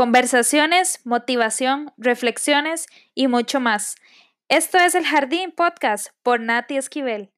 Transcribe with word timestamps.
Conversaciones, 0.00 1.04
motivación, 1.04 1.92
reflexiones 1.98 2.86
y 3.14 3.28
mucho 3.28 3.60
más. 3.60 3.96
Esto 4.48 4.78
es 4.78 4.94
El 4.94 5.04
Jardín 5.04 5.52
Podcast 5.52 6.08
por 6.22 6.40
Nati 6.40 6.78
Esquivel. 6.78 7.30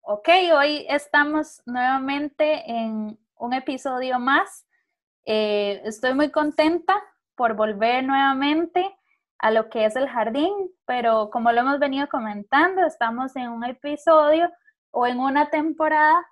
Ok, 0.00 0.28
hoy 0.54 0.86
estamos 0.88 1.60
nuevamente 1.66 2.70
en 2.70 3.18
un 3.36 3.52
episodio 3.52 4.18
más. 4.18 4.64
Eh, 5.26 5.82
estoy 5.84 6.14
muy 6.14 6.30
contenta 6.30 6.94
por 7.34 7.54
volver 7.54 8.02
nuevamente 8.02 8.96
a 9.38 9.50
lo 9.50 9.68
que 9.68 9.84
es 9.84 9.96
el 9.96 10.08
jardín, 10.08 10.52
pero 10.86 11.30
como 11.30 11.52
lo 11.52 11.60
hemos 11.60 11.78
venido 11.78 12.08
comentando, 12.08 12.84
estamos 12.86 13.36
en 13.36 13.48
un 13.50 13.64
episodio 13.64 14.50
o 14.90 15.06
en 15.06 15.20
una 15.20 15.50
temporada 15.50 16.24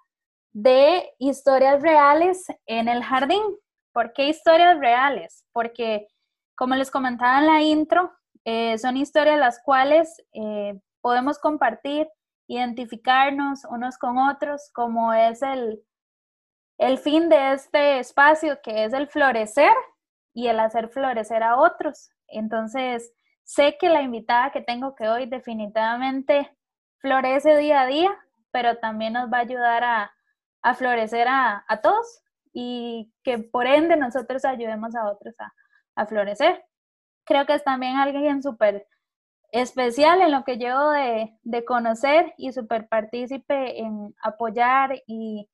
de 0.52 1.12
historias 1.18 1.82
reales 1.82 2.46
en 2.66 2.88
el 2.88 3.02
jardín. 3.02 3.42
¿Por 3.92 4.12
qué 4.12 4.28
historias 4.28 4.78
reales? 4.78 5.44
Porque, 5.52 6.08
como 6.56 6.74
les 6.74 6.90
comentaba 6.90 7.38
en 7.38 7.46
la 7.46 7.62
intro, 7.62 8.12
eh, 8.44 8.78
son 8.78 8.96
historias 8.96 9.38
las 9.38 9.60
cuales 9.62 10.22
eh, 10.32 10.80
podemos 11.00 11.38
compartir, 11.38 12.08
identificarnos 12.46 13.64
unos 13.64 13.98
con 13.98 14.18
otros, 14.18 14.70
como 14.72 15.12
es 15.12 15.42
el, 15.42 15.82
el 16.78 16.98
fin 16.98 17.28
de 17.28 17.52
este 17.52 17.98
espacio, 17.98 18.60
que 18.62 18.84
es 18.84 18.92
el 18.92 19.08
florecer 19.08 19.74
y 20.34 20.48
el 20.48 20.60
hacer 20.60 20.88
florecer 20.88 21.42
a 21.42 21.56
otros. 21.58 22.10
Entonces, 22.38 23.12
sé 23.44 23.76
que 23.78 23.88
la 23.88 24.02
invitada 24.02 24.50
que 24.50 24.62
tengo 24.62 24.94
que 24.94 25.08
hoy 25.08 25.26
definitivamente 25.26 26.56
florece 26.98 27.56
día 27.58 27.82
a 27.82 27.86
día, 27.86 28.10
pero 28.50 28.78
también 28.78 29.12
nos 29.12 29.30
va 29.30 29.38
a 29.38 29.42
ayudar 29.42 29.84
a, 29.84 30.10
florecer 30.74 31.28
a, 31.28 31.64
todos 31.82 32.22
y 32.52 33.12
que 33.22 33.38
por 33.38 33.66
ende 33.66 33.96
nosotros 33.96 34.44
ayudemos 34.46 34.94
a 34.96 35.10
otros 35.10 35.34
a, 35.94 36.06
florecer. 36.06 36.64
Creo 37.24 37.44
que 37.44 37.54
es 37.54 37.64
también 37.64 37.96
alguien 37.96 38.42
súper 38.42 38.86
especial 39.52 40.22
en 40.22 40.32
lo 40.32 40.44
que 40.44 40.56
llevo 40.56 40.90
de, 40.90 41.64
conocer 41.66 42.32
y 42.38 42.52
súper 42.52 42.88
partícipe 42.88 43.80
en 43.80 44.14
apoyar 44.22 45.02
y, 45.06 45.48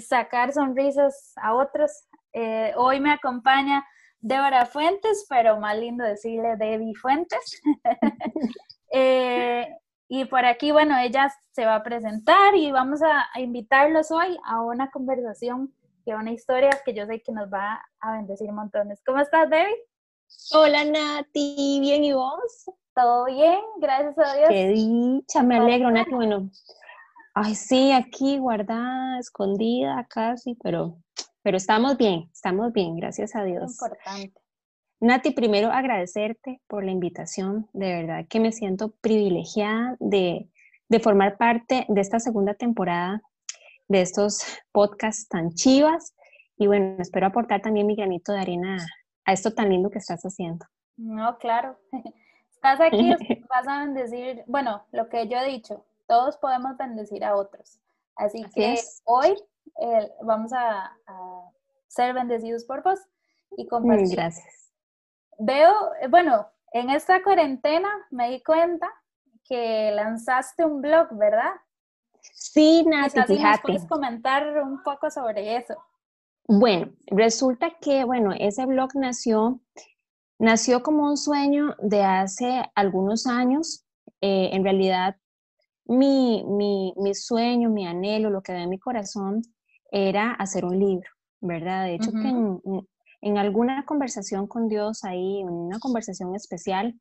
sacar 0.00 0.52
sonrisas 0.52 1.32
a 1.36 1.54
otros. 1.54 1.90
Eh, 2.32 2.72
hoy 2.76 3.00
me 3.00 3.12
acompaña 3.12 3.84
Débora 4.20 4.66
Fuentes, 4.66 5.26
pero 5.28 5.58
más 5.58 5.78
lindo 5.78 6.04
decirle 6.04 6.56
Debbie 6.56 6.94
Fuentes. 6.94 7.60
Eh, 8.92 9.68
y 10.08 10.24
por 10.24 10.44
aquí, 10.44 10.72
bueno, 10.72 10.98
ella 10.98 11.32
se 11.52 11.64
va 11.64 11.76
a 11.76 11.82
presentar 11.84 12.56
y 12.56 12.72
vamos 12.72 13.00
a, 13.04 13.38
invitarlos 13.38 14.10
hoy 14.10 14.36
a 14.44 14.60
una 14.62 14.90
conversación 14.90 15.72
y 16.04 16.10
a 16.10 16.16
una 16.16 16.32
historia 16.32 16.70
que 16.84 16.92
yo 16.92 17.06
sé 17.06 17.22
que 17.22 17.30
nos 17.30 17.48
va 17.52 17.80
a 18.00 18.12
bendecir 18.14 18.50
montones. 18.50 19.00
¿Cómo 19.06 19.20
estás, 19.20 19.48
Debbie? 19.48 19.86
Hola, 20.52 20.84
Nati. 20.84 21.78
¿Bien 21.80 22.02
y 22.02 22.12
vos? 22.12 22.68
Todo 22.92 23.26
bien, 23.26 23.60
gracias 23.78 24.18
a 24.18 24.34
Dios. 24.34 24.48
Qué 24.48 24.68
dicha, 24.70 25.44
me 25.44 25.58
alegro, 25.58 25.92
Nati. 25.92 26.10
Bueno, 26.10 26.50
ay, 27.34 27.54
sí, 27.54 27.92
aquí 27.92 28.38
guardada, 28.38 29.20
escondida 29.20 30.04
casi, 30.10 30.56
pero 30.56 30.96
pero 31.42 31.56
estamos 31.56 31.96
bien, 31.96 32.28
estamos 32.32 32.72
bien, 32.72 32.96
gracias 32.96 33.34
a 33.34 33.44
Dios. 33.44 33.72
Importante. 33.72 34.40
Nati, 35.00 35.30
primero 35.30 35.72
agradecerte 35.72 36.60
por 36.66 36.84
la 36.84 36.90
invitación, 36.90 37.68
de 37.72 37.94
verdad 37.94 38.26
que 38.28 38.38
me 38.38 38.52
siento 38.52 38.90
privilegiada 39.00 39.96
de, 39.98 40.50
formar 41.02 41.38
parte 41.38 41.86
de 41.88 42.00
esta 42.00 42.20
segunda 42.20 42.52
temporada 42.54 43.22
de 43.88 44.02
estos 44.02 44.44
podcasts 44.72 45.26
tan 45.28 45.54
chivas 45.54 46.14
y 46.58 46.66
bueno, 46.66 46.96
espero 46.98 47.26
aportar 47.26 47.62
también 47.62 47.86
mi 47.86 47.96
granito 47.96 48.32
de 48.32 48.40
arena 48.40 48.86
a 49.24 49.32
esto 49.32 49.54
tan 49.54 49.70
lindo 49.70 49.88
que 49.88 49.98
estás 49.98 50.22
haciendo. 50.22 50.66
No, 50.96 51.38
claro. 51.38 51.78
Estás 52.50 52.78
aquí, 52.82 53.10
vas 53.48 53.66
a 53.66 53.86
bendecir, 53.86 54.44
bueno, 54.46 54.84
lo 54.92 55.08
que 55.08 55.26
yo 55.28 55.38
he 55.38 55.48
dicho, 55.48 55.86
todos 56.06 56.36
podemos 56.36 56.76
bendecir 56.76 57.24
a 57.24 57.34
otros. 57.34 57.80
Así, 58.16 58.44
que 58.54 58.78
hoy 59.04 59.34
vamos 60.22 60.52
a, 60.52 60.96
ser 61.88 62.14
bendecidos 62.14 62.64
por 62.64 62.84
vos 62.84 63.00
y 63.56 63.66
compartir. 63.66 64.14
Gracias. 64.14 64.72
Veo, 65.38 65.74
bueno, 66.08 66.46
en 66.72 66.88
esta 66.90 67.22
cuarentena 67.22 67.88
me 68.10 68.30
di 68.30 68.42
cuenta 68.44 68.88
que 69.44 69.90
lanzaste 69.92 70.64
un 70.64 70.80
blog, 70.80 71.08
¿verdad? 71.12 71.52
Sí, 72.20 72.84
Nati, 72.86 73.20
fíjate. 73.22 73.62
puedes 73.62 73.86
comentar 73.86 74.62
un 74.62 74.82
poco 74.82 75.10
sobre 75.10 75.56
eso. 75.56 75.74
Bueno, 76.46 76.92
resulta 77.06 77.70
que, 77.80 78.04
bueno, 78.04 78.32
ese 78.38 78.66
blog 78.66 78.90
nació, 78.94 79.60
nació 80.38 80.82
como 80.82 81.04
un 81.04 81.16
sueño 81.16 81.76
de 81.78 82.02
hace 82.02 82.70
algunos 82.74 83.26
años. 83.26 83.84
Eh, 84.20 84.50
en 84.52 84.64
realidad, 84.64 85.16
mi, 85.84 86.44
mi, 86.46 86.92
mi, 86.96 87.14
sueño, 87.14 87.70
mi 87.70 87.86
anhelo, 87.86 88.30
lo 88.30 88.42
que 88.42 88.52
ve 88.52 88.62
en 88.62 88.70
mi 88.70 88.78
corazón 88.78 89.42
era 89.90 90.32
hacer 90.32 90.64
un 90.64 90.78
libro, 90.78 91.08
¿verdad? 91.40 91.84
De 91.84 91.94
hecho, 91.94 92.12
que 92.12 92.88
en, 93.22 93.38
alguna 93.38 93.84
conversación 93.84 94.46
con 94.46 94.68
Dios 94.68 95.04
ahí, 95.04 95.40
en 95.40 95.50
una 95.50 95.78
conversación 95.78 96.34
especial, 96.34 96.98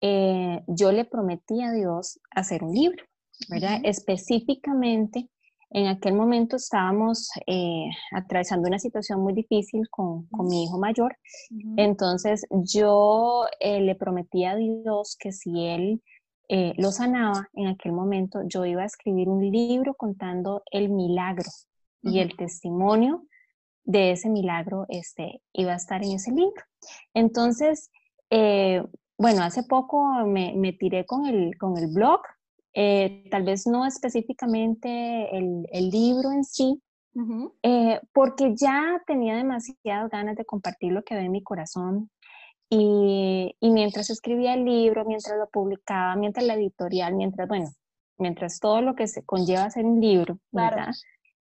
eh, 0.00 0.62
yo 0.66 0.92
le 0.92 1.04
prometí 1.04 1.62
a 1.62 1.72
Dios 1.72 2.20
hacer 2.30 2.62
un 2.62 2.72
libro, 2.72 3.04
¿verdad? 3.48 3.80
Específicamente, 3.82 5.28
en 5.70 5.86
aquel 5.86 6.14
momento 6.14 6.56
estábamos 6.56 7.28
eh, 7.46 7.90
atravesando 8.12 8.68
una 8.68 8.78
situación 8.78 9.20
muy 9.20 9.34
difícil 9.34 9.88
con, 9.90 10.26
con 10.28 10.46
mi 10.46 10.64
hijo 10.64 10.78
mayor, 10.78 11.16
entonces 11.76 12.46
yo 12.50 13.44
eh, 13.60 13.80
le 13.80 13.94
prometí 13.94 14.44
a 14.44 14.56
Dios 14.56 15.16
que 15.18 15.32
si 15.32 15.66
él 15.66 16.02
lo 16.78 16.92
sanaba 16.92 17.46
en 17.52 17.66
aquel 17.66 17.92
momento, 17.92 18.40
yo 18.46 18.64
iba 18.64 18.80
a 18.80 18.86
escribir 18.86 19.28
un 19.28 19.50
libro 19.50 19.92
contando 19.92 20.62
el 20.70 20.88
milagro 20.88 21.50
y 22.02 22.20
el 22.20 22.36
testimonio 22.36 23.24
de 23.84 24.12
ese 24.12 24.28
milagro 24.28 24.86
este, 24.88 25.42
iba 25.52 25.72
a 25.72 25.76
estar 25.76 26.04
en 26.04 26.12
ese 26.12 26.30
libro. 26.30 26.62
Entonces, 27.14 27.90
eh, 28.30 28.82
bueno, 29.16 29.42
hace 29.42 29.62
poco 29.62 30.26
me, 30.26 30.54
me, 30.54 30.72
tiré 30.72 31.06
con 31.06 31.26
el, 31.26 31.56
con 31.58 31.76
el 31.76 31.88
blog, 31.92 32.20
eh, 32.74 33.24
tal 33.30 33.44
vez 33.44 33.66
no 33.66 33.86
específicamente 33.86 35.36
el, 35.36 35.66
el 35.72 35.90
libro 35.90 36.30
en 36.30 36.44
sí, 36.44 36.80
eh, 37.64 38.00
porque 38.12 38.54
ya 38.54 39.02
tenía 39.04 39.34
demasiadas 39.36 40.08
ganas 40.08 40.36
de 40.36 40.44
compartir 40.44 40.92
lo 40.92 41.02
que 41.02 41.16
ve 41.16 41.22
en 41.22 41.32
mi 41.32 41.42
corazón. 41.42 42.10
Y, 42.70 43.56
y, 43.58 43.70
mientras 43.70 44.10
escribía 44.10 44.52
el 44.54 44.66
libro, 44.66 45.06
mientras 45.06 45.36
lo 45.38 45.48
publicaba, 45.48 46.14
mientras 46.16 46.46
la 46.46 46.54
editorial, 46.54 47.14
mientras, 47.14 47.48
bueno, 47.48 47.70
mientras 48.18 48.60
todo 48.60 48.82
lo 48.82 48.94
que 48.94 49.06
se 49.08 49.24
conlleva 49.24 49.64
hacer 49.64 49.86
un 49.86 50.00
libro, 50.00 50.38
¿verdad? 50.52 50.92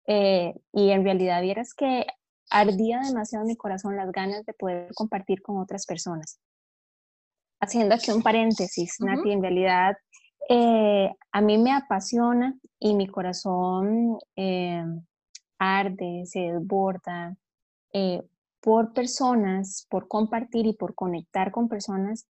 Eh, 0.08 0.54
y 0.74 0.90
en 0.90 1.04
realidad 1.04 1.42
vieras 1.42 1.74
que 1.74 2.06
ardía 2.50 3.02
demasiado 3.02 3.44
en 3.44 3.50
mi 3.50 3.56
corazón 3.56 3.96
las 3.96 4.12
ganas 4.12 4.46
de 4.46 4.54
poder 4.54 4.94
compartir 4.94 5.42
con 5.42 5.58
otras 5.58 5.86
personas. 5.86 6.40
Haciendo 7.60 7.96
aquí 7.96 8.12
un 8.12 8.24
paréntesis, 8.24 8.96
Nati, 9.00 9.32
en 9.32 9.42
realidad 9.42 9.96
eh, 10.50 11.12
a 11.32 11.42
mí 11.42 11.58
me 11.60 11.72
apasiona 11.72 12.56
y 12.80 12.96
mi 12.96 13.08
corazón 13.08 14.18
eh, 14.36 14.84
arde, 15.60 16.24
se 16.26 16.40
desborda 16.40 17.36
por 18.62 18.94
personas, 18.94 19.86
por 19.90 20.08
compartir 20.08 20.66
y 20.66 20.74
por 20.74 20.96
conectar 20.96 21.52
con 21.52 21.68
personas 21.68 22.28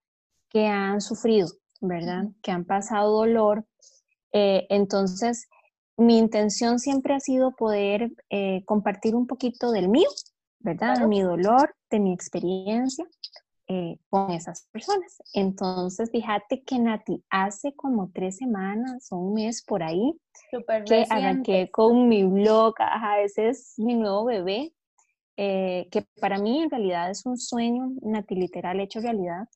que 0.47 0.67
han 0.67 1.01
sufrido, 1.01 1.49
¿verdad? 1.81 2.25
Que 2.41 2.51
han 2.51 2.65
pasado 2.65 3.11
dolor. 3.11 3.65
entonces, 4.31 5.47
mi 5.99 6.17
intención 6.17 6.79
siempre 6.79 7.13
ha 7.13 7.19
sido 7.19 7.51
poder 7.51 8.11
eh, 8.29 8.63
compartir 8.65 9.15
un 9.15 9.27
poquito 9.27 9.71
del 9.71 9.89
mío, 9.89 10.07
¿verdad? 10.59 10.99
De 10.99 11.07
mi 11.07 11.21
dolor, 11.21 11.75
de 11.91 11.99
mi 11.99 12.13
experiencia 12.13 13.05
eh, 13.67 13.97
con 14.09 14.31
esas 14.31 14.67
personas. 14.71 15.21
Entonces, 15.33 16.09
fíjate 16.09 16.63
que 16.63 16.79
Nati, 16.79 17.23
hace 17.29 17.73
como 17.75 18.11
tres 18.13 18.37
semanas 18.37 19.11
o 19.11 19.17
un 19.17 19.33
mes 19.33 19.63
por 19.63 19.83
ahí, 19.83 20.13
que 20.85 21.05
arranqué 21.09 21.69
con 21.69 22.07
mi 22.07 22.23
blog, 22.23 22.75
ajá, 22.79 23.19
ese 23.19 23.49
es 23.49 23.73
mi 23.77 23.95
nuevo 23.95 24.25
bebé, 24.25 24.73
eh, 25.35 25.87
que 25.91 26.05
para 26.21 26.39
mí 26.39 26.63
en 26.63 26.69
realidad 26.69 27.11
es 27.11 27.25
un 27.25 27.37
sueño, 27.37 27.91
Nati, 28.01 28.35
literal, 28.35 28.79
hecho 28.79 29.01
realidad, 29.01 29.47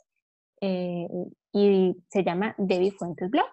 y 0.61 1.95
se 2.09 2.23
llama 2.23 2.55
Debbie 2.57 2.91
Fuentes 2.91 3.29
Blog 3.29 3.49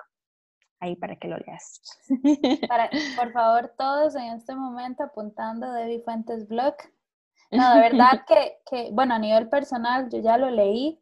ahí 0.81 0.97
para 0.97 1.17
que 1.17 1.29
lo 1.29 1.37
leas. 1.39 1.81
por 3.17 3.33
favor, 3.33 3.73
todos 3.79 4.17
en 4.17 4.35
este 4.35 4.55
momento 4.55 5.05
apuntando 5.05 5.73
Debbie 5.73 6.01
Fuentes 6.01 6.49
Blog. 6.49 6.75
No, 7.51 7.75
de 7.75 7.81
verdad 7.81 8.25
que, 8.71 8.91
bueno, 8.93 9.15
a 9.15 9.19
nivel 9.19 9.49
personal 9.49 10.09
yo 10.11 10.21
ya 10.21 10.39
lo 10.39 10.51
leí 10.51 11.01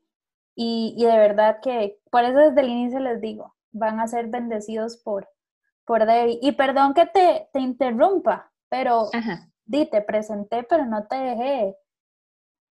y, 0.55 0.97
de 0.99 1.17
verdad 1.17 1.61
que, 1.63 2.01
por 2.11 2.25
eso 2.25 2.39
desde 2.39 2.63
el 2.63 2.69
inicio 2.69 2.99
les 2.99 3.21
digo, 3.21 3.55
van 3.71 4.01
a 4.01 4.09
ser 4.09 4.27
bendecidos 4.27 4.97
por, 4.97 5.29
por 5.85 6.05
Debbie. 6.05 6.41
Y 6.43 6.53
perdón 6.53 6.95
que 6.95 7.07
te, 7.07 7.49
te 7.53 7.61
interrumpa, 7.61 8.51
pero 8.69 9.09
di, 9.65 9.87
te 9.87 10.03
presenté, 10.03 10.65
pero 10.65 10.85
no 10.85 11.07
te 11.07 11.15
dejé 11.15 11.77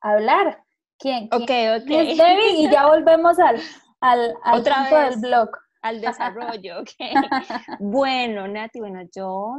hablar. 0.02 0.66
¿Quién, 1.00 1.30
ok, 1.32 1.42
ok. 1.42 1.90
es 1.90 2.18
Debbie? 2.18 2.62
Y 2.62 2.70
ya 2.70 2.88
volvemos 2.88 3.40
al, 3.40 3.58
al, 4.02 4.36
al 4.44 4.64
punto 4.64 4.98
del 4.98 5.20
blog. 5.22 5.50
Al 5.82 6.02
desarrollo, 6.02 6.82
ok. 6.82 6.90
bueno, 7.80 8.48
Nati, 8.48 8.80
bueno, 8.80 9.02
yo, 9.16 9.58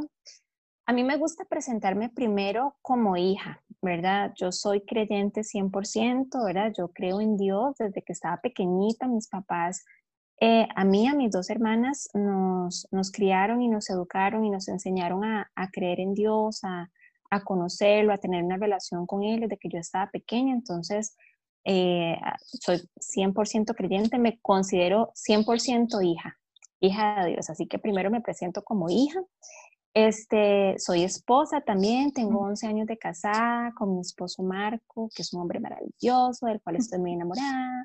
a 0.85 0.93
mí 0.93 1.03
me 1.03 1.17
gusta 1.17 1.45
presentarme 1.45 2.09
primero 2.09 2.77
como 2.81 3.17
hija, 3.17 3.61
¿verdad? 3.81 4.33
Yo 4.35 4.51
soy 4.51 4.85
creyente 4.85 5.41
100%, 5.41 6.45
¿verdad? 6.45 6.73
Yo 6.77 6.89
creo 6.89 7.21
en 7.21 7.37
Dios 7.37 7.75
desde 7.77 8.03
que 8.03 8.13
estaba 8.13 8.37
pequeñita, 8.41 9.07
mis 9.07 9.27
papás 9.27 9.83
eh, 10.41 10.67
a 10.73 10.85
mí, 10.85 11.05
a 11.07 11.13
mis 11.13 11.31
dos 11.31 11.49
hermanas, 11.49 12.09
nos, 12.13 12.87
nos, 12.91 13.11
criaron 13.11 13.61
y 13.61 13.67
nos 13.67 13.89
educaron 13.89 14.45
y 14.45 14.49
nos 14.49 14.69
enseñaron 14.69 15.25
a, 15.25 15.51
a 15.53 15.69
creer 15.69 15.99
en 15.99 16.13
Dios, 16.13 16.63
a, 16.63 16.89
a, 17.29 17.43
conocerlo, 17.43 18.13
a 18.13 18.19
tener 18.19 18.45
una 18.45 18.55
relación 18.55 19.05
con 19.05 19.23
Él 19.23 19.41
desde 19.41 19.57
que 19.57 19.67
yo 19.67 19.79
estaba 19.79 20.09
pequeña. 20.09 20.53
Entonces, 20.53 21.17
eh, 21.65 22.17
soy 22.43 22.81
100% 22.99 23.75
creyente, 23.75 24.17
me 24.17 24.39
considero 24.41 25.11
100% 25.15 26.03
hija, 26.03 26.37
hija 26.79 27.23
de 27.23 27.31
Dios. 27.31 27.49
Así 27.49 27.67
que 27.67 27.79
primero 27.79 28.09
me 28.09 28.21
presento 28.21 28.63
como 28.63 28.89
hija. 28.89 29.21
Este, 29.93 30.75
soy 30.77 31.03
esposa 31.03 31.61
también, 31.61 32.13
tengo 32.13 32.41
11 32.41 32.67
años 32.67 32.87
de 32.87 32.97
casada 32.97 33.73
con 33.75 33.95
mi 33.95 34.01
esposo 34.01 34.43
Marco, 34.43 35.09
que 35.15 35.23
es 35.23 35.33
un 35.33 35.41
hombre 35.41 35.59
maravilloso, 35.59 36.45
del 36.45 36.61
cual 36.61 36.75
estoy 36.75 36.99
muy 36.99 37.13
enamorada. 37.13 37.83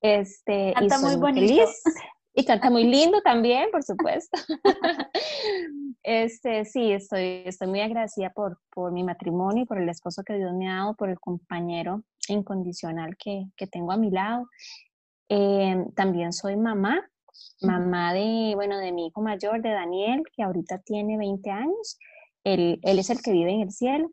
Este, 0.00 0.72
canta 0.74 0.96
y 0.96 0.98
soy 0.98 1.16
muy, 1.16 1.32
feliz. 1.32 1.82
Y 2.34 2.44
canta 2.44 2.70
muy 2.70 2.84
lindo 2.84 3.20
también, 3.22 3.68
por 3.72 3.82
supuesto. 3.82 4.38
este, 6.04 6.64
sí, 6.66 6.92
estoy, 6.92 7.42
estoy 7.44 7.66
muy 7.66 7.80
agradecida 7.80 8.30
por, 8.30 8.60
por 8.72 8.92
mi 8.92 9.02
matrimonio 9.02 9.64
y 9.64 9.66
por 9.66 9.78
el 9.78 9.88
esposo 9.88 10.22
que 10.22 10.34
Dios 10.34 10.54
me 10.54 10.70
ha 10.70 10.76
dado, 10.76 10.94
por 10.94 11.10
el 11.10 11.18
compañero 11.18 12.04
incondicional 12.32 13.16
que, 13.16 13.44
que 13.56 13.66
tengo 13.66 13.92
a 13.92 13.96
mi 13.96 14.10
lado. 14.10 14.46
Eh, 15.28 15.84
también 15.94 16.32
soy 16.32 16.56
mamá, 16.56 17.00
mamá 17.60 18.14
de, 18.14 18.52
bueno, 18.54 18.78
de 18.78 18.92
mi 18.92 19.08
hijo 19.08 19.20
mayor, 19.20 19.62
de 19.62 19.70
Daniel, 19.70 20.22
que 20.34 20.42
ahorita 20.42 20.78
tiene 20.78 21.18
20 21.18 21.50
años. 21.50 21.98
Él, 22.44 22.78
él 22.82 22.98
es 22.98 23.10
el 23.10 23.20
que 23.20 23.32
vive 23.32 23.52
en 23.52 23.60
el 23.62 23.70
cielo. 23.70 24.10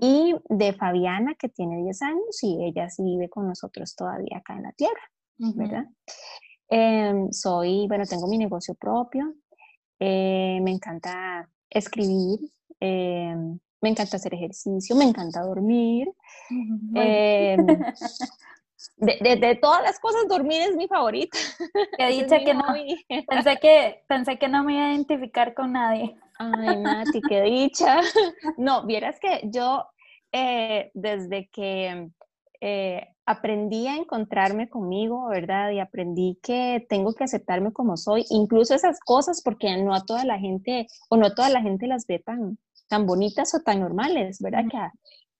Y 0.00 0.34
de 0.48 0.72
Fabiana, 0.72 1.36
que 1.38 1.48
tiene 1.48 1.76
10 1.84 2.02
años 2.02 2.42
y 2.42 2.64
ella 2.64 2.90
sí 2.90 3.04
vive 3.04 3.28
con 3.28 3.46
nosotros 3.46 3.94
todavía 3.94 4.38
acá 4.38 4.56
en 4.56 4.64
la 4.64 4.72
tierra, 4.72 5.00
¿verdad? 5.38 5.84
Em, 6.68 7.30
soy, 7.30 7.86
bueno, 7.86 8.04
tengo 8.04 8.26
mi 8.26 8.38
negocio 8.38 8.74
propio, 8.74 9.34
eh, 10.00 10.58
me 10.62 10.72
encanta 10.72 11.48
escribir, 11.70 12.40
em, 12.80 13.56
me 13.82 13.90
encanta 13.90 14.16
hacer 14.16 14.32
ejercicio, 14.32 14.96
me 14.96 15.04
encanta 15.04 15.42
dormir. 15.42 16.08
Em, 16.94 17.66
de, 18.96 19.36
de, 19.36 19.54
todas 19.56 19.82
las 19.82 19.98
cosas, 19.98 20.28
dormir 20.28 20.62
es 20.62 20.76
mi 20.76 20.86
favorita. 20.88 21.36
Que 21.98 22.06
dicha 22.08 22.38
que 22.38 22.54
no. 22.54 22.64
Pensé 23.28 23.58
que, 23.60 24.04
pensé 24.08 24.38
que 24.38 24.48
no 24.48 24.64
me 24.64 24.74
iba 24.74 24.86
a 24.86 24.92
identificar 24.92 25.52
con 25.52 25.72
nadie. 25.72 26.16
Ay, 26.38 26.76
Nati, 26.78 27.20
qué 27.20 27.42
dicha. 27.42 28.00
No, 28.56 28.86
vieras 28.86 29.18
que 29.20 29.42
yo 29.44 29.84
eh, 30.30 30.90
desde 30.94 31.48
que 31.48 32.08
eh, 32.60 33.08
aprendí 33.26 33.88
a 33.88 33.96
encontrarme 33.96 34.68
conmigo, 34.68 35.28
¿verdad? 35.28 35.70
Y 35.70 35.80
aprendí 35.80 36.38
que 36.40 36.86
tengo 36.88 37.12
que 37.14 37.24
aceptarme 37.24 37.72
como 37.72 37.96
soy, 37.96 38.24
incluso 38.30 38.74
esas 38.74 39.00
cosas, 39.00 39.42
porque 39.42 39.76
no 39.76 39.94
a 39.94 40.04
toda 40.04 40.24
la 40.24 40.38
gente, 40.38 40.86
o 41.08 41.16
no 41.16 41.34
toda 41.34 41.50
la 41.50 41.62
gente 41.62 41.88
las 41.88 42.06
ve 42.06 42.20
tan, 42.20 42.58
tan 42.92 43.06
bonitas 43.06 43.54
o 43.54 43.60
tan 43.60 43.80
normales, 43.80 44.38
¿verdad? 44.42 44.64
Que, 44.70 44.78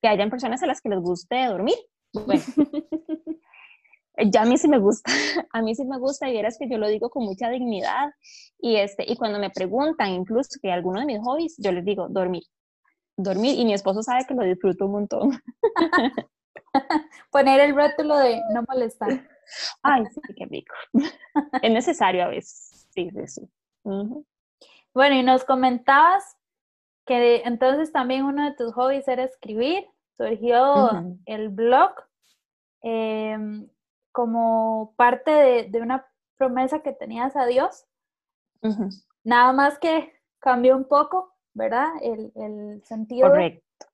que 0.01 0.09
hayan 0.09 0.31
personas 0.31 0.63
a 0.63 0.67
las 0.67 0.81
que 0.81 0.89
les 0.89 1.01
guste 1.01 1.45
dormir. 1.45 1.75
Bueno, 2.15 2.43
ya 4.33 4.43
a 4.43 4.45
mí 4.47 4.57
sí 4.57 4.69
me 4.69 4.79
gusta, 4.79 5.13
a 5.53 5.61
mí 5.61 5.75
sí 5.75 5.85
me 5.85 5.99
gusta 5.99 6.31
y 6.31 6.35
verás 6.35 6.57
que 6.59 6.67
yo 6.67 6.79
lo 6.79 6.89
digo 6.89 7.11
con 7.11 7.25
mucha 7.25 7.51
dignidad 7.51 8.09
y, 8.59 8.77
este, 8.77 9.05
y 9.07 9.17
cuando 9.17 9.39
me 9.39 9.51
preguntan 9.51 10.09
incluso 10.13 10.59
que 10.63 10.73
alguno 10.73 11.01
de 11.01 11.07
mis 11.07 11.19
hobbies, 11.19 11.57
yo 11.59 11.73
les 11.73 11.85
digo 11.85 12.09
dormir, 12.09 12.45
dormir 13.19 13.59
y 13.59 13.67
mi 13.67 13.75
esposo 13.75 14.03
sabe 14.03 14.25
que 14.27 14.33
lo 14.33 14.45
disfruto 14.45 14.87
un 14.87 14.93
montón. 14.93 15.43
Poner 17.31 17.61
el 17.61 17.77
rótulo 17.77 18.17
de 18.17 18.41
no 18.55 18.65
molestar. 18.67 19.29
Ay, 19.83 20.05
sí, 20.07 20.21
qué 20.35 20.47
rico. 20.47 20.75
es 21.61 21.71
necesario 21.71 22.25
a 22.25 22.29
veces, 22.29 22.89
sí, 22.95 23.11
sí, 23.11 23.27
sí. 23.27 23.43
Bueno, 24.95 25.17
y 25.17 25.23
nos 25.23 25.45
comentabas 25.45 26.39
que 27.07 27.43
entonces 27.45 27.93
también 27.93 28.25
uno 28.25 28.45
de 28.45 28.55
tus 28.55 28.73
hobbies 28.75 29.09
era 29.09 29.25
escribir, 29.25 29.87
surgió 30.17 30.91
el 31.27 31.49
blog. 31.49 31.93
Eh, 32.83 33.37
como 34.13 34.95
parte 34.97 35.31
de, 35.69 35.81
una 35.81 36.07
promesa 36.37 36.81
que 36.81 36.93
tenías 36.93 37.35
a 37.35 37.47
Dios. 37.47 37.87
Nada 39.25 39.53
más 39.53 39.79
que 39.79 40.13
cambió 40.39 40.77
un 40.77 40.85
poco, 40.85 41.35
¿verdad? 41.55 41.89
El, 42.01 42.83
sentido. 42.85 43.29
Correcto. 43.29 43.87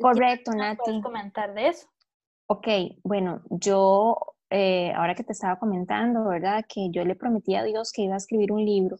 Correcto, 0.00 0.52
Nati. 0.52 0.78
¿Puedes 0.84 1.02
comentar 1.02 1.54
de 1.54 1.68
eso? 1.68 1.86
Ok, 2.46 2.66
bueno, 3.02 3.42
yo, 3.50 4.16
eh, 4.48 4.92
ahora 4.92 5.14
que 5.14 5.24
te 5.24 5.32
estaba 5.32 5.58
comentando, 5.58 6.24
¿verdad? 6.24 6.64
Que 6.66 6.88
yo 6.90 7.04
le 7.04 7.14
prometí 7.14 7.54
a 7.54 7.64
Dios 7.64 7.92
que 7.92 8.02
iba 8.02 8.14
a 8.14 8.18
escribir 8.18 8.52
un 8.52 8.64
libro 8.64 8.96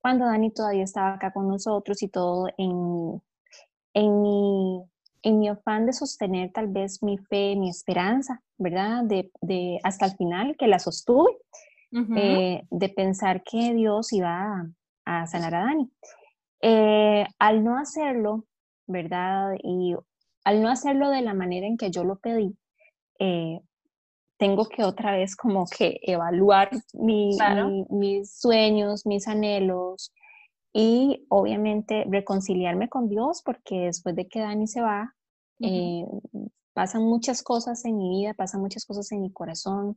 cuando 0.00 0.26
Dani 0.26 0.50
todavía 0.50 0.84
estaba 0.84 1.14
acá 1.14 1.32
con 1.32 1.48
nosotros 1.48 2.02
y 2.02 2.08
todo 2.08 2.48
en, 2.56 3.22
en 3.94 4.22
mi 4.22 4.82
en 5.22 5.38
mi 5.38 5.48
afán 5.48 5.86
de 5.86 5.92
sostener 5.92 6.52
tal 6.52 6.68
vez 6.68 7.02
mi 7.02 7.18
fe, 7.18 7.56
mi 7.56 7.68
esperanza, 7.68 8.42
¿verdad? 8.56 9.04
De, 9.04 9.30
de 9.40 9.78
hasta 9.82 10.06
el 10.06 10.12
final, 10.12 10.56
que 10.56 10.66
la 10.66 10.78
sostuve, 10.78 11.30
eh, 12.16 12.62
de 12.70 12.88
pensar 12.90 13.42
que 13.42 13.74
Dios 13.74 14.12
iba 14.12 14.66
a, 15.04 15.26
sanar 15.26 15.54
a 15.54 15.64
Dani. 15.64 15.90
Eh, 16.60 17.26
al 17.38 17.64
no 17.64 17.78
hacerlo, 17.78 18.44
¿verdad? 18.86 19.54
Y 19.62 19.94
al 20.44 20.62
no 20.62 20.68
hacerlo 20.68 21.10
de 21.10 21.22
la 21.22 21.34
manera 21.34 21.66
en 21.66 21.76
que 21.76 21.90
yo 21.90 22.04
lo 22.04 22.18
pedí, 22.18 22.56
eh, 23.18 23.60
tengo 24.38 24.68
que 24.68 24.84
otra 24.84 25.12
vez 25.12 25.36
como 25.36 25.66
que 25.66 26.00
evaluar 26.02 26.70
mis 26.94 27.36
sueños, 28.32 29.04
mis 29.04 29.28
anhelos, 29.28 30.12
y 30.72 31.26
obviamente 31.28 32.04
reconciliarme 32.08 32.88
con 32.88 33.08
Dios 33.08 33.42
porque 33.44 33.86
después 33.86 34.14
de 34.14 34.28
que 34.28 34.40
Dani 34.40 34.66
se 34.66 34.80
va, 34.80 35.14
eh, 35.60 36.04
pasan 36.72 37.02
muchas 37.02 37.42
cosas 37.42 37.84
en 37.84 37.96
mi 37.96 38.10
vida, 38.10 38.34
pasan 38.34 38.60
muchas 38.60 38.84
cosas 38.84 39.10
en 39.12 39.22
mi 39.22 39.32
corazón, 39.32 39.96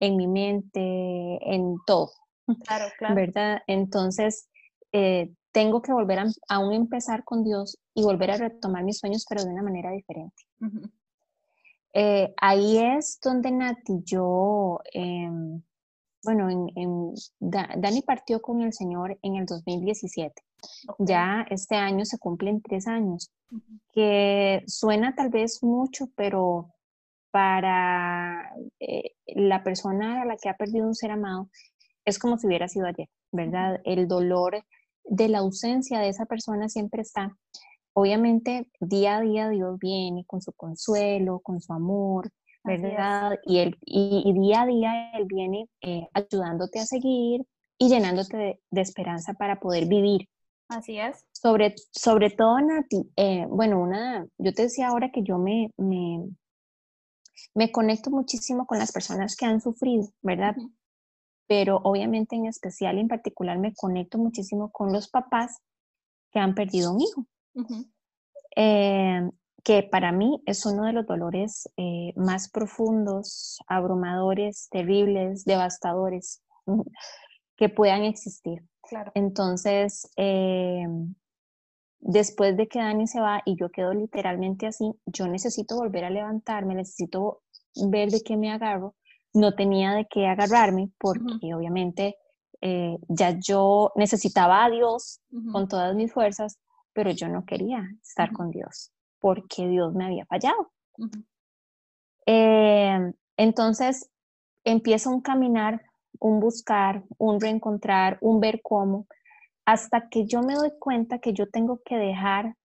en 0.00 0.16
mi 0.16 0.26
mente, 0.26 0.80
en 1.54 1.76
todo. 1.86 2.10
Claro, 2.66 2.86
claro. 2.98 3.14
¿Verdad? 3.14 3.62
Entonces, 3.66 4.48
eh, 4.92 5.30
tengo 5.52 5.82
que 5.82 5.92
volver 5.92 6.20
a 6.20 6.26
aún 6.48 6.72
empezar 6.72 7.24
con 7.24 7.44
Dios 7.44 7.78
y 7.94 8.02
volver 8.02 8.30
a 8.30 8.36
retomar 8.36 8.82
mis 8.82 8.98
sueños, 8.98 9.26
pero 9.28 9.44
de 9.44 9.50
una 9.50 9.62
manera 9.62 9.90
diferente. 9.90 10.42
Eh, 11.94 12.34
ahí 12.38 12.78
es 12.78 13.20
donde 13.22 13.52
Nati, 13.52 14.02
yo, 14.04 14.80
em, 14.92 15.62
bueno, 16.24 16.50
en, 16.50 17.14
Dani 17.38 18.02
partió 18.02 18.42
con 18.42 18.62
el 18.62 18.72
Señor 18.72 19.16
en 19.22 19.36
el 19.36 19.46
2017. 19.46 20.42
Ya 20.98 21.46
este 21.50 21.76
año 21.76 22.04
se 22.04 22.18
cumplen 22.18 22.62
tres 22.62 22.88
años, 22.88 23.30
que 23.92 24.64
suena 24.66 25.14
tal 25.14 25.28
vez 25.28 25.62
mucho, 25.62 26.06
pero 26.16 26.70
para 27.30 28.50
eh, 28.80 29.12
la 29.26 29.62
persona 29.62 30.22
a 30.22 30.24
la 30.24 30.36
que 30.36 30.48
ha 30.48 30.56
perdido 30.56 30.86
un 30.86 30.94
ser 30.94 31.10
amado 31.10 31.48
es 32.04 32.18
como 32.18 32.38
si 32.38 32.46
hubiera 32.46 32.68
sido 32.68 32.86
ayer, 32.86 33.08
¿verdad? 33.32 33.80
El 33.84 34.08
dolor 34.08 34.64
de 35.04 35.28
la 35.28 35.38
ausencia 35.38 35.98
de 36.00 36.08
esa 36.08 36.26
persona 36.26 36.68
siempre 36.68 37.02
está. 37.02 37.36
Obviamente, 37.96 38.68
día 38.80 39.18
a 39.18 39.20
día 39.20 39.48
Dios 39.48 39.78
viene 39.78 40.24
con 40.26 40.42
su 40.42 40.52
consuelo, 40.52 41.38
con 41.38 41.60
su 41.60 41.72
amor, 41.72 42.28
¿verdad? 42.64 43.38
Y, 43.44 43.58
él, 43.58 43.78
y, 43.82 44.32
día 44.32 44.62
a 44.62 44.66
día 44.66 45.12
Él 45.12 45.26
viene 45.26 45.68
eh, 45.80 46.08
ayudándote 46.12 46.80
a 46.80 46.86
seguir 46.86 47.46
y 47.78 47.88
llenándote 47.88 48.60
de, 48.68 48.80
esperanza 48.80 49.34
para 49.34 49.60
poder 49.60 49.86
vivir. 49.86 50.28
Así 50.68 50.98
es. 50.98 51.24
Sobre, 51.30 51.76
sobre 51.92 52.30
todo, 52.30 52.58
Nati, 52.60 53.12
eh, 53.14 53.46
bueno, 53.48 53.80
una, 53.80 54.26
yo 54.38 54.52
te 54.52 54.62
decía 54.62 54.88
ahora 54.88 55.12
que 55.12 55.22
yo 55.22 55.38
me, 55.38 55.70
me, 55.76 56.24
me, 57.54 57.70
conecto 57.70 58.10
muchísimo 58.10 58.66
con 58.66 58.78
las 58.78 58.90
personas 58.90 59.36
que 59.36 59.46
han 59.46 59.60
sufrido, 59.60 60.08
¿verdad? 60.20 60.56
Pero 61.46 61.76
obviamente 61.84 62.34
en 62.34 62.46
especial 62.46 62.96
y 62.96 63.02
en 63.02 63.08
particular 63.08 63.56
me 63.58 63.72
conecto 63.72 64.18
muchísimo 64.18 64.72
con 64.72 64.92
los 64.92 65.08
papás 65.08 65.58
que 66.32 66.40
han 66.40 66.56
perdido 66.56 66.92
un 66.92 67.00
hijo 67.00 67.26
que 69.64 69.82
para 69.90 70.12
mí 70.12 70.42
es 70.46 70.66
uno 70.66 70.84
de 70.84 70.92
los 70.92 71.06
dolores 71.06 71.68
eh, 71.76 72.12
más 72.16 72.50
profundos, 72.50 73.58
abrumadores, 73.66 74.68
terribles, 74.70 75.44
devastadores. 75.44 76.42
que 77.56 77.68
puedan 77.68 78.04
existir. 78.04 78.62
Entonces, 79.14 80.10
eh, 80.16 80.86
después 82.00 82.56
de 82.56 82.68
que 82.68 82.80
Dani 82.80 83.06
se 83.06 83.20
va 83.20 83.42
y 83.44 83.56
yo 83.56 83.70
quedo 83.70 83.94
literalmente 83.94 84.66
así, 84.66 84.92
yo 85.06 85.26
necesito 85.26 85.76
volver 85.76 86.04
a 86.04 86.10
levantarme, 86.10 86.74
necesito 86.74 87.42
ver 87.88 88.10
de 88.10 88.22
qué 88.22 88.36
me 88.36 88.52
agarro. 88.52 88.94
No 89.32 89.54
tenía 89.54 89.92
de 89.92 90.06
qué 90.06 90.26
agarrarme 90.26 90.90
porque 90.98 91.54
obviamente 91.54 92.16
eh, 92.60 92.98
ya 93.08 93.38
yo 93.38 93.92
necesitaba 93.96 94.64
a 94.64 94.70
Dios 94.70 95.20
con 95.50 95.66
todas 95.66 95.94
mis 95.96 96.12
fuerzas, 96.12 96.58
pero 96.94 97.10
yo 97.10 97.28
no 97.28 97.44
quería 97.44 97.86
estar 98.02 98.32
con 98.32 98.50
Dios 98.50 98.90
porque 99.18 99.68
Dios 99.68 99.92
me 99.94 100.06
había 100.06 100.24
fallado. 100.26 100.72
Eh, 102.24 103.12
entonces 103.36 104.10
empieza 104.64 105.10
un 105.10 105.20
caminar, 105.20 105.82
un 106.18 106.40
buscar, 106.40 107.04
un 107.18 107.40
reencontrar, 107.40 108.16
un 108.20 108.40
ver 108.40 108.60
cómo, 108.62 109.06
hasta 109.66 110.08
que 110.08 110.26
yo 110.26 110.42
me 110.42 110.54
doy 110.54 110.72
cuenta 110.78 111.18
que 111.18 111.32
yo 111.32 111.48
tengo 111.48 111.80
que 111.84 111.96
dejar 111.96 112.56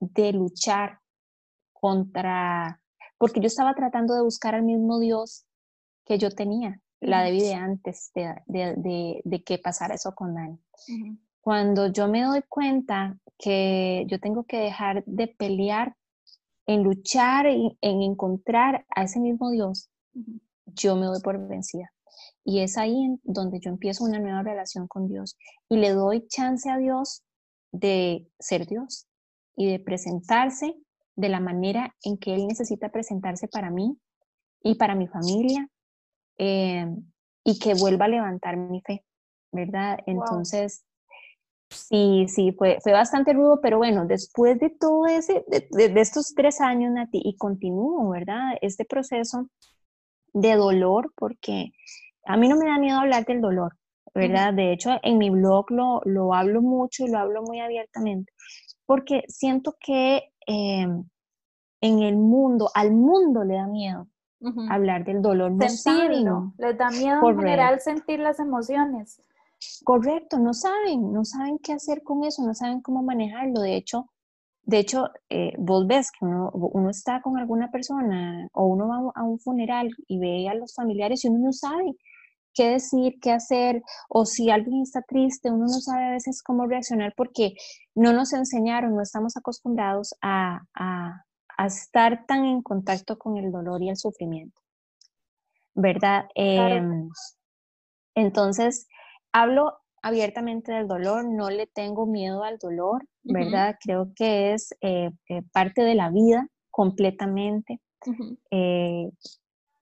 de 0.00 0.32
luchar 0.32 1.00
contra, 1.72 2.80
porque 3.18 3.40
yo 3.40 3.46
estaba 3.46 3.74
tratando 3.74 4.14
de 4.14 4.22
buscar 4.22 4.54
al 4.54 4.62
mismo 4.62 4.98
Dios 4.98 5.46
que 6.04 6.18
yo 6.18 6.30
tenía, 6.30 6.80
la 7.00 7.22
de 7.22 7.32
vida 7.32 7.62
antes 7.62 8.10
de, 8.14 9.42
que 9.44 9.58
pasara 9.58 9.94
eso 9.94 10.14
con 10.14 10.34
Dani. 10.34 10.58
Cuando 11.42 11.88
yo 11.88 12.06
me 12.06 12.22
doy 12.22 12.42
cuenta 12.48 13.18
que 13.36 14.04
yo 14.06 14.20
tengo 14.20 14.44
que 14.44 14.58
dejar 14.58 15.02
de 15.04 15.26
pelear 15.26 15.96
en 16.66 16.84
luchar, 16.84 17.46
en, 17.46 17.76
en 17.80 18.02
encontrar 18.02 18.86
a 18.94 19.02
ese 19.02 19.18
mismo 19.18 19.50
Dios, 19.50 19.90
yo 20.66 20.94
me 20.94 21.06
doy 21.06 21.20
por 21.20 21.44
vencida. 21.48 21.92
Y 22.44 22.60
es 22.60 22.78
ahí 22.78 23.18
donde 23.24 23.58
yo 23.58 23.70
empiezo 23.70 24.04
una 24.04 24.20
nueva 24.20 24.44
relación 24.44 24.86
con 24.86 25.08
Dios 25.08 25.36
y 25.68 25.78
le 25.78 25.90
doy 25.90 26.26
chance 26.28 26.70
a 26.70 26.78
Dios 26.78 27.24
de 27.72 28.28
ser 28.38 28.66
Dios 28.66 29.08
y 29.56 29.68
de 29.68 29.80
presentarse 29.80 30.76
de 31.16 31.28
la 31.28 31.40
manera 31.40 31.92
en 32.04 32.18
que 32.18 32.34
Él 32.34 32.46
necesita 32.46 32.90
presentarse 32.90 33.48
para 33.48 33.70
mí 33.70 33.98
y 34.62 34.76
para 34.76 34.94
mi 34.94 35.08
familia 35.08 35.68
eh, 36.38 36.86
y 37.44 37.58
que 37.58 37.74
vuelva 37.74 38.04
a 38.04 38.08
levantar 38.08 38.56
mi 38.56 38.80
fe, 38.80 39.04
¿verdad? 39.50 39.98
Entonces, 40.06 40.84
sí, 41.72 42.26
sí, 42.28 42.52
fue, 42.52 42.78
fue 42.82 42.92
bastante 42.92 43.32
rudo, 43.32 43.60
pero 43.60 43.78
bueno, 43.78 44.06
después 44.06 44.58
de 44.58 44.70
todo 44.70 45.06
ese, 45.06 45.44
de, 45.48 45.88
de 45.88 46.00
estos 46.00 46.34
tres 46.34 46.60
años, 46.60 46.92
Nati, 46.92 47.20
y 47.24 47.36
continúo, 47.36 48.10
¿verdad? 48.10 48.56
Este 48.60 48.84
proceso 48.84 49.48
de 50.32 50.56
dolor, 50.56 51.12
porque 51.16 51.72
a 52.24 52.36
mí 52.36 52.48
no 52.48 52.56
me 52.56 52.66
da 52.66 52.78
miedo 52.78 52.98
hablar 52.98 53.24
del 53.24 53.40
dolor, 53.40 53.76
¿verdad? 54.14 54.54
De 54.54 54.72
hecho, 54.72 54.90
en 55.02 55.18
mi 55.18 55.30
blog 55.30 55.70
lo, 55.70 56.00
lo 56.04 56.34
hablo 56.34 56.62
mucho 56.62 57.04
y 57.04 57.10
lo 57.10 57.18
hablo 57.18 57.42
muy 57.42 57.60
abiertamente, 57.60 58.32
porque 58.86 59.24
siento 59.28 59.76
que 59.80 60.30
em, 60.46 61.04
en 61.80 62.02
el 62.02 62.16
mundo, 62.16 62.70
al 62.74 62.92
mundo 62.92 63.44
le 63.44 63.54
da 63.54 63.66
miedo 63.66 64.08
hablar 64.70 65.04
del 65.04 65.22
dolor. 65.22 65.52
No 65.52 65.68
Sentirlo, 65.68 66.52
les 66.58 66.76
da 66.76 66.90
miedo 66.90 67.28
en 67.28 67.38
general 67.38 67.80
sentir 67.80 68.18
las 68.20 68.40
emociones. 68.40 69.22
Correcto, 69.84 70.38
no 70.38 70.54
saben, 70.54 71.12
no 71.12 71.24
saben 71.24 71.58
qué 71.58 71.72
hacer 71.72 72.02
con 72.02 72.24
eso, 72.24 72.42
no 72.42 72.54
saben 72.54 72.80
cómo 72.80 73.02
manejarlo. 73.02 73.60
De 73.60 73.76
hecho, 73.76 74.06
de 74.64 74.78
hecho, 74.78 75.10
eh, 75.28 75.54
vos 75.58 75.86
ves 75.86 76.10
que 76.12 76.24
uno, 76.24 76.50
uno, 76.52 76.90
está 76.90 77.20
con 77.20 77.36
alguna 77.36 77.70
persona 77.70 78.48
o 78.52 78.66
uno 78.66 78.88
va 78.88 79.12
a 79.14 79.24
un 79.24 79.38
funeral 79.40 79.90
y 80.06 80.18
ve 80.18 80.48
a 80.48 80.54
los 80.54 80.74
familiares 80.74 81.24
y 81.24 81.28
uno 81.28 81.46
no 81.46 81.52
sabe 81.52 81.96
qué 82.54 82.70
decir, 82.70 83.18
qué 83.20 83.32
hacer, 83.32 83.82
o 84.08 84.26
si 84.26 84.50
alguien 84.50 84.82
está 84.82 85.02
triste, 85.02 85.50
uno 85.50 85.64
no 85.64 85.80
sabe 85.80 86.04
a 86.04 86.10
veces 86.10 86.42
cómo 86.42 86.66
reaccionar 86.66 87.14
porque 87.16 87.54
no 87.94 88.12
nos 88.12 88.32
enseñaron, 88.32 88.94
no 88.94 89.02
estamos 89.02 89.36
acostumbrados 89.36 90.14
a, 90.20 90.60
a, 90.74 91.24
estar 91.66 92.26
tan 92.26 92.44
en 92.44 92.62
contacto 92.62 93.18
con 93.18 93.36
el 93.36 93.52
dolor 93.52 93.82
y 93.82 93.88
el 93.88 93.96
sufrimiento, 93.96 94.60
¿verdad? 95.74 96.26
Em, 96.34 97.08
entonces, 98.14 98.88
hablo 99.32 99.78
abiertamente 100.02 100.72
del 100.72 100.88
dolor, 100.88 101.24
no 101.24 101.50
le 101.50 101.66
tengo 101.66 102.06
miedo 102.06 102.42
al 102.44 102.58
dolor, 102.58 103.06
¿verdad? 103.22 103.76
Creo 103.80 104.12
que 104.16 104.52
es 104.52 104.74
eh, 104.80 105.10
eh, 105.28 105.42
parte 105.52 105.82
de 105.82 105.94
la 105.94 106.10
vida 106.10 106.48
completamente 106.70 107.80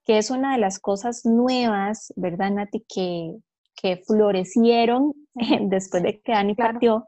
que 0.05 0.17
es 0.17 0.31
una 0.31 0.53
de 0.53 0.59
las 0.59 0.79
cosas 0.79 1.25
nuevas, 1.25 2.13
¿verdad, 2.15 2.51
Nati? 2.51 2.85
Que, 2.93 3.35
que 3.75 3.97
florecieron 4.05 5.13
después 5.69 6.03
de 6.03 6.21
que 6.21 6.31
Dani 6.31 6.55
partió, 6.55 7.07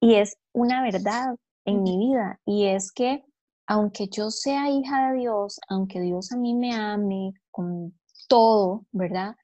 y 0.00 0.14
es 0.14 0.36
una 0.52 0.82
verdad 0.82 1.34
en 1.64 1.82
mi 1.82 1.98
vida, 1.98 2.40
y 2.46 2.66
es 2.66 2.92
que 2.92 3.24
aunque 3.66 4.08
yo 4.08 4.30
sea 4.30 4.70
hija 4.70 5.10
de 5.10 5.18
Dios, 5.18 5.60
aunque 5.68 6.00
Dios 6.00 6.32
a 6.32 6.36
mí 6.36 6.54
me 6.54 6.74
ame 6.74 7.34
con 7.50 7.92
todo, 8.26 8.86
¿verdad? 8.92 9.36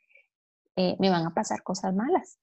Eh, 0.76 0.96
me 0.98 1.10
van 1.10 1.26
a 1.26 1.34
pasar 1.34 1.62
cosas 1.62 1.94
malas. 1.94 2.38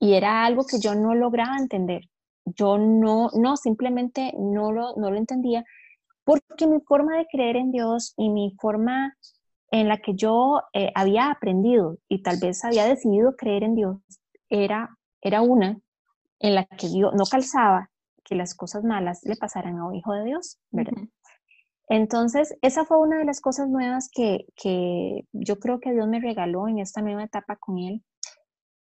Y 0.00 0.14
era 0.14 0.44
algo 0.44 0.66
que 0.66 0.80
yo 0.80 0.96
no 0.96 1.14
lograba 1.14 1.58
entender. 1.58 2.08
Yo 2.44 2.76
no, 2.76 3.30
no, 3.34 3.56
simplemente 3.56 4.32
no 4.36 4.72
lo, 4.72 4.96
no 4.96 5.12
lo 5.12 5.16
entendía, 5.16 5.64
porque 6.24 6.66
mi 6.66 6.80
forma 6.80 7.16
de 7.16 7.26
creer 7.30 7.56
en 7.56 7.70
Dios 7.70 8.14
y 8.16 8.30
mi 8.30 8.56
forma 8.60 9.16
en 9.70 9.88
la 9.88 9.98
que 9.98 10.14
yo 10.14 10.62
eh, 10.72 10.90
había 10.94 11.30
aprendido 11.30 11.98
y 12.08 12.22
tal 12.22 12.38
vez 12.40 12.64
había 12.64 12.86
decidido 12.86 13.36
creer 13.36 13.62
en 13.62 13.74
Dios 13.74 13.98
era, 14.48 14.96
era 15.20 15.42
una 15.42 15.78
en 16.38 16.54
la 16.54 16.64
que 16.64 16.88
Dios 16.88 17.12
no 17.14 17.24
calzaba 17.24 17.90
que 18.22 18.34
las 18.34 18.54
cosas 18.54 18.84
malas 18.84 19.20
le 19.24 19.36
pasaran 19.36 19.78
a 19.78 19.86
un 19.86 19.94
hijo 19.94 20.12
de 20.12 20.24
Dios, 20.24 20.58
¿verdad? 20.70 21.02
Entonces, 21.88 22.56
esa 22.62 22.84
fue 22.84 22.98
una 22.98 23.18
de 23.18 23.24
las 23.24 23.40
cosas 23.40 23.68
nuevas 23.68 24.08
que, 24.12 24.46
que, 24.56 25.26
yo 25.32 25.58
creo 25.58 25.80
que 25.80 25.92
Dios 25.92 26.08
me 26.08 26.20
regaló 26.20 26.66
en 26.68 26.78
esta 26.78 27.02
nueva 27.02 27.24
etapa 27.24 27.56
con 27.56 27.78
Él. 27.78 28.02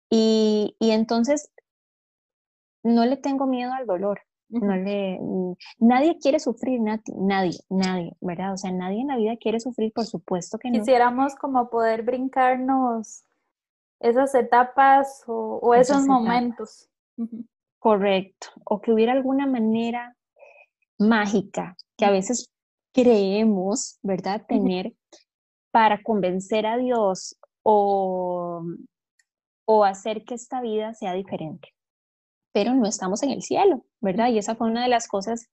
Y, 0.09 0.75
y 0.79 0.91
entonces, 0.91 1.51
no 2.83 3.05
le 3.05 3.17
tengo 3.17 3.47
miedo 3.47 3.73
al 3.73 3.85
dolor, 3.85 4.21
no 4.49 4.75
le, 4.75 5.19
nadie 5.79 6.17
quiere 6.19 6.39
sufrir, 6.39 6.81
nadie, 6.81 7.57
nadie, 7.69 8.17
¿verdad? 8.19 8.53
O 8.53 8.57
sea, 8.57 8.71
nadie 8.71 9.01
en 9.01 9.07
la 9.07 9.17
vida 9.17 9.37
quiere 9.37 9.59
sufrir, 9.59 9.93
por 9.93 10.05
supuesto 10.05 10.57
que 10.57 10.69
no. 10.69 10.79
Quisiéramos 10.79 11.35
como 11.35 11.69
poder 11.69 12.03
brincarnos 12.03 13.23
esas 13.99 14.35
etapas 14.35 15.23
o, 15.27 15.73
esos 15.73 16.05
momentos. 16.05 16.89
Correcto. 17.79 18.47
O 18.65 18.81
que 18.81 18.91
hubiera 18.91 19.13
alguna 19.13 19.47
manera 19.47 20.15
mágica 20.97 21.77
que 21.97 22.05
a 22.05 22.11
veces 22.11 22.50
creemos, 22.93 23.99
¿verdad? 24.01 24.45
Tener 24.47 24.93
para 25.71 26.01
convencer 26.03 26.65
a 26.65 26.77
Dios 26.77 27.37
o, 27.63 28.63
o 29.65 29.83
hacer 29.85 30.23
que 30.25 30.35
esta 30.35 30.61
vida 30.61 30.93
sea 30.93 31.13
diferente 31.13 31.69
pero 32.51 32.73
no 32.73 32.87
estamos 32.87 33.23
en 33.23 33.31
el 33.31 33.41
cielo, 33.41 33.85
¿verdad? 34.01 34.29
Y 34.29 34.37
esa 34.37 34.55
fue 34.55 34.67
una 34.67 34.83
de 34.83 34.89
las 34.89 35.07
cosas 35.07 35.47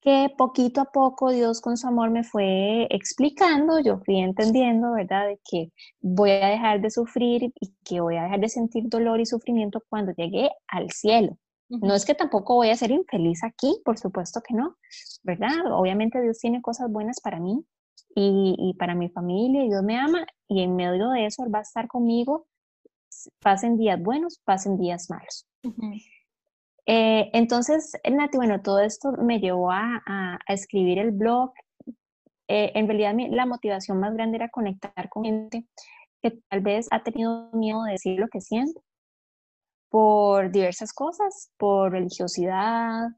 que 0.00 0.28
poquito 0.36 0.80
a 0.82 0.86
poco 0.92 1.30
Dios 1.30 1.60
con 1.60 1.76
su 1.76 1.86
amor 1.88 2.10
me 2.10 2.24
fue 2.24 2.86
explicando, 2.90 3.80
yo 3.80 3.98
fui 3.98 4.20
entendiendo, 4.20 4.92
¿verdad? 4.92 5.28
De 5.28 5.40
que 5.48 5.72
voy 6.00 6.30
a 6.30 6.48
dejar 6.48 6.80
de 6.80 6.90
sufrir 6.90 7.52
y 7.60 7.74
que 7.84 8.00
voy 8.00 8.16
a 8.16 8.24
dejar 8.24 8.40
de 8.40 8.48
sentir 8.48 8.84
dolor 8.88 9.20
y 9.20 9.26
sufrimiento 9.26 9.82
cuando 9.88 10.12
llegue 10.12 10.50
al 10.68 10.90
cielo. 10.90 11.38
No 11.68 11.94
es 11.94 12.04
que 12.04 12.14
tampoco 12.14 12.54
voy 12.54 12.70
a 12.70 12.76
ser 12.76 12.92
infeliz 12.92 13.42
aquí, 13.42 13.80
por 13.84 13.98
supuesto 13.98 14.40
que 14.40 14.54
no, 14.54 14.76
¿verdad? 15.24 15.72
Obviamente 15.72 16.20
Dios 16.22 16.38
tiene 16.38 16.62
cosas 16.62 16.90
buenas 16.90 17.20
para 17.20 17.40
mí 17.40 17.64
y, 18.14 18.54
y 18.56 18.74
para 18.74 18.94
mi 18.94 19.08
familia, 19.08 19.64
y 19.64 19.68
Dios 19.68 19.82
me 19.82 19.98
ama 19.98 20.26
y 20.48 20.62
en 20.62 20.76
medio 20.76 21.10
de 21.10 21.26
eso 21.26 21.44
Él 21.44 21.52
va 21.52 21.58
a 21.58 21.62
estar 21.62 21.88
conmigo, 21.88 22.46
pasen 23.40 23.76
días 23.76 24.00
buenos, 24.00 24.40
pasen 24.44 24.78
días 24.78 25.10
malos. 25.10 25.46
Eh, 26.86 27.30
entonces, 27.32 27.92
Nati, 28.08 28.36
bueno, 28.36 28.62
todo 28.62 28.80
esto 28.80 29.12
me 29.12 29.40
llevó 29.40 29.72
a, 29.72 30.38
escribir 30.46 30.98
el 30.98 31.10
blog. 31.10 31.52
Eh, 32.48 32.72
en 32.74 32.86
realidad, 32.86 33.14
la 33.30 33.44
motivación 33.44 33.98
más 33.98 34.14
grande 34.14 34.36
era 34.36 34.48
conectar 34.50 35.08
con 35.08 35.24
gente 35.24 35.66
que 36.22 36.38
tal 36.48 36.60
vez 36.60 36.86
ha 36.92 37.02
tenido 37.02 37.50
miedo 37.52 37.82
de 37.82 37.92
decir 37.92 38.20
lo 38.20 38.28
que 38.28 38.40
siente 38.40 38.80
por 39.88 40.50
diversas 40.50 40.92
cosas, 40.92 41.50
por 41.56 41.92
religiosidad, 41.92 43.08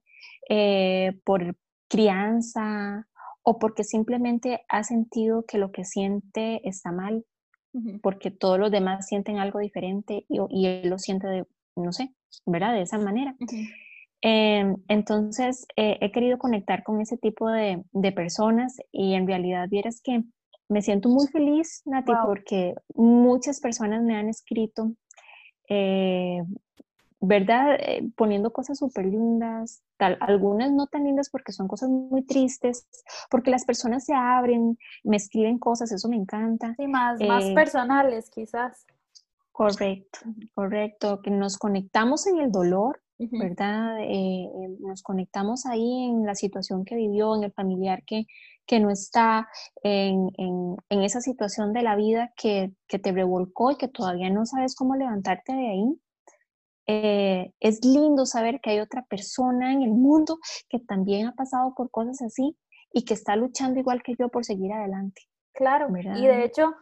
eh, 0.49 1.19
por 1.25 1.57
crianza 1.89 3.07
o 3.43 3.59
porque 3.59 3.85
simplemente 3.85 4.61
ha 4.69 4.85
sentido 4.85 5.45
que 5.47 5.59
lo 5.59 5.73
que 5.73 5.85
siente 5.85 6.67
está 6.69 6.93
mal, 6.93 7.25
porque 8.03 8.31
todos 8.31 8.59
los 8.59 8.71
demás 8.71 9.07
sienten 9.07 9.39
algo 9.39 9.61
diferente 9.61 10.25
y, 10.29 10.39
y 10.51 10.67
él 10.67 10.91
lo 10.91 10.99
siente 10.99 11.29
de, 11.29 11.47
no 11.77 11.93
sé, 11.93 12.13
¿verdad? 12.45 12.75
De 12.75 12.83
esa 12.83 12.99
manera. 12.99 13.37
Em, 14.21 14.77
entonces, 14.89 15.67
eh, 15.77 15.97
he 16.01 16.11
querido 16.11 16.39
conectar 16.39 16.83
con 16.83 17.01
ese 17.01 17.17
tipo 17.17 17.49
de, 17.51 17.85
personas 18.15 18.77
y 18.91 19.15
en 19.15 19.27
realidad 19.27 19.69
vieras 19.69 20.01
que 20.03 20.25
me 20.69 20.83
siento 20.83 21.09
muy 21.09 21.27
feliz, 21.29 21.83
Nati, 21.87 22.13
porque 22.27 22.75
muchas 22.95 23.61
personas 23.61 24.03
me 24.03 24.17
han 24.17 24.29
escrito 24.29 24.93
eh, 25.69 26.43
¿verdad? 27.21 27.77
Eh, 27.81 28.09
poniendo 28.17 28.53
cosas 28.53 28.79
súper 28.79 29.07
lindas, 29.07 29.83
tal, 29.97 30.17
algunas 30.21 30.71
no 30.71 30.87
tan 30.87 31.05
lindas 31.05 31.31
porque 31.31 31.53
son 31.53 31.67
cosas 31.67 31.89
muy 31.89 32.23
tristes, 32.23 32.87
porque 33.31 33.51
las 33.51 33.65
personas 33.65 34.05
se 34.05 34.15
abren, 34.15 34.79
me 35.03 35.17
escriben 35.17 35.59
cosas, 35.59 35.91
eso 35.91 36.09
me 36.09 36.17
encanta. 36.17 36.75
Sí, 36.77 36.87
más, 36.87 37.21
más 37.21 37.45
eh, 37.45 37.55
personales 37.55 38.31
quizás. 38.31 38.87
Correcto, 39.51 40.21
correcto, 40.55 41.21
que 41.21 41.31
nos 41.33 41.59
conectamos 41.59 42.29
en 42.29 42.39
el 42.39 42.53
dolor, 42.53 43.01
¿verdad? 43.19 43.97
Eh, 44.03 44.49
nos 44.79 45.03
conectamos 45.03 45.67
ahí 45.67 46.05
en 46.05 46.25
la 46.25 46.37
situación 46.37 46.85
que 46.85 46.95
vivió, 46.95 47.35
en 47.35 47.43
el 47.43 47.53
familiar 47.53 48.05
que, 48.05 48.27
que 48.69 48.79
no 48.79 48.91
está, 48.91 49.49
en, 49.83 50.31
en, 50.37 50.77
en 50.91 51.03
esa 51.03 51.21
situación 51.21 51.73
de 51.73 51.83
la 51.83 51.97
vida 51.97 52.33
que, 52.37 52.73
que 52.87 53.01
te 53.01 53.11
revolcó 53.11 53.73
y 53.73 53.77
que 53.77 53.89
todavía 53.89 54.31
no 54.31 54.47
sabes 54.47 54.77
cómo 54.77 54.95
levantarte 54.95 55.53
de 55.53 55.69
ahí 55.69 56.01
eh, 56.91 57.53
es 57.61 57.85
lindo 57.85 58.25
saber 58.25 58.61
que 58.63 58.71
hay 58.71 58.81
otra 58.81 59.03
persona 59.03 59.75
en 59.75 59.83
el 59.83 59.91
mundo 59.91 60.39
que 60.71 60.81
también 60.81 61.27
ha 61.27 61.35
pasado 61.35 61.75
por 61.75 61.91
cosas 61.91 62.23
así 62.23 62.57
y 62.91 63.05
que 63.05 63.13
está 63.13 63.37
luchando 63.37 63.79
igual 63.79 64.03
que 64.03 64.15
yo 64.19 64.31
por 64.31 64.47
seguir 64.47 64.73
adelante. 64.73 65.21
Claro, 65.53 65.89
y 65.95 66.27
de 66.27 66.45
hecho, 66.45 66.75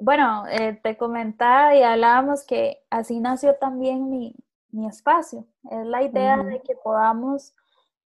bueno, 0.00 0.44
eh, 0.50 0.78
te 0.82 0.98
comentaba 0.98 1.74
y 1.74 1.82
hablábamos 1.82 2.44
que 2.44 2.80
así 2.90 3.20
nació 3.20 3.54
también 3.54 4.10
mi, 4.10 4.34
espacio. 4.86 5.46
Es 5.70 5.86
la 5.86 6.02
idea 6.02 6.36
de 6.36 6.60
que 6.60 6.74
podamos 6.74 7.54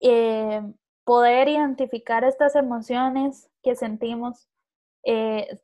eh, 0.01 0.61
poder 1.03 1.47
identificar 1.47 2.23
estas 2.23 2.55
emociones 2.55 3.49
que 3.61 3.75
sentimos. 3.75 4.47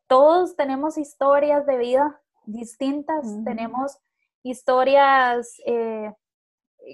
todos 0.06 0.54
tenemos 0.56 0.98
historias 0.98 1.64
de 1.66 1.78
vida 1.78 2.20
distintas, 2.44 3.26
tenemos 3.44 3.98
historias 4.42 5.60
eh, 5.66 6.12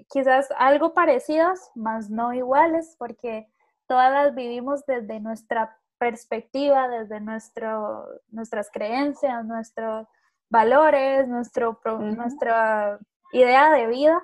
quizás 0.08 0.48
algo 0.58 0.94
parecidas, 0.94 1.70
mas 1.74 2.10
no 2.10 2.32
iguales, 2.32 2.96
porque 2.98 3.48
todas 3.86 4.12
las 4.12 4.34
vivimos 4.34 4.84
desde 4.86 5.20
nuestra 5.20 5.78
perspectiva, 5.98 6.88
desde 6.88 7.20
nuestro, 7.20 8.06
nuestras 8.28 8.70
creencias, 8.70 9.44
nuestros 9.44 10.06
valores, 10.50 11.28
nuestro, 11.28 11.80
nuestra 11.84 12.98
idea 13.32 13.70
de 13.70 13.86
vida. 13.86 14.22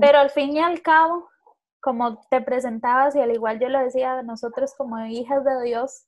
Pero 0.00 0.18
al 0.18 0.30
fin 0.30 0.52
y 0.52 0.60
al 0.60 0.82
cabo, 0.82 1.28
como 1.84 2.18
te 2.30 2.40
presentabas 2.40 3.14
y 3.14 3.20
al 3.20 3.30
igual 3.30 3.60
yo 3.60 3.68
lo 3.68 3.78
decía, 3.78 4.22
nosotros 4.22 4.74
como 4.74 4.98
hijas 5.04 5.44
de 5.44 5.64
Dios 5.64 6.06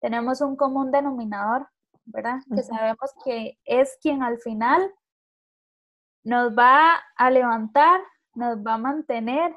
tenemos 0.00 0.40
un 0.40 0.56
común 0.56 0.90
denominador, 0.90 1.68
¿verdad? 2.06 2.40
Que 2.52 2.64
sabemos 2.64 3.14
que 3.24 3.56
es 3.64 3.96
quien 4.02 4.24
al 4.24 4.38
final 4.38 4.92
nos 6.24 6.58
va 6.58 7.00
a 7.16 7.30
levantar, 7.30 8.00
nos 8.34 8.58
va 8.66 8.74
a 8.74 8.78
mantener, 8.78 9.56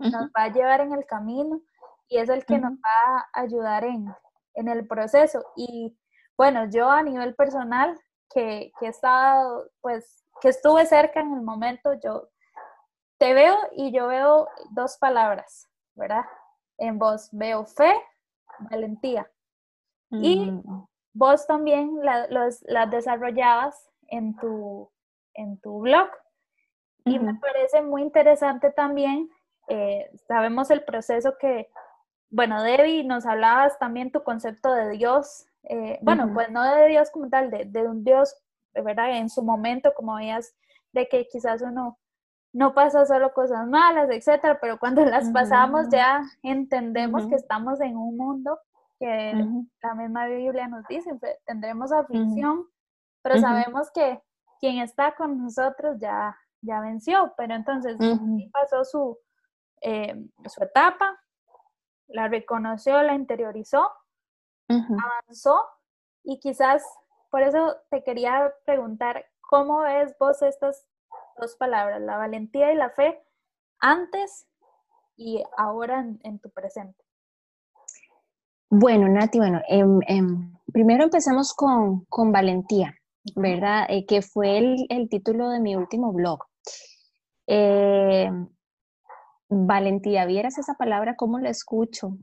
nos 0.00 0.26
va 0.36 0.42
a 0.42 0.52
llevar 0.52 0.80
en 0.80 0.92
el 0.92 1.06
camino 1.06 1.60
y 2.08 2.18
es 2.18 2.28
el 2.28 2.44
que 2.44 2.58
nos 2.58 2.72
va 2.72 3.18
a 3.32 3.40
ayudar 3.40 3.84
en, 3.84 4.12
el 4.54 4.88
proceso. 4.88 5.44
Y 5.54 5.96
bueno, 6.36 6.68
yo 6.68 6.90
a 6.90 7.04
nivel 7.04 7.36
personal, 7.36 7.96
que, 8.34 8.72
que 8.80 8.86
he 8.86 8.88
estado, 8.88 9.70
pues, 9.80 10.24
que 10.40 10.48
estuve 10.48 10.86
cerca 10.86 11.20
en 11.20 11.34
el 11.34 11.42
momento, 11.42 11.94
yo 12.02 12.30
te 13.18 13.34
veo 13.34 13.56
y 13.72 13.92
yo 13.92 14.08
veo 14.08 14.48
dos 14.70 14.96
palabras, 14.98 15.68
¿verdad? 15.94 16.24
En 16.78 16.98
vos 16.98 17.28
veo 17.32 17.64
fe, 17.64 17.92
valentía. 18.70 19.30
Y 20.10 20.50
mm. 20.50 20.86
vos 21.12 21.46
también 21.46 21.98
las 22.02 22.90
desarrollabas 22.90 23.90
en 24.06 24.36
tu, 24.36 24.90
en 25.34 25.58
tu 25.60 25.80
blog. 25.80 26.08
Y 27.04 27.18
me 27.18 27.34
parece 27.34 27.82
muy 27.82 28.02
interesante 28.02 28.70
también, 28.70 29.30
eh, 29.68 30.10
sabemos 30.26 30.70
el 30.70 30.84
proceso 30.84 31.36
que, 31.38 31.70
bueno, 32.30 32.62
Debbie, 32.62 33.04
nos 33.04 33.24
hablabas 33.24 33.78
también 33.78 34.12
tu 34.12 34.22
concepto 34.22 34.72
de 34.74 34.90
Dios, 34.90 35.46
eh, 35.64 35.98
bueno, 36.02 36.30
pues 36.34 36.50
no 36.50 36.62
de 36.62 36.88
Dios 36.88 37.10
como 37.10 37.28
tal, 37.28 37.50
de, 37.50 37.64
de, 37.64 37.82
un 37.82 38.04
Dios, 38.04 38.34
¿verdad? 38.74 39.16
En 39.16 39.30
su 39.30 39.42
momento, 39.42 39.94
como 39.94 40.16
veías, 40.16 40.54
de 40.92 41.08
que 41.08 41.28
quizás 41.28 41.62
uno 41.62 41.98
no 42.52 42.74
pasa 42.74 43.04
solo 43.06 43.32
cosas 43.32 43.66
malas, 43.66 44.08
etcétera, 44.10 44.58
pero 44.60 44.78
cuando 44.78 45.04
las 45.04 45.30
pasamos 45.30 45.88
ya 45.90 46.22
entendemos 46.42 47.26
que 47.26 47.34
estamos 47.34 47.80
en 47.80 47.96
un 47.96 48.16
mundo 48.16 48.58
que 48.98 49.32
la 49.82 49.94
misma 49.94 50.26
Biblia 50.26 50.66
nos 50.66 50.84
dice, 50.88 51.10
tendremos 51.46 51.92
aflicción, 51.92 52.66
pero 53.22 53.38
sabemos 53.38 53.90
que 53.92 54.20
quien 54.60 54.78
está 54.78 55.14
con 55.14 55.40
nosotros 55.40 55.98
ya, 56.00 56.36
ya 56.62 56.80
venció, 56.80 57.32
pero 57.36 57.54
entonces 57.54 57.96
pasó 58.52 58.84
su, 58.84 59.18
eh, 59.82 60.16
su 60.46 60.64
etapa, 60.64 61.16
la 62.08 62.26
reconoció, 62.26 63.00
la 63.02 63.14
interiorizó, 63.14 63.88
avanzó 64.68 65.64
y 66.24 66.40
quizás 66.40 66.82
por 67.30 67.42
eso 67.42 67.76
te 67.90 68.02
quería 68.02 68.52
preguntar, 68.64 69.24
¿cómo 69.40 69.80
ves 69.80 70.16
vos 70.18 70.42
estas 70.42 70.86
dos 71.40 71.56
palabras, 71.56 72.00
la 72.00 72.16
valentía 72.16 72.72
y 72.72 72.76
la 72.76 72.90
fe, 72.90 73.22
antes 73.80 74.46
y 75.16 75.42
ahora 75.56 76.04
en, 76.22 76.38
tu 76.38 76.50
presente? 76.50 77.02
Bueno, 78.70 79.08
Nati, 79.08 79.38
bueno, 79.38 79.60
em, 79.68 80.00
em, 80.06 80.58
primero 80.72 81.04
empecemos 81.04 81.54
con, 81.54 82.04
con 82.06 82.32
valentía. 82.32 82.94
¿verdad? 83.34 83.86
Eh, 83.88 84.06
que 84.06 84.22
fue 84.22 84.58
el, 84.58 85.08
título 85.08 85.50
de 85.50 85.60
mi 85.60 85.76
último 85.76 86.12
blog. 86.12 86.40
Eh, 87.46 88.30
valentía, 89.48 90.26
vieras 90.26 90.58
esa 90.58 90.74
palabra, 90.74 91.16
cómo 91.16 91.38
la 91.38 91.50
escucho 91.50 92.18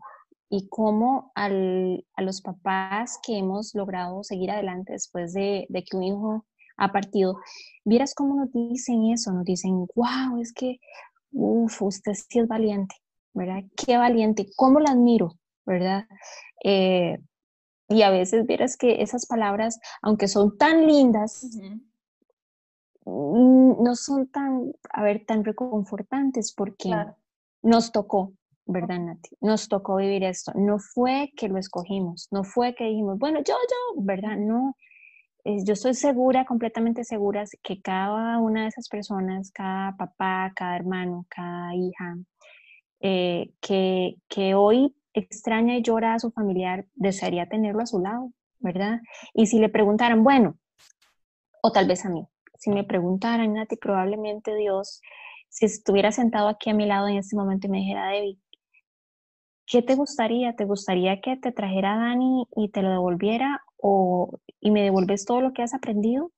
y 0.50 0.68
cómo 0.70 1.32
a 1.36 1.50
los 1.50 2.42
papás 2.42 3.20
que 3.26 3.38
hemos 3.38 3.74
logrado 3.74 4.24
seguir 4.24 4.52
adelante 4.52 4.94
después 4.94 5.34
de, 5.34 5.68
que 5.72 5.98
un 5.98 6.04
hijo 6.04 6.46
ha 6.78 6.92
partido, 6.92 7.40
vieras 7.84 8.14
cómo 8.14 8.36
nos 8.36 8.52
dicen 8.52 9.06
eso, 9.12 9.32
nos 9.32 9.46
dicen, 9.46 9.88
wow, 9.96 10.40
es 10.42 10.54
que, 10.54 10.80
uff, 11.32 11.82
usted 11.82 12.14
sí 12.14 12.40
es 12.40 12.48
valiente, 12.48 12.96
¿verdad? 13.34 13.64
Qué 13.76 13.98
valiente, 13.98 14.48
cómo 14.56 14.80
la 14.80 14.92
admiro, 14.92 15.34
¿verdad? 15.66 16.06
Eh, 16.64 17.18
y 17.88 18.02
a 18.02 18.10
veces 18.10 18.46
vieras 18.46 18.78
que 18.78 19.02
esas 19.02 19.26
palabras, 19.26 19.80
aunque 20.02 20.28
son 20.28 20.58
tan 20.58 20.88
lindas, 20.88 21.48
no 23.06 23.96
son 23.96 24.28
tan, 24.28 24.74
a 24.90 25.04
ver, 25.04 25.26
tan 25.26 25.44
reconfortantes 25.44 26.54
porque 26.54 26.92
nos 27.62 27.92
tocó, 27.92 28.34
¿verdad, 28.66 29.00
Nati? 29.00 29.30
Nos 29.42 29.68
tocó 29.68 29.98
vivir 29.98 30.24
esto. 30.24 30.52
No 30.56 30.80
fue 30.80 31.32
que 31.36 31.48
lo 31.48 31.60
escogimos, 31.60 32.28
no 32.32 32.44
fue 32.44 32.74
que 32.74 32.86
dijimos, 32.86 33.20
bueno, 33.20 33.40
yo, 33.44 33.54
yo, 33.54 34.02
¿verdad? 34.02 34.38
No. 34.38 34.76
Yo 35.46 35.74
estoy 35.74 35.94
segura, 35.94 36.44
completamente 36.44 37.04
segura, 37.04 37.44
que 37.62 37.80
cada 37.80 38.40
una 38.40 38.64
de 38.64 38.70
esas 38.70 38.90
personas, 38.90 39.52
cada 39.52 39.96
papá, 39.96 40.52
cada 40.56 40.76
hermano, 40.76 41.28
cada 41.30 41.76
hija, 41.76 42.18
eh, 43.00 43.52
que, 43.62 44.16
que 44.28 44.56
hoy 44.56 44.96
extraña 45.14 45.78
y 45.78 45.84
llora 45.84 46.16
a 46.16 46.20
su 46.20 46.32
familiar, 46.32 46.88
desearía 46.96 47.48
tenerlo 47.48 47.84
a 47.84 47.86
su 47.86 48.00
lado, 48.00 48.32
¿verdad? 48.58 49.02
Y 49.36 49.46
si 49.46 49.60
le 49.60 49.70
preguntaran, 49.70 50.24
bueno, 50.24 50.58
o 51.62 51.72
tal 51.72 51.88
vez 51.88 52.04
a 52.06 52.10
mí, 52.10 52.26
si 52.58 52.72
me 52.72 52.84
preguntaran, 52.84 53.54
Nati, 53.54 53.76
probablemente 53.76 54.56
Dios, 54.56 55.00
si 55.50 55.66
estuviera 55.66 56.12
sentado 56.12 56.48
aquí 56.48 56.72
a 56.72 56.74
mi 56.74 56.88
lado 56.88 57.08
en 57.08 57.18
este 57.18 57.36
momento 57.36 57.68
y 57.68 57.70
me 57.70 57.78
dijera, 57.78 58.06
David, 58.06 58.40
¿qué 59.68 59.82
te 59.82 59.96
gustaría? 59.96 60.56
¿Te 60.56 60.66
gustaría 60.66 61.22
que 61.22 61.38
te 61.38 61.52
trajera 61.52 61.98
Dani 61.98 62.48
y 62.56 62.70
te 62.70 62.82
lo 62.82 62.90
devolviera 62.90 63.62
o, 63.78 64.40
y 64.60 64.72
me 64.72 64.84
devolves 64.84 65.26
todo 65.26 65.42
lo 65.42 65.54
que 65.54 65.64
has 65.64 65.74
aprendido? 65.74 66.32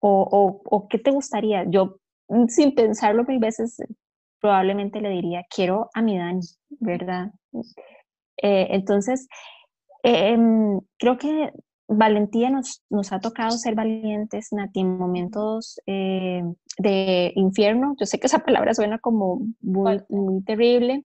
¿O, 0.00 0.28
o, 0.30 0.62
o 0.64 0.88
qué 0.88 0.98
te 0.98 1.10
gustaría? 1.10 1.64
Yo, 1.68 1.98
sin 2.48 2.74
pensarlo 2.74 3.24
mil 3.24 3.38
veces, 3.38 3.78
probablemente 4.40 5.00
le 5.00 5.10
diría, 5.10 5.44
quiero 5.54 5.90
a 5.94 6.02
mi 6.02 6.18
Dani, 6.18 6.40
¿verdad? 6.80 7.30
Eh, 8.42 8.68
entonces, 8.70 9.28
em, 10.02 10.80
creo 10.98 11.18
que 11.18 11.52
valentía 11.88 12.50
nos, 12.50 12.82
nos, 12.90 13.12
ha 13.12 13.20
tocado 13.20 13.52
ser 13.52 13.74
valientes, 13.74 14.48
Nati, 14.52 14.80
en 14.80 14.98
momentos 14.98 15.80
eh, 15.86 16.42
de 16.78 17.32
infierno. 17.36 17.94
Yo 17.98 18.06
sé 18.06 18.18
que 18.18 18.26
esa 18.26 18.40
palabra 18.40 18.74
suena 18.74 18.98
como 18.98 19.40
muy, 19.60 20.00
muy, 20.08 20.42
terrible, 20.44 21.04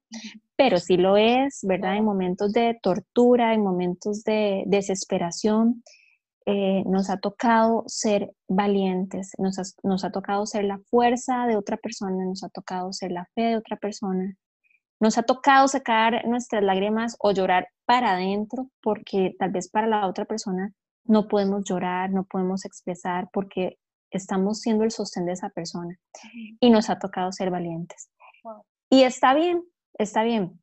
pero 0.55 0.77
sí 0.79 0.97
lo 0.97 1.17
es, 1.17 1.59
¿verdad? 1.63 1.97
En 1.97 2.05
momentos 2.05 2.53
de 2.53 2.77
tortura, 2.81 3.53
en 3.53 3.63
momentos 3.63 4.23
de 4.23 4.63
desesperación, 4.67 5.83
eh, 6.45 6.83
nos 6.85 7.09
ha 7.09 7.17
tocado 7.17 7.83
ser 7.87 8.31
valientes, 8.47 9.33
nos 9.37 9.59
ha, 9.59 9.63
nos 9.83 10.05
ha 10.05 10.11
tocado 10.11 10.45
ser 10.45 10.63
la 10.63 10.79
fuerza 10.89 11.45
de 11.45 11.57
otra 11.57 11.75
persona, 11.75 12.23
nos 12.23 12.43
ha 12.43 12.49
tocado 12.49 12.93
ser 12.93 13.11
la 13.11 13.25
fe 13.35 13.41
de 13.41 13.57
otra 13.57 13.75
persona, 13.75 14.33
nos 14.99 15.17
ha 15.17 15.23
tocado 15.23 15.67
sacar 15.67 16.25
nuestras 16.27 16.63
lágrimas 16.63 17.15
o 17.19 17.31
llorar 17.31 17.69
para 17.85 18.13
adentro 18.13 18.69
porque 18.81 19.35
tal 19.37 19.51
vez 19.51 19.69
para 19.69 19.87
la 19.87 20.07
otra 20.07 20.25
persona 20.25 20.73
no 21.05 21.27
podemos 21.27 21.63
llorar, 21.63 22.11
no 22.11 22.25
podemos 22.25 22.65
expresar 22.65 23.29
porque 23.31 23.77
estamos 24.11 24.59
siendo 24.59 24.83
el 24.83 24.91
sostén 24.91 25.25
de 25.25 25.33
esa 25.33 25.49
persona 25.49 25.97
y 26.59 26.69
nos 26.69 26.89
ha 26.89 26.99
tocado 26.99 27.31
ser 27.31 27.51
valientes. 27.51 28.09
Y 28.89 29.03
está 29.03 29.33
bien, 29.33 29.63
está 29.97 30.23
bien, 30.23 30.59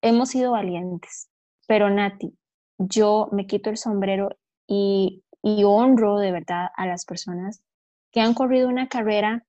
hemos 0.00 0.30
sido 0.30 0.52
valientes, 0.52 1.28
pero 1.66 1.90
Nati, 1.90 2.36
yo 2.78 3.28
me 3.32 3.46
quito 3.46 3.70
el 3.70 3.76
sombrero 3.76 4.30
y, 4.66 5.22
y 5.42 5.64
honro 5.64 6.18
de 6.18 6.32
verdad 6.32 6.68
a 6.76 6.86
las 6.86 7.04
personas 7.04 7.62
que 8.10 8.20
han 8.20 8.34
corrido 8.34 8.68
una 8.68 8.88
carrera 8.88 9.44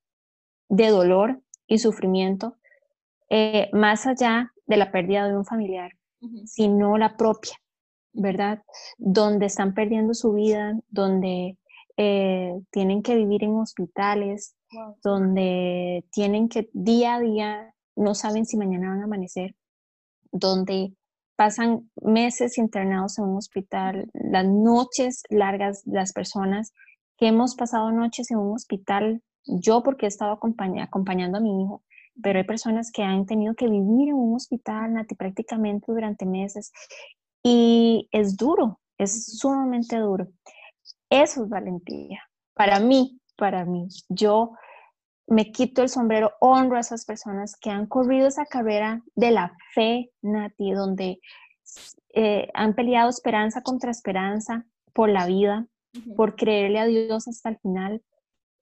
de 0.68 0.88
dolor 0.88 1.40
y 1.66 1.78
sufrimiento, 1.78 2.56
eh, 3.36 3.68
más 3.72 4.06
allá 4.06 4.52
de 4.64 4.76
la 4.76 4.92
pérdida 4.92 5.26
de 5.26 5.36
un 5.36 5.44
familiar, 5.44 5.90
sino 6.44 6.96
la 6.96 7.16
propia, 7.16 7.56
¿verdad? 8.12 8.62
Donde 8.96 9.46
están 9.46 9.74
perdiendo 9.74 10.14
su 10.14 10.34
vida, 10.34 10.78
donde 10.88 11.58
eh, 11.96 12.52
tienen 12.70 13.02
que 13.02 13.16
vivir 13.16 13.42
en 13.42 13.56
hospitales, 13.56 14.54
donde 15.02 16.04
tienen 16.12 16.48
que 16.48 16.70
día 16.74 17.16
a 17.16 17.20
día, 17.20 17.74
no 17.96 18.14
saben 18.14 18.46
si 18.46 18.56
mañana 18.56 18.90
van 18.90 19.00
a 19.00 19.04
amanecer, 19.06 19.56
donde 20.30 20.94
pasan 21.34 21.90
meses 22.02 22.56
internados 22.56 23.18
en 23.18 23.24
un 23.24 23.36
hospital, 23.36 24.08
las 24.12 24.46
noches 24.46 25.24
largas, 25.28 25.82
las 25.86 26.12
personas 26.12 26.72
que 27.16 27.26
hemos 27.26 27.56
pasado 27.56 27.90
noches 27.90 28.30
en 28.30 28.38
un 28.38 28.54
hospital, 28.54 29.24
yo 29.44 29.82
porque 29.82 30.06
he 30.06 30.08
estado 30.08 30.30
acompañando 30.30 31.38
a 31.38 31.40
mi 31.40 31.64
hijo, 31.64 31.82
pero 32.22 32.38
hay 32.38 32.44
personas 32.44 32.90
que 32.92 33.02
han 33.02 33.26
tenido 33.26 33.54
que 33.54 33.68
vivir 33.68 34.08
en 34.08 34.14
un 34.14 34.36
hospital 34.36 34.94
Nati, 34.94 35.14
prácticamente 35.14 35.90
durante 35.92 36.26
meses 36.26 36.72
y 37.42 38.08
es 38.12 38.36
duro, 38.36 38.80
es 38.98 39.38
sumamente 39.38 39.96
duro. 39.96 40.28
Eso 41.10 41.44
es 41.44 41.48
valentía. 41.48 42.20
Para 42.54 42.80
mí, 42.80 43.20
para 43.36 43.64
mí, 43.64 43.88
yo 44.08 44.52
me 45.26 45.52
quito 45.52 45.82
el 45.82 45.88
sombrero, 45.88 46.32
honro 46.40 46.76
a 46.76 46.80
esas 46.80 47.04
personas 47.04 47.56
que 47.56 47.70
han 47.70 47.86
corrido 47.86 48.28
esa 48.28 48.46
carrera 48.46 49.02
de 49.14 49.30
la 49.30 49.56
fe, 49.74 50.10
Nati, 50.22 50.72
donde 50.72 51.20
eh, 52.14 52.48
han 52.54 52.74
peleado 52.74 53.10
esperanza 53.10 53.62
contra 53.62 53.90
esperanza 53.90 54.64
por 54.92 55.08
la 55.08 55.26
vida, 55.26 55.66
por 56.16 56.36
creerle 56.36 56.78
a 56.78 56.86
Dios 56.86 57.28
hasta 57.28 57.50
el 57.50 57.58
final. 57.58 58.02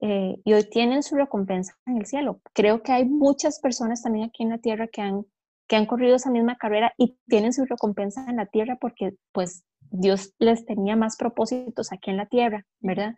Eh, 0.04 0.40
y 0.44 0.52
hoy 0.52 0.64
tienen 0.68 1.04
su 1.04 1.14
recompensa 1.14 1.78
en 1.86 1.98
el 1.98 2.06
cielo. 2.06 2.40
Creo 2.52 2.82
que 2.82 2.90
hay 2.90 3.04
muchas 3.04 3.60
personas 3.60 4.02
también 4.02 4.24
aquí 4.28 4.42
en 4.42 4.48
la 4.48 4.58
tierra 4.58 4.88
que 4.88 5.00
han, 5.00 5.24
que 5.68 5.76
han 5.76 5.86
corrido 5.86 6.16
esa 6.16 6.28
misma 6.28 6.56
carrera 6.56 6.92
y 6.98 7.16
tienen 7.28 7.52
su 7.52 7.64
recompensa 7.64 8.28
en 8.28 8.36
la 8.36 8.46
tierra 8.46 8.76
porque 8.80 9.14
pues 9.30 9.64
Dios 9.92 10.34
les 10.40 10.66
tenía 10.66 10.96
más 10.96 11.16
propósitos 11.16 11.92
aquí 11.92 12.10
en 12.10 12.16
la 12.16 12.26
tierra, 12.26 12.66
¿verdad? 12.80 13.14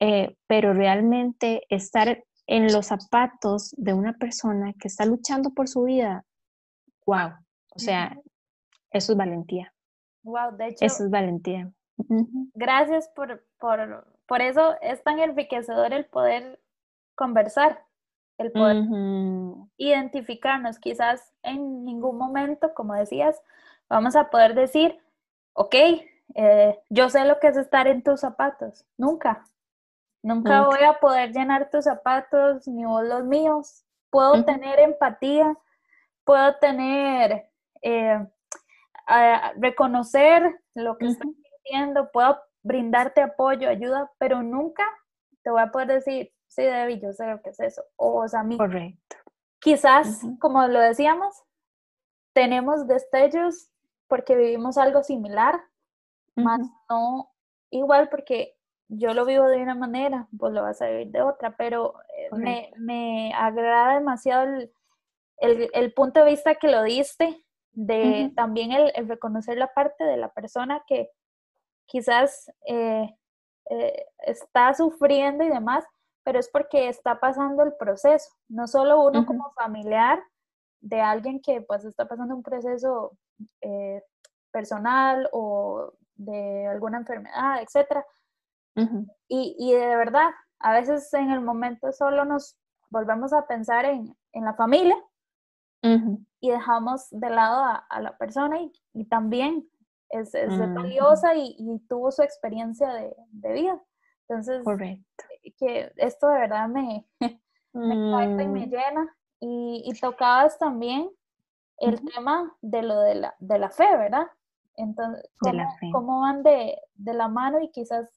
Eh, 0.00 0.36
pero 0.48 0.74
realmente 0.74 1.62
estar 1.68 2.24
en 2.48 2.72
los 2.72 2.86
zapatos 2.86 3.72
de 3.76 3.94
una 3.94 4.14
persona 4.14 4.74
que 4.80 4.88
está 4.88 5.06
luchando 5.06 5.50
por 5.50 5.68
su 5.68 5.84
vida, 5.84 6.24
wow, 7.06 7.30
o 7.74 7.78
sea, 7.78 8.20
eso 8.90 9.12
es 9.12 9.16
valentía. 9.16 9.72
Wow, 10.24 10.56
de 10.56 10.68
hecho. 10.68 10.84
Eso 10.84 11.04
es 11.04 11.10
valentía. 11.10 11.70
Gracias 12.54 13.08
por, 13.14 13.46
por, 13.60 14.11
por 14.26 14.40
eso 14.40 14.76
es 14.80 15.02
tan 15.02 15.18
enriquecedor 15.18 15.92
el 15.92 16.06
poder 16.06 16.60
conversar, 17.14 17.84
el 18.38 18.52
poder 18.52 18.84
identificarnos. 19.76 20.78
Quizás 20.78 21.32
en 21.42 21.84
ningún 21.84 22.18
momento, 22.18 22.74
como 22.74 22.94
decías, 22.94 23.40
vamos 23.88 24.16
a 24.16 24.30
poder 24.30 24.54
decir, 24.54 24.98
ok, 25.54 25.74
eh, 26.34 26.78
yo 26.88 27.10
sé 27.10 27.24
lo 27.24 27.38
que 27.38 27.48
es 27.48 27.56
estar 27.56 27.86
en 27.86 28.02
tus 28.02 28.20
zapatos. 28.20 28.86
Nunca. 28.96 29.44
Nunca 30.22 30.62
voy 30.62 30.84
a 30.84 31.00
poder 31.00 31.32
llenar 31.32 31.68
tus 31.70 31.84
zapatos, 31.84 32.68
ni 32.68 32.84
vos 32.84 33.04
los 33.04 33.24
míos. 33.24 33.84
Puedo 34.08 34.44
tener 34.44 34.78
empatía, 34.78 35.56
puedo 36.24 36.54
tener, 36.56 37.50
eh, 37.82 38.24
reconocer 39.56 40.60
lo 40.74 40.96
que 40.96 41.06
estás 41.06 41.28
sintiendo, 41.28 42.10
puedo 42.12 42.38
brindarte 42.62 43.20
apoyo, 43.20 43.68
ayuda, 43.68 44.10
pero 44.18 44.42
nunca 44.42 44.84
te 45.42 45.50
voy 45.50 45.62
a 45.62 45.70
poder 45.70 45.88
decir, 45.88 46.32
sí, 46.46 46.62
Debbie, 46.62 47.00
yo 47.00 47.12
sé 47.12 47.26
lo 47.26 47.42
que 47.42 47.50
es 47.50 47.60
eso. 47.60 47.82
O, 47.96 48.22
o 48.22 48.28
sea, 48.28 48.40
a 48.40 48.44
mí. 48.44 48.56
Correcto. 48.56 49.16
Quizás, 49.60 50.22
como 50.40 50.66
lo 50.66 50.80
decíamos, 50.80 51.34
tenemos 52.32 52.86
destellos 52.86 53.70
porque 54.08 54.36
vivimos 54.36 54.76
algo 54.76 55.02
similar, 55.02 55.60
más 56.34 56.60
no 56.88 57.32
igual 57.70 58.08
porque 58.08 58.56
yo 58.88 59.14
lo 59.14 59.24
vivo 59.24 59.48
de 59.48 59.62
una 59.62 59.74
manera, 59.74 60.28
pues 60.38 60.52
lo 60.52 60.62
vas 60.62 60.82
a 60.82 60.88
vivir 60.88 61.08
de 61.08 61.22
otra, 61.22 61.56
pero 61.56 61.94
eh, 62.16 62.28
me, 62.36 62.70
me, 62.76 63.32
agrada 63.34 63.94
demasiado 63.94 64.44
el, 64.44 64.72
el, 65.38 65.70
el, 65.72 65.94
punto 65.94 66.20
de 66.20 66.30
vista 66.30 66.56
que 66.56 66.68
lo 66.68 66.82
diste, 66.82 67.42
de 67.72 68.30
también 68.36 68.72
el, 68.72 68.92
el, 68.94 69.08
reconocer 69.08 69.56
la 69.56 69.72
parte 69.72 70.04
de 70.04 70.18
la 70.18 70.28
persona 70.28 70.84
que 70.86 71.10
quizás 71.86 72.50
eh, 72.66 73.14
eh, 73.70 74.06
está 74.26 74.74
sufriendo 74.74 75.44
y 75.44 75.48
demás, 75.48 75.84
pero 76.24 76.38
es 76.38 76.48
porque 76.48 76.88
está 76.88 77.20
pasando 77.20 77.62
el 77.62 77.74
proceso, 77.74 78.30
no 78.48 78.66
solo 78.66 79.04
uno 79.04 79.26
como 79.26 79.50
familiar 79.52 80.22
de 80.80 81.00
alguien 81.00 81.40
que 81.40 81.60
pues 81.62 81.84
está 81.84 82.06
pasando 82.06 82.34
un 82.34 82.42
proceso 82.42 83.16
eh, 83.60 84.02
personal 84.52 85.28
o 85.32 85.92
de 86.14 86.66
alguna 86.66 86.98
enfermedad, 86.98 87.62
etc. 87.62 88.04
y, 89.28 89.56
y, 89.58 89.72
de 89.72 89.96
verdad, 89.96 90.30
a 90.60 90.72
veces 90.72 91.12
en 91.14 91.30
el 91.30 91.40
momento 91.40 91.92
solo 91.92 92.24
nos 92.24 92.56
volvemos 92.90 93.32
a 93.32 93.46
pensar 93.46 93.84
en, 93.84 94.16
en 94.32 94.44
la 94.44 94.54
familia 94.54 94.96
y 96.40 96.50
dejamos 96.50 97.08
de 97.10 97.28
lado 97.28 97.64
a, 97.88 98.00
la 98.00 98.16
persona 98.16 98.60
y, 98.60 98.72
y 98.92 99.04
también 99.04 99.68
es, 100.12 100.34
es 100.34 100.74
valiosa 100.74 101.34
y, 101.34 101.56
y, 101.58 101.78
tuvo 101.88 102.12
su 102.12 102.22
experiencia 102.22 102.92
de, 102.92 103.16
de 103.30 103.52
vida. 103.52 103.82
Entonces, 104.28 104.62
Correcto. 104.62 105.24
que 105.58 105.92
esto 105.96 106.28
de 106.28 106.38
verdad 106.40 106.68
me, 106.68 107.06
me 107.72 107.94
y 108.44 108.46
me 108.46 108.66
mm. 108.66 108.70
llena 108.70 109.16
y, 109.40 109.92
tocabas 110.00 110.58
también 110.58 111.10
el 111.78 112.00
tema 112.00 112.54
de 112.60 112.82
lo 112.82 113.00
de 113.00 113.16
la, 113.16 113.34
de 113.40 113.58
la 113.58 113.70
fe, 113.70 113.96
¿verdad? 113.96 114.26
Entonces, 114.76 115.28
¿cómo, 115.92 116.20
van 116.20 116.42
de, 116.42 116.78
la 116.96 117.28
mano 117.28 117.60
y 117.60 117.70
quizás 117.70 118.08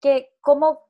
que 0.00 0.34
cómo, 0.40 0.80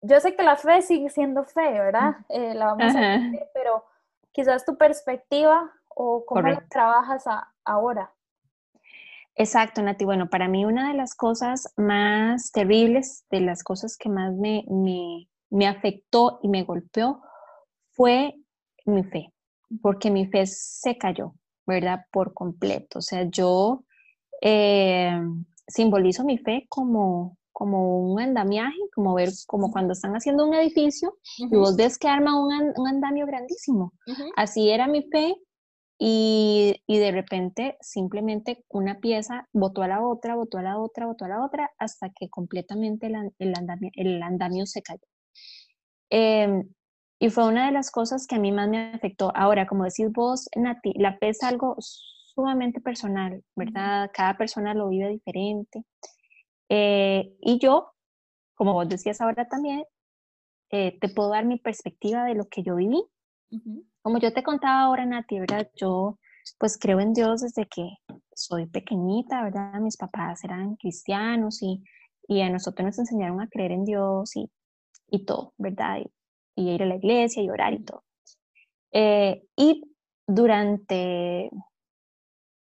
yo 0.00 0.18
sé 0.20 0.34
que 0.34 0.42
la 0.42 0.56
fe 0.56 0.80
sigue 0.82 1.10
siendo 1.10 1.44
fe, 1.44 1.72
¿verdad? 1.72 2.16
Eh, 2.28 2.54
la 2.54 2.74
vamos 2.74 2.96
a 2.96 3.00
decir, 3.00 3.42
pero 3.52 3.84
quizás 4.32 4.64
tu 4.64 4.76
perspectiva 4.76 5.70
o 5.88 6.24
cómo 6.24 6.42
la 6.42 6.66
trabajas 6.68 7.24
ahora. 7.64 8.12
Exacto, 9.38 9.82
Nati. 9.82 10.04
Bueno, 10.04 10.28
para 10.28 10.48
mí 10.48 10.64
una 10.64 10.88
de 10.88 10.94
las 10.94 11.14
cosas 11.14 11.72
más 11.76 12.50
terribles, 12.50 13.24
de 13.30 13.40
las 13.40 13.62
cosas 13.62 13.96
que 13.96 14.08
más 14.08 14.34
me, 14.34 14.64
me, 14.68 15.28
me 15.48 15.68
afectó 15.68 16.40
y 16.42 16.48
me 16.48 16.64
golpeó, 16.64 17.22
fue 17.92 18.34
mi 18.84 19.04
fe, 19.04 19.32
porque 19.80 20.10
mi 20.10 20.26
fe 20.26 20.44
se 20.46 20.98
cayó, 20.98 21.34
¿verdad? 21.66 22.00
Por 22.10 22.34
completo. 22.34 22.98
O 22.98 23.02
sea, 23.02 23.28
yo 23.30 23.84
eh, 24.42 25.16
simbolizo 25.68 26.24
mi 26.24 26.38
fe 26.38 26.66
como, 26.68 27.38
como 27.52 28.12
un 28.12 28.20
andamiaje, 28.20 28.76
como 28.92 29.14
ver, 29.14 29.28
como 29.46 29.70
cuando 29.70 29.92
están 29.92 30.14
haciendo 30.14 30.48
un 30.48 30.54
edificio 30.54 31.16
y 31.36 31.46
vos 31.56 31.76
ves 31.76 31.96
que 31.96 32.08
arma 32.08 32.40
un, 32.40 32.72
un 32.76 32.88
andamio 32.88 33.24
grandísimo. 33.24 33.92
Así 34.34 34.68
era 34.68 34.88
mi 34.88 35.02
fe 35.02 35.36
y, 35.98 36.82
y, 36.86 36.98
de 36.98 37.10
repente 37.12 37.76
simplemente 37.80 38.64
una 38.68 39.00
pieza 39.00 39.48
botó 39.52 39.82
a 39.82 39.88
la 39.88 40.00
otra, 40.00 40.36
botó 40.36 40.58
a 40.58 40.62
la 40.62 40.78
otra, 40.78 41.06
botó 41.06 41.24
a 41.24 41.28
la 41.28 41.44
otra, 41.44 41.70
hasta 41.78 42.10
que 42.10 42.28
completamente 42.30 43.08
el, 43.08 43.32
el, 43.38 43.54
andamio, 43.56 43.90
el 43.94 44.22
andamio, 44.22 44.66
se 44.66 44.82
cayó. 44.82 45.02
Eh, 46.10 46.64
y 47.20 47.30
fue 47.30 47.48
una 47.48 47.66
de 47.66 47.72
las 47.72 47.90
cosas 47.90 48.26
que 48.26 48.36
a 48.36 48.38
mí 48.38 48.52
más 48.52 48.68
me 48.68 48.92
afectó. 48.92 49.32
Ahora, 49.34 49.66
como 49.66 49.84
decís 49.84 50.10
vos, 50.12 50.48
Nati, 50.56 50.92
la 50.94 51.16
fe 51.18 51.30
es 51.30 51.42
algo 51.42 51.76
sumamente 51.78 52.80
personal, 52.80 53.42
¿verdad? 53.56 54.10
Cada 54.14 54.36
persona 54.36 54.74
lo 54.74 54.88
vive 54.88 55.08
diferente. 55.08 55.84
Eh, 56.68 57.34
y 57.40 57.58
yo, 57.58 57.90
como 58.54 58.74
vos 58.74 58.88
decías 58.88 59.20
ahora 59.20 59.48
también, 59.48 59.84
eh, 60.70 60.98
te 61.00 61.08
puedo 61.08 61.30
dar 61.30 61.44
mi 61.44 61.58
perspectiva 61.58 62.24
de 62.24 62.34
lo 62.34 62.46
que 62.46 62.62
yo 62.62 62.76
viví. 62.76 63.04
Como 64.02 64.18
yo 64.18 64.32
te 64.32 64.42
contaba 64.42 64.82
ahora, 64.82 65.06
Nati, 65.06 65.40
¿verdad? 65.40 65.70
Yo 65.76 66.18
pues 66.58 66.78
creo 66.78 67.00
en 67.00 67.12
Dios 67.12 67.42
desde 67.42 67.66
que 67.66 67.88
soy 68.34 68.66
pequeñita, 68.66 69.42
¿verdad? 69.42 69.80
Mis 69.80 69.96
papás 69.96 70.44
eran 70.44 70.76
cristianos 70.76 71.62
y, 71.62 71.82
y 72.26 72.40
a 72.40 72.50
nosotros 72.50 72.86
nos 72.86 72.98
enseñaron 72.98 73.40
a 73.40 73.48
creer 73.48 73.72
en 73.72 73.84
Dios 73.84 74.34
y, 74.36 74.50
y 75.10 75.24
todo, 75.24 75.52
¿verdad? 75.58 75.98
y 76.58 76.70
ir 76.70 76.82
a 76.82 76.86
la 76.86 76.96
iglesia 76.96 77.42
y 77.42 77.50
orar 77.50 77.72
y 77.72 77.84
todo. 77.84 78.02
Eh, 78.90 79.44
y 79.56 79.84
durante 80.26 81.50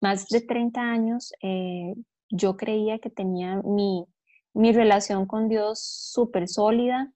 más 0.03 0.29
de 0.29 0.43
30 0.43 0.81
años 0.81 1.33
eh, 1.43 1.95
yo 2.29 2.57
creía 2.57 2.99
que 2.99 3.09
tenía 3.09 3.63
mi, 3.65 4.05
mi 4.53 4.73
relación 4.73 5.27
con 5.27 5.49
Dios 5.49 5.81
súper 5.81 6.49
sólida, 6.49 7.13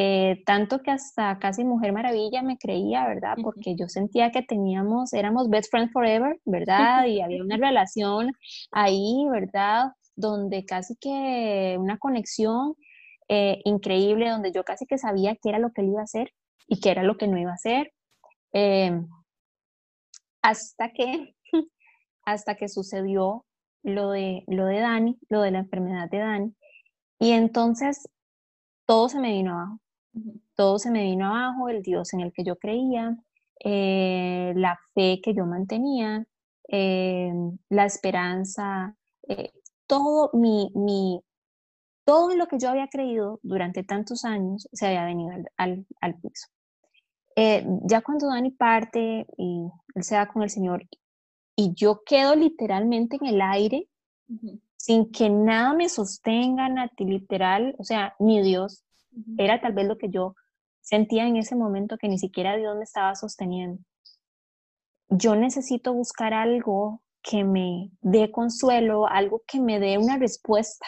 eh, 0.00 0.44
tanto 0.46 0.80
que 0.80 0.92
hasta 0.92 1.40
casi 1.40 1.64
Mujer 1.64 1.92
Maravilla 1.92 2.40
me 2.40 2.56
creía, 2.56 3.04
¿verdad? 3.08 3.34
Porque 3.42 3.74
yo 3.74 3.88
sentía 3.88 4.30
que 4.30 4.42
teníamos, 4.42 5.12
éramos 5.12 5.50
best 5.50 5.72
friends 5.72 5.92
forever, 5.92 6.38
¿verdad? 6.44 7.06
Y 7.06 7.20
había 7.20 7.42
una 7.42 7.56
relación 7.68 8.30
ahí, 8.70 9.26
¿verdad? 9.28 9.86
Donde 10.14 10.64
casi 10.64 10.94
que 11.00 11.76
una 11.80 11.98
conexión 11.98 12.76
eh, 13.28 13.60
increíble, 13.64 14.30
donde 14.30 14.52
yo 14.52 14.62
casi 14.62 14.86
que 14.86 14.98
sabía 14.98 15.34
qué 15.34 15.48
era 15.48 15.58
lo 15.58 15.72
que 15.72 15.80
él 15.80 15.88
iba 15.88 16.00
a 16.00 16.04
hacer 16.04 16.30
y 16.68 16.78
qué 16.78 16.90
era 16.92 17.02
lo 17.02 17.16
que 17.16 17.26
no 17.26 17.36
iba 17.36 17.50
a 17.50 17.54
hacer. 17.54 17.92
Em, 18.52 19.08
hasta 20.42 20.92
que, 20.92 21.34
hasta 22.24 22.54
que 22.54 22.68
sucedió 22.68 23.44
lo 23.82 24.12
de, 24.12 24.44
lo 24.46 24.64
de 24.66 24.78
Dani, 24.78 25.18
lo 25.28 25.42
de 25.42 25.50
la 25.50 25.58
enfermedad 25.58 26.08
de 26.08 26.18
Dani. 26.18 26.54
Y 27.18 27.32
entonces 27.32 28.08
todo 28.86 29.08
se 29.08 29.18
me 29.18 29.32
vino 29.32 29.54
abajo. 29.54 29.80
Todo 30.54 30.78
se 30.78 30.90
me 30.90 31.02
vino 31.02 31.26
abajo, 31.26 31.68
el 31.68 31.82
Dios 31.82 32.12
en 32.14 32.20
el 32.20 32.32
que 32.32 32.44
yo 32.44 32.56
creía, 32.56 33.16
eh, 33.64 34.52
la 34.56 34.78
fe 34.94 35.20
que 35.22 35.34
yo 35.34 35.46
mantenía, 35.46 36.26
eh, 36.68 37.32
la 37.68 37.84
esperanza, 37.86 38.96
eh, 39.28 39.52
todo 39.86 40.30
mi, 40.32 40.70
mi, 40.74 41.20
todo 42.04 42.34
lo 42.36 42.46
que 42.46 42.58
yo 42.58 42.70
había 42.70 42.88
creído 42.88 43.40
durante 43.42 43.82
tantos 43.82 44.24
años 44.24 44.68
se 44.72 44.86
había 44.86 45.04
venido 45.04 45.30
al, 45.56 45.86
al, 46.00 46.14
piso. 46.20 46.48
ya 47.36 48.00
cuando 48.02 48.28
Dani 48.28 48.50
parte 48.50 49.26
y 49.36 49.68
él 49.94 50.02
se 50.02 50.16
va 50.16 50.26
con 50.26 50.42
el 50.42 50.50
Señor 50.50 50.86
y 51.56 51.74
yo 51.74 52.02
quedo 52.04 52.34
literalmente 52.36 53.16
en 53.20 53.26
el 53.26 53.40
aire 53.40 53.88
sin 54.78 55.10
que 55.10 55.28
nada 55.28 55.74
me 55.74 55.88
sostenga, 55.88 56.68
Nati, 56.68 57.04
literal, 57.04 57.74
o 57.78 57.84
sea, 57.84 58.14
ni 58.18 58.40
Dios, 58.42 58.84
era 59.36 59.60
tal 59.60 59.72
vez 59.72 59.86
lo 59.86 59.98
que 59.98 60.08
yo 60.10 60.34
sentía 60.80 61.26
en 61.26 61.36
ese 61.36 61.54
momento 61.54 61.98
que 61.98 62.08
ni 62.08 62.18
siquiera 62.18 62.56
Dios 62.56 62.76
me 62.76 62.84
estaba 62.84 63.14
sosteniendo. 63.14 63.82
Yo 65.08 65.36
necesito 65.36 65.92
buscar 65.92 66.34
algo 66.34 67.02
que 67.22 67.44
me 67.44 67.90
dé 68.00 68.30
consuelo, 68.30 69.06
algo 69.06 69.42
que 69.46 69.60
me 69.60 69.80
dé 69.80 69.98
una 69.98 70.18
respuesta. 70.18 70.86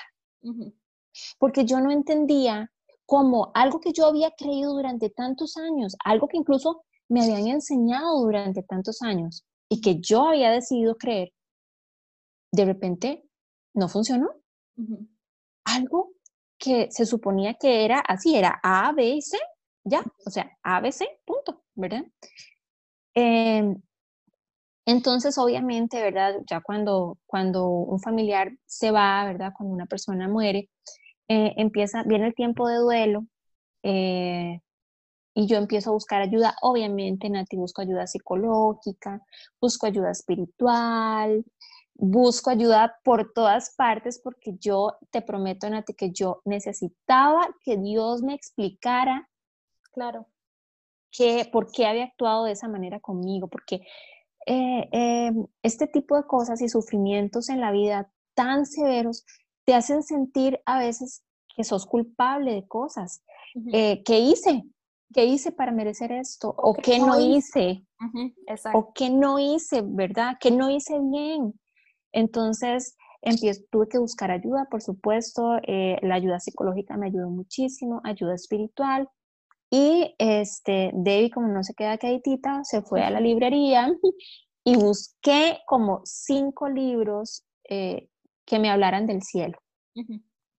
Porque 1.39 1.65
yo 1.65 1.81
no 1.81 1.91
entendía 1.91 2.71
cómo 3.05 3.51
algo 3.55 3.81
que 3.81 3.93
yo 3.93 4.07
había 4.07 4.31
creído 4.31 4.73
durante 4.73 5.11
tantos 5.11 5.57
años, 5.57 5.97
algo 6.05 6.29
que 6.29 6.37
incluso 6.37 6.85
me 7.09 7.23
habían 7.23 7.49
enseñado 7.49 8.21
durante 8.21 8.63
tantos 8.63 9.03
años 9.03 9.45
y 9.69 9.81
que 9.81 10.01
yo 10.01 10.29
había 10.29 10.51
decidido 10.51 10.97
creer, 10.97 11.33
de 12.53 12.65
repente 12.65 13.29
no 13.75 13.89
funcionó. 13.89 14.31
Algo 15.65 16.13
que 16.61 16.89
se 16.91 17.07
suponía 17.07 17.55
que 17.55 17.85
era 17.85 18.01
así, 18.01 18.37
era 18.37 18.61
A, 18.63 18.93
B 18.93 19.05
y 19.09 19.23
C, 19.23 19.39
ya, 19.85 20.05
o 20.27 20.31
sea, 20.31 20.57
A, 20.63 20.81
B, 20.81 20.93
C, 20.93 21.09
punto, 21.25 21.63
¿verdad? 21.75 22.05
Em, 23.15 23.81
entonces, 24.87 25.39
obviamente, 25.39 26.01
¿verdad? 26.03 26.37
Ya 26.49 26.61
cuando, 26.61 27.19
cuando 27.27 27.67
un 27.69 28.01
familiar 28.01 28.53
se 28.67 28.91
va, 28.91 29.25
¿verdad? 29.25 29.53
Cuando 29.57 29.75
una 29.75 29.87
persona 29.87 30.29
muere, 30.29 30.69
eh, 31.29 31.55
empieza, 31.57 32.03
viene 32.05 32.27
el 32.29 32.35
tiempo 32.35 32.69
de 32.69 32.77
duelo 32.77 33.27
eh, 33.83 34.61
y 35.35 35.47
yo 35.47 35.57
empiezo 35.59 35.91
a 35.91 35.95
buscar 35.95 36.23
ayuda. 36.23 36.57
Obviamente, 36.63 37.31
Nati, 37.31 37.57
busco 37.57 37.83
ayuda 37.83 38.07
psicológica, 38.07 39.23
busco 39.61 39.87
ayuda 39.87 40.11
espiritual, 40.11 41.45
busco 42.01 42.51
ayuda 42.51 42.99
por 43.05 43.33
todas 43.33 43.75
partes 43.77 44.21
porque 44.23 44.57
yo 44.59 44.97
te 45.11 45.21
prometo, 45.21 45.69
Nati, 45.69 45.95
que 45.95 46.11
yo 46.11 46.41
necesitaba 46.45 47.49
que 47.63 47.77
Dios 47.77 48.23
me 48.23 48.35
explicara, 48.35 49.29
claro, 49.93 50.27
que, 51.13 51.49
por 51.53 51.71
qué 51.71 51.87
había 51.87 52.05
actuado 52.05 52.45
de 52.45 52.53
esa 52.53 52.69
manera 52.69 53.01
conmigo, 53.01 53.49
porque 53.49 53.83
eh, 54.47 54.89
em, 54.93 55.47
este 55.63 55.87
tipo 55.87 56.17
de 56.17 56.27
cosas 56.27 56.63
y 56.63 56.69
sufrimientos 56.69 57.51
en 57.51 57.61
la 57.61 57.71
vida 57.71 58.11
tan 58.35 58.65
severos 58.65 59.25
te 59.65 59.75
hacen 59.75 60.03
sentir 60.03 60.61
a 60.65 60.79
veces 60.79 61.23
que 61.55 61.65
sos 61.65 61.85
culpable 61.85 62.55
de 62.55 62.67
cosas. 62.67 63.23
Eh, 63.73 64.03
¿Qué 64.05 64.21
hice? 64.21 64.65
¿Qué 65.13 65.27
hice 65.27 65.53
para 65.53 65.73
merecer 65.73 66.13
esto? 66.13 66.55
¿O, 66.57 66.73
qué 66.75 66.99
no 66.99 67.21
hice? 67.21 67.85
¿O 68.73 68.93
qué 68.95 69.11
no 69.11 69.39
hice, 69.39 69.83
verdad? 69.85 70.37
¿Qué 70.41 70.51
no 70.51 70.71
hice 70.71 70.99
bien? 71.01 71.53
Entonces, 72.13 72.97
empiezo, 73.23 73.63
tuve 73.71 73.89
que 73.89 73.99
buscar 73.99 74.31
ayuda, 74.31 74.67
por 74.71 74.83
supuesto, 74.83 75.59
eh, 75.63 75.99
la 76.03 76.17
ayuda 76.17 76.41
psicológica 76.41 76.97
me 76.97 77.07
ayudó 77.07 77.31
muchísimo, 77.31 78.01
ayuda 78.05 78.35
espiritual. 78.35 79.09
Y 79.71 80.15
este, 80.19 80.91
David, 80.95 81.33
como 81.33 81.49
no 81.49 81.63
se 81.63 81.75
queda 81.75 81.99
quietita, 81.99 82.65
se 82.65 82.83
fue 82.83 83.03
a 83.03 83.11
la 83.11 83.21
librería 83.21 83.93
y 84.65 84.77
busqué 84.77 85.59
como 85.67 86.03
cinco 86.05 86.69
libros 86.69 87.45
eh, 87.69 88.09
que 88.45 88.59
me 88.59 88.71
hablaran 88.71 89.07
del 89.07 89.23
cielo 89.23 89.59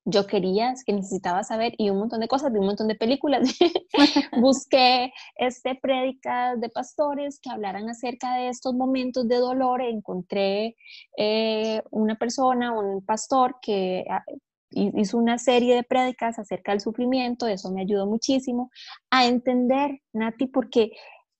yo 0.05 0.25
quería, 0.25 0.73
que 0.85 0.93
necesitaba 0.93 1.43
saber 1.43 1.73
y 1.77 1.89
un 1.89 1.99
montón 1.99 2.19
de 2.21 2.27
cosas, 2.27 2.51
de 2.51 2.59
un 2.59 2.65
montón 2.65 2.87
de 2.87 2.95
películas. 2.95 3.57
Busqué 4.41 5.11
este, 5.35 5.75
prédicas 5.75 6.59
de 6.59 6.69
pastores 6.69 7.39
que 7.39 7.49
hablaran 7.49 7.89
acerca 7.89 8.35
de 8.35 8.49
estos 8.49 8.73
momentos 8.73 9.27
de 9.27 9.37
dolor. 9.37 9.81
Encontré 9.81 10.75
eh, 11.17 11.81
una 11.91 12.15
persona, 12.15 12.71
un 12.73 13.05
pastor 13.05 13.57
que 13.61 14.05
ah, 14.09 14.23
hizo 14.71 15.17
una 15.17 15.37
serie 15.37 15.75
de 15.75 15.83
prédicas 15.83 16.39
acerca 16.39 16.71
del 16.71 16.81
sufrimiento. 16.81 17.47
Eso 17.47 17.71
me 17.71 17.81
ayudó 17.81 18.07
muchísimo 18.07 18.71
a 19.11 19.25
entender, 19.25 19.99
Nati, 20.13 20.47
porque 20.47 20.91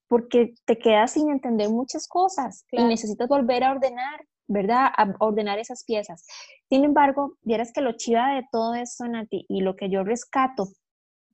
porque 0.08 0.56
te 0.66 0.78
quedas 0.78 1.14
sin 1.14 1.30
entender 1.30 1.70
muchas 1.70 2.06
cosas 2.06 2.66
y 2.70 2.84
necesitas 2.84 3.30
volver 3.30 3.64
a 3.64 3.72
ordenar 3.72 4.20
¿verdad? 4.52 4.88
A 4.98 5.14
ordenar 5.20 5.60
esas 5.60 5.84
piezas. 5.86 6.26
Sin 6.70 6.84
embargo, 6.84 7.38
vieras 7.42 7.72
que 7.74 7.82
lo 7.82 7.94
chiva 7.94 8.36
de 8.36 8.46
todo 8.52 8.76
esto, 8.76 9.08
Nati, 9.08 9.46
y 9.48 9.62
lo 9.62 9.76
que 9.76 9.90
yo 9.90 10.04
rescato, 10.04 10.68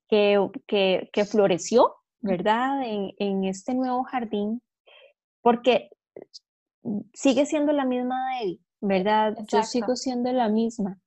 que, 0.07 0.39
que, 0.67 1.09
que 1.11 1.25
floreció, 1.25 1.95
¿verdad? 2.21 2.83
En, 2.83 3.11
en, 3.17 3.43
este 3.43 3.73
nuevo 3.73 4.03
jardín, 4.03 4.61
porque 5.41 5.89
sigue 7.13 7.45
siendo 7.45 7.73
la 7.73 7.85
misma 7.85 8.15
Debbie, 8.39 8.59
¿verdad? 8.81 9.35
Yo 9.47 9.63
sigo 9.63 9.95
siendo 9.95 10.31
la 10.31 10.47
misma, 10.47 10.99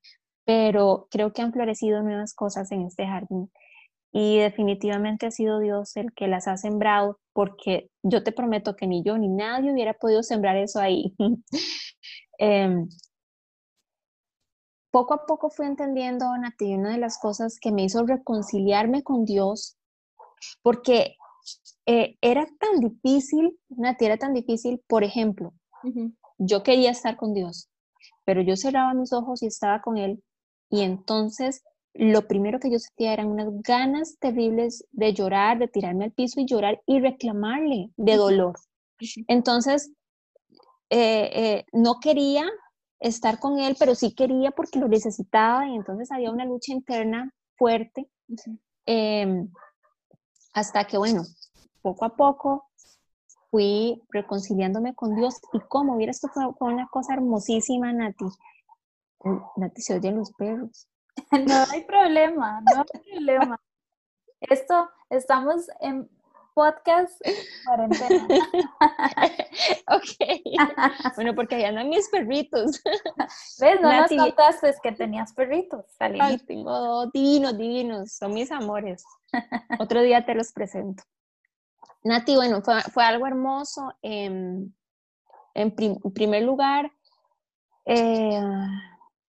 pero 0.44 1.06
creo 1.10 1.32
que 1.32 1.42
han 1.42 1.52
florecido 1.52 2.02
nuevas 2.02 2.34
cosas 2.34 2.72
en 2.72 2.82
este 2.82 3.06
jardín. 3.06 3.50
Y 4.12 4.38
definitivamente 4.38 5.26
ha 5.26 5.30
sido 5.30 5.60
Dios 5.60 5.96
el 5.96 6.12
que 6.12 6.26
las 6.26 6.48
ha 6.48 6.56
sembrado, 6.56 7.20
porque 7.32 7.90
yo 8.02 8.24
te 8.24 8.32
prometo 8.32 8.74
que 8.74 8.88
ni 8.88 9.04
yo 9.04 9.16
ni 9.16 9.28
nadie 9.28 9.72
hubiera 9.72 9.94
podido 9.94 10.24
sembrar 10.24 10.56
eso 10.56 10.80
ahí. 10.80 11.14
Em, 12.42 12.88
poco 14.90 15.12
a 15.12 15.26
poco 15.26 15.50
fui 15.50 15.66
entendiendo, 15.66 16.24
Nati, 16.38 16.74
una 16.74 16.92
de 16.92 16.98
las 16.98 17.18
cosas 17.18 17.58
que 17.60 17.70
me 17.70 17.84
hizo 17.84 18.06
reconciliarme 18.06 19.02
con 19.02 19.26
Dios, 19.26 19.76
porque 20.62 21.16
eh, 21.84 22.16
era 22.22 22.46
tan 22.58 22.80
difícil, 22.80 23.58
Nati, 23.68 24.06
era 24.06 24.16
tan 24.16 24.32
difícil, 24.32 24.82
por 24.86 25.04
ejemplo, 25.04 25.52
yo 26.38 26.62
quería 26.62 26.90
estar 26.90 27.18
con 27.18 27.34
Dios, 27.34 27.68
pero 28.24 28.40
yo 28.40 28.56
cerraba 28.56 28.94
mis 28.94 29.12
ojos 29.12 29.42
y 29.42 29.46
estaba 29.46 29.82
con 29.82 29.98
Él, 29.98 30.22
y 30.70 30.80
entonces 30.80 31.62
lo 31.92 32.26
primero 32.26 32.58
que 32.58 32.70
yo 32.70 32.78
sentía 32.78 33.12
eran 33.12 33.26
unas 33.26 33.48
ganas 33.62 34.16
terribles 34.18 34.86
de 34.92 35.12
llorar, 35.12 35.58
de 35.58 35.68
tirarme 35.68 36.06
al 36.06 36.12
piso 36.12 36.40
y 36.40 36.46
llorar 36.46 36.80
y 36.86 37.00
reclamarle 37.00 37.90
de 37.96 38.16
dolor. 38.16 38.54
Entonces, 39.28 39.92
eh, 40.90 41.30
eh, 41.32 41.66
no 41.72 42.00
quería 42.00 42.50
estar 42.98 43.38
con 43.38 43.58
él, 43.58 43.76
pero 43.78 43.94
sí 43.94 44.14
quería 44.14 44.50
porque 44.50 44.78
lo 44.78 44.88
necesitaba 44.88 45.66
y 45.68 45.74
entonces 45.74 46.10
había 46.10 46.30
una 46.30 46.44
lucha 46.44 46.72
interna 46.72 47.32
fuerte. 47.56 48.10
Em, 48.86 49.50
hasta 50.52 50.84
que, 50.84 50.98
bueno, 50.98 51.22
poco 51.80 52.04
a 52.04 52.16
poco 52.16 52.70
fui 53.50 54.02
reconciliándome 54.10 54.94
con 54.94 55.14
Dios 55.14 55.40
y 55.52 55.60
como 55.60 55.94
hubiera 55.94 56.10
esto 56.10 56.28
fue, 56.28 56.44
una 56.60 56.88
cosa 56.88 57.14
hermosísima, 57.14 57.92
Nati. 57.92 58.26
Nati, 59.56 59.82
se 59.82 59.94
oyen 59.94 60.16
los 60.16 60.32
perros. 60.32 60.88
No 61.46 61.64
hay 61.70 61.84
problema, 61.84 62.62
no 62.62 62.80
hay 62.80 63.12
problema. 63.12 63.60
Esto, 64.40 64.88
estamos 65.10 65.68
en 65.80 66.08
podcast 66.60 67.18
cuarentena. 67.64 68.26
ok. 69.88 71.14
Bueno, 71.16 71.34
porque 71.34 71.54
ahí 71.54 71.64
andan 71.64 71.88
mis 71.88 72.08
perritos. 72.10 72.82
¿Ves? 73.58 73.80
No 73.80 73.90
nos 73.90 74.10
contaste 74.10 74.74
que 74.82 74.92
tenías 74.92 75.32
perritos. 75.32 75.86
Ay, 75.98 76.36
tengo 76.38 77.06
divinos, 77.06 77.56
divinos. 77.56 78.12
Son 78.12 78.34
mis 78.34 78.52
amores. 78.52 79.02
Otro 79.78 80.02
día 80.02 80.26
te 80.26 80.34
los 80.34 80.52
presento. 80.52 81.02
Nati, 82.04 82.36
bueno, 82.36 82.60
fue, 82.92 83.04
algo 83.04 83.26
hermoso. 83.26 83.94
en 84.02 84.74
primer 86.14 86.42
lugar, 86.42 86.92
eh, 87.86 88.40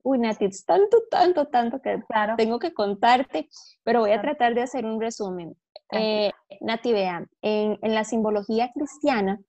uy, 0.04 0.18
Nati, 0.18 0.44
es 0.44 0.64
tanto, 0.64 0.98
tanto, 1.10 1.46
tanto 1.46 1.82
que 1.82 2.00
claro. 2.08 2.36
tengo 2.36 2.60
que 2.60 2.72
contarte, 2.72 3.48
pero 3.82 4.00
voy 4.00 4.12
a 4.12 4.20
tratar 4.20 4.54
de 4.54 4.62
hacer 4.62 4.84
un 4.84 5.00
resumen. 5.00 5.56
Eh, 5.92 6.32
Nati, 6.60 6.92
vean, 6.92 7.28
en, 7.42 7.78
la 7.82 8.04
simbología 8.04 8.72
cristiana, 8.72 9.40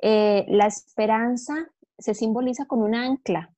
eh, 0.00 0.44
la 0.48 0.66
esperanza 0.66 1.54
se 1.98 2.14
simboliza 2.14 2.66
con 2.66 2.82
un 2.82 2.94
ancla, 2.94 3.54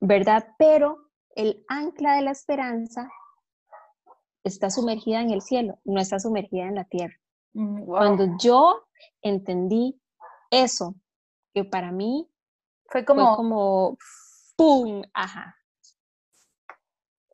¿verdad? 0.00 0.46
Pero 0.58 1.10
el 1.34 1.64
ancla 1.68 2.16
de 2.16 2.22
la 2.22 2.30
esperanza 2.30 3.08
está 4.44 4.70
sumergida 4.70 5.20
en 5.20 5.30
el 5.30 5.42
cielo, 5.42 5.78
no 5.84 6.00
está 6.00 6.18
sumergida 6.18 6.64
en 6.64 6.74
la 6.74 6.84
tierra. 6.84 7.16
Mm, 7.54 7.84
Cuando 7.86 8.36
yo 8.38 8.86
entendí 9.22 10.00
eso, 10.50 10.94
que 11.54 11.64
para 11.64 11.92
mí 11.92 12.28
fue 12.86 13.04
como, 13.04 13.36
como 13.36 13.98
¡pum! 14.56 15.02
Ajá. 15.14 15.56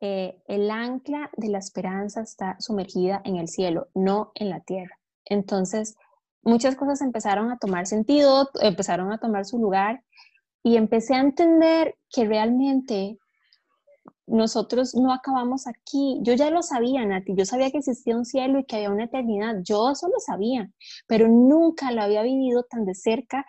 Eh, 0.01 0.41
el 0.47 0.71
ancla 0.71 1.29
de 1.35 1.49
la 1.49 1.59
esperanza 1.59 2.21
está 2.21 2.55
sumergida 2.59 3.21
en 3.25 3.35
el 3.35 3.47
cielo, 3.47 3.89
no 3.93 4.31
en 4.35 4.49
la 4.49 4.61
tierra. 4.61 4.97
Entonces, 5.25 5.95
muchas 6.41 6.75
cosas 6.75 7.01
empezaron 7.01 7.51
a 7.51 7.57
tomar 7.57 7.85
sentido, 7.85 8.49
empezaron 8.61 9.11
a 9.11 9.17
tomar 9.17 9.45
su 9.45 9.59
lugar 9.59 10.03
y 10.63 10.77
empecé 10.77 11.15
a 11.15 11.19
entender 11.19 11.95
que 12.09 12.25
realmente 12.25 13.17
nosotros 14.29 14.95
no 14.95 15.11
acabamos 15.11 15.67
aquí. 15.67 16.19
Yo 16.21 16.33
ya 16.33 16.49
lo 16.49 16.61
sabía, 16.61 17.05
Nati, 17.05 17.33
yo 17.35 17.45
sabía 17.45 17.71
que 17.71 17.79
existía 17.79 18.15
un 18.15 18.25
cielo 18.25 18.59
y 18.59 18.65
que 18.65 18.77
había 18.77 18.91
una 18.91 19.05
eternidad, 19.05 19.55
yo 19.63 19.91
eso 19.91 20.07
lo 20.07 20.19
sabía, 20.19 20.69
pero 21.07 21.27
nunca 21.27 21.91
lo 21.91 22.01
había 22.01 22.23
vivido 22.23 22.63
tan 22.63 22.85
de 22.85 22.95
cerca 22.95 23.45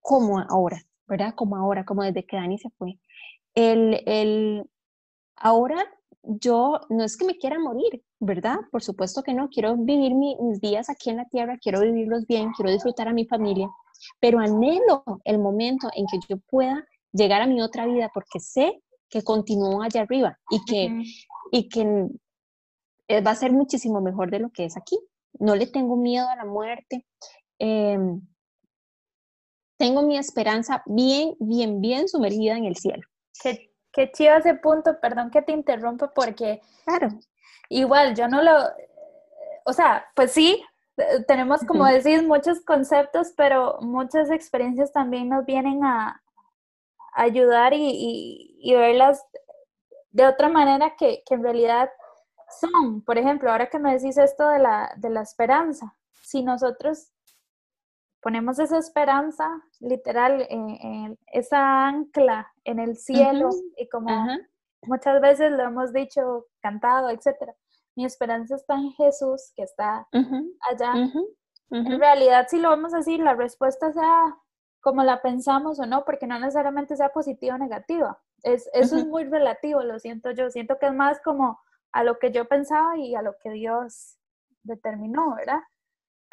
como 0.00 0.38
ahora, 0.38 0.80
¿verdad? 1.06 1.34
Como 1.34 1.56
ahora, 1.56 1.84
como 1.84 2.04
desde 2.04 2.24
que 2.24 2.36
Dani 2.36 2.58
se 2.58 2.70
fue. 2.70 2.98
El, 3.54 4.02
el, 4.06 4.70
ahora 5.44 5.86
yo 6.22 6.80
no 6.88 7.04
es 7.04 7.16
que 7.18 7.26
me 7.26 7.36
quiera 7.36 7.58
morir, 7.58 8.02
¿verdad? 8.18 8.56
Por 8.72 8.82
supuesto 8.82 9.22
que 9.22 9.34
no, 9.34 9.50
quiero 9.50 9.76
vivir 9.76 10.14
mis 10.14 10.60
días 10.60 10.88
aquí 10.88 11.10
en 11.10 11.18
la 11.18 11.26
tierra, 11.26 11.58
quiero 11.58 11.82
vivirlos 11.82 12.26
bien, 12.26 12.50
quiero 12.56 12.72
disfrutar 12.72 13.08
a 13.08 13.12
mi 13.12 13.26
familia, 13.26 13.68
pero 14.20 14.38
anhelo 14.38 15.04
el 15.24 15.38
momento 15.38 15.90
en 15.94 16.06
que 16.06 16.18
yo 16.28 16.38
pueda 16.48 16.86
llegar 17.12 17.42
a 17.42 17.46
mi 17.46 17.60
otra 17.60 17.86
vida 17.86 18.10
porque 18.12 18.40
sé 18.40 18.82
que 19.10 19.22
continúo 19.22 19.82
allá 19.82 20.00
arriba 20.00 20.38
y 20.50 20.64
que, 20.64 21.02
y 21.52 21.68
que 21.68 22.08
eh, 23.08 23.20
va 23.20 23.32
a 23.32 23.36
ser 23.36 23.52
muchísimo 23.52 24.00
mejor 24.00 24.30
de 24.30 24.38
lo 24.38 24.50
que 24.50 24.64
es 24.64 24.78
aquí. 24.78 24.98
No 25.38 25.54
le 25.56 25.66
tengo 25.66 25.96
miedo 25.96 26.26
a 26.26 26.36
la 26.36 26.46
muerte. 26.46 27.04
Em, 27.58 28.22
tengo 29.76 30.02
mi 30.02 30.16
esperanza 30.16 30.82
bien, 30.86 31.36
bien, 31.38 31.82
bien 31.82 32.08
sumergida 32.08 32.56
en 32.56 32.64
el 32.64 32.76
cielo. 32.76 33.02
Qué, 33.42 33.73
qué 33.94 34.10
chido 34.12 34.36
ese 34.36 34.54
punto, 34.54 35.00
perdón 35.00 35.30
que 35.30 35.40
te 35.40 35.52
interrumpa 35.52 36.12
porque 36.12 36.60
claro. 36.84 37.08
igual 37.68 38.14
yo 38.14 38.28
no 38.28 38.42
lo, 38.42 38.52
o 39.64 39.72
sea, 39.72 40.06
pues 40.14 40.32
sí, 40.32 40.62
eh, 40.96 41.24
tenemos 41.26 41.62
como 41.64 41.86
decir 41.86 42.26
muchos 42.26 42.60
conceptos, 42.60 43.32
pero 43.36 43.78
muchas 43.80 44.30
experiencias 44.30 44.92
también 44.92 45.28
nos 45.28 45.44
vienen 45.46 45.84
a, 45.84 46.20
ayudar 47.16 47.72
y, 47.74 48.56
y, 48.58 48.74
verlas 48.74 49.24
de 50.10 50.26
otra 50.26 50.48
manera 50.48 50.96
que, 50.96 51.22
que, 51.24 51.34
en 51.34 51.44
realidad 51.44 51.88
son. 52.60 53.02
Por 53.02 53.18
ejemplo, 53.18 53.52
ahora 53.52 53.68
que 53.70 53.78
me 53.78 53.92
decís 53.92 54.18
esto 54.18 54.48
de 54.48 54.58
la, 54.58 54.92
de 54.96 55.10
la 55.10 55.22
esperanza, 55.22 55.94
si 56.22 56.42
nosotros 56.42 57.12
ponemos 58.24 58.58
esa 58.58 58.78
esperanza 58.78 59.46
literal, 59.80 60.46
en, 60.48 61.18
esa 61.26 61.86
ancla 61.86 62.50
en 62.64 62.78
el 62.78 62.96
cielo 62.96 63.50
y 63.76 63.86
como 63.90 64.08
muchas 64.82 65.20
veces 65.20 65.52
lo 65.52 65.62
hemos 65.62 65.92
dicho, 65.92 66.46
cantado, 66.62 67.10
etcétera. 67.10 67.54
Mi 67.94 68.06
esperanza 68.06 68.56
está 68.56 68.76
en 68.76 68.92
Jesús 68.92 69.52
que 69.54 69.62
está 69.62 70.08
allá. 70.10 70.94
En 71.70 72.00
realidad, 72.00 72.46
si 72.48 72.58
lo 72.58 72.70
vamos 72.70 72.94
a 72.94 72.98
decir, 72.98 73.20
la 73.20 73.34
respuesta 73.34 73.92
sea 73.92 74.38
como 74.80 75.04
la 75.04 75.20
pensamos 75.20 75.78
o 75.78 75.84
no, 75.84 76.06
porque 76.06 76.26
no 76.26 76.38
necesariamente 76.38 76.96
sea 76.96 77.10
positiva 77.10 77.56
o 77.56 77.58
negativa. 77.58 78.18
Es, 78.42 78.70
eso 78.72 78.96
es 78.96 79.06
muy 79.06 79.24
relativo, 79.24 79.82
lo 79.82 79.98
siento 79.98 80.30
yo. 80.30 80.50
Siento 80.50 80.78
que 80.78 80.86
es 80.86 80.94
más 80.94 81.20
como 81.20 81.60
a 81.92 82.02
lo 82.02 82.18
que 82.18 82.32
yo 82.32 82.46
pensaba 82.46 82.96
y 82.96 83.14
a 83.14 83.22
lo 83.22 83.36
que 83.38 83.50
Dios 83.50 84.16
determinó, 84.62 85.34
¿verdad? 85.36 85.60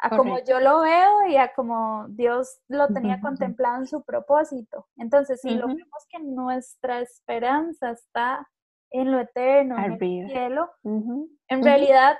A 0.04 0.16
como 0.16 0.38
yo 0.40 0.58
lo 0.58 0.80
veo 0.80 1.28
y 1.28 1.36
a 1.36 1.54
como 1.54 2.06
Dios 2.08 2.60
lo 2.66 2.88
tenía 2.88 3.20
contemplado 3.20 3.76
en 3.76 3.86
su 3.86 4.02
propósito. 4.02 4.88
Entonces, 4.96 5.40
si 5.40 5.54
lo 5.54 5.68
vemos 5.68 6.06
que 6.08 6.18
nuestra 6.18 6.98
esperanza 6.98 7.92
está 7.92 8.50
en 8.90 9.12
lo 9.12 9.20
eterno, 9.20 9.78
en 9.78 9.92
el 9.92 10.28
cielo, 10.28 10.72
en 10.82 11.62
realidad 11.62 12.18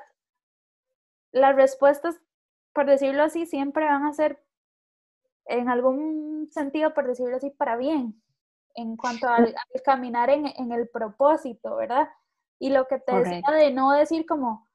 las 1.33 1.57
respuestas, 1.57 2.21
por 2.73 2.87
decirlo 2.87 3.25
así, 3.25 3.47
siempre 3.47 3.85
van 3.85 4.07
a 4.07 4.13
ser 4.13 4.41
en 5.47 5.69
algún 5.69 6.49
sentido, 6.53 6.95
por 6.95 7.09
decirlo 7.09 7.37
así, 7.37 7.51
para 7.51 7.77
bien, 7.77 8.23
en 8.77 8.97
cuanto 8.97 9.29
al, 9.29 9.57
caminar 9.85 10.31
en, 10.31 10.47
en, 10.47 10.71
el 10.71 10.89
propósito, 10.89 11.75
¿verdad? 11.75 12.09
Y 12.61 12.71
lo 12.71 12.87
que 12.87 13.01
te 13.01 13.13
decía 13.13 13.51
de 13.51 13.73
no 13.73 13.91
decir 13.91 14.25
como, 14.25 14.69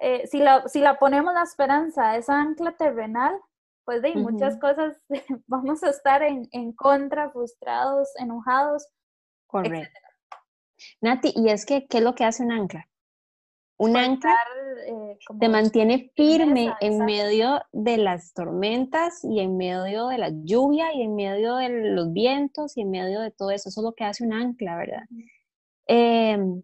eh, 0.00 0.26
si, 0.26 0.38
la, 0.38 0.66
si 0.68 0.80
la 0.80 0.98
ponemos 0.98 1.34
la 1.34 1.42
esperanza, 1.42 2.16
esa 2.16 2.40
ancla 2.40 2.76
terrenal, 2.76 3.38
pues 3.84 4.02
de 4.02 4.14
muchas 4.16 4.58
cosas 4.58 4.96
vamos 5.46 5.82
a 5.82 5.90
estar 5.90 6.22
en, 6.22 6.48
en 6.52 6.72
contra, 6.72 7.30
frustrados, 7.30 8.08
enojados. 8.18 8.86
Correcto. 9.46 10.00
Nati, 11.00 11.32
y 11.34 11.48
es 11.48 11.64
que, 11.64 11.86
¿qué 11.86 11.98
es 11.98 12.04
lo 12.04 12.14
que 12.14 12.24
hace 12.24 12.42
un 12.42 12.52
ancla? 12.52 12.88
Un 13.78 13.96
ancla 13.96 14.34
eh, 14.86 15.18
te 15.38 15.48
mantiene 15.48 16.10
firme 16.16 16.74
en 16.80 17.04
medio 17.04 17.62
de 17.72 17.96
las 17.96 18.32
tormentas 18.32 19.22
y 19.22 19.38
en 19.38 19.56
medio 19.56 20.08
de 20.08 20.18
la 20.18 20.30
lluvia 20.32 20.92
y 20.92 21.02
en 21.02 21.14
medio 21.14 21.56
de 21.56 21.68
los 21.92 22.12
vientos 22.12 22.76
y 22.76 22.80
en 22.80 22.90
medio 22.90 23.20
de 23.20 23.30
todo 23.30 23.52
eso. 23.52 23.68
Eso 23.68 23.80
es 23.80 23.84
lo 23.84 23.92
que 23.92 24.04
hace 24.04 24.24
un 24.24 24.32
ancla, 24.32 24.76
¿verdad? 24.76 25.04
Em, 25.86 26.62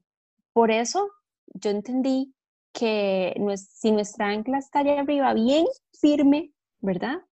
por 0.52 0.72
eso 0.72 1.08
yo 1.54 1.70
entendí 1.70 2.34
que 2.74 3.34
si 3.56 3.92
nuestra 3.92 4.28
ancla 4.28 4.58
está 4.58 4.80
allá 4.80 5.00
arriba 5.00 5.32
bien 5.32 5.64
firme, 5.98 6.52
¿verdad? 6.80 7.22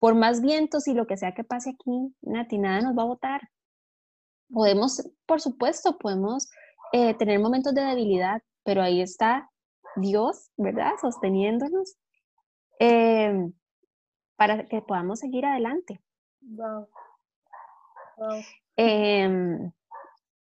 Por 0.00 0.14
más 0.14 0.42
vientos 0.42 0.88
y 0.88 0.92
lo 0.92 1.06
que 1.06 1.16
sea 1.16 1.32
que 1.32 1.44
pase 1.44 1.70
aquí, 1.70 2.14
Nati, 2.20 2.58
nada 2.58 2.80
nos 2.82 2.98
va 2.98 3.02
a 3.02 3.06
botar. 3.06 3.40
Podemos, 4.52 5.08
por 5.24 5.40
supuesto, 5.40 5.96
podemos 5.98 6.50
eh, 6.92 7.14
tener 7.14 7.38
momentos 7.38 7.74
de 7.74 7.82
debilidad, 7.82 8.42
pero 8.64 8.82
ahí 8.82 9.00
está 9.00 9.50
Dios, 9.94 10.50
¿verdad? 10.56 10.92
Sosteniéndonos 11.00 11.96
em, 12.80 13.52
para 14.36 14.66
que 14.66 14.82
podamos 14.82 15.20
seguir 15.20 15.46
adelante. 15.46 16.02
Wow. 16.40 16.88
Em, 18.76 19.72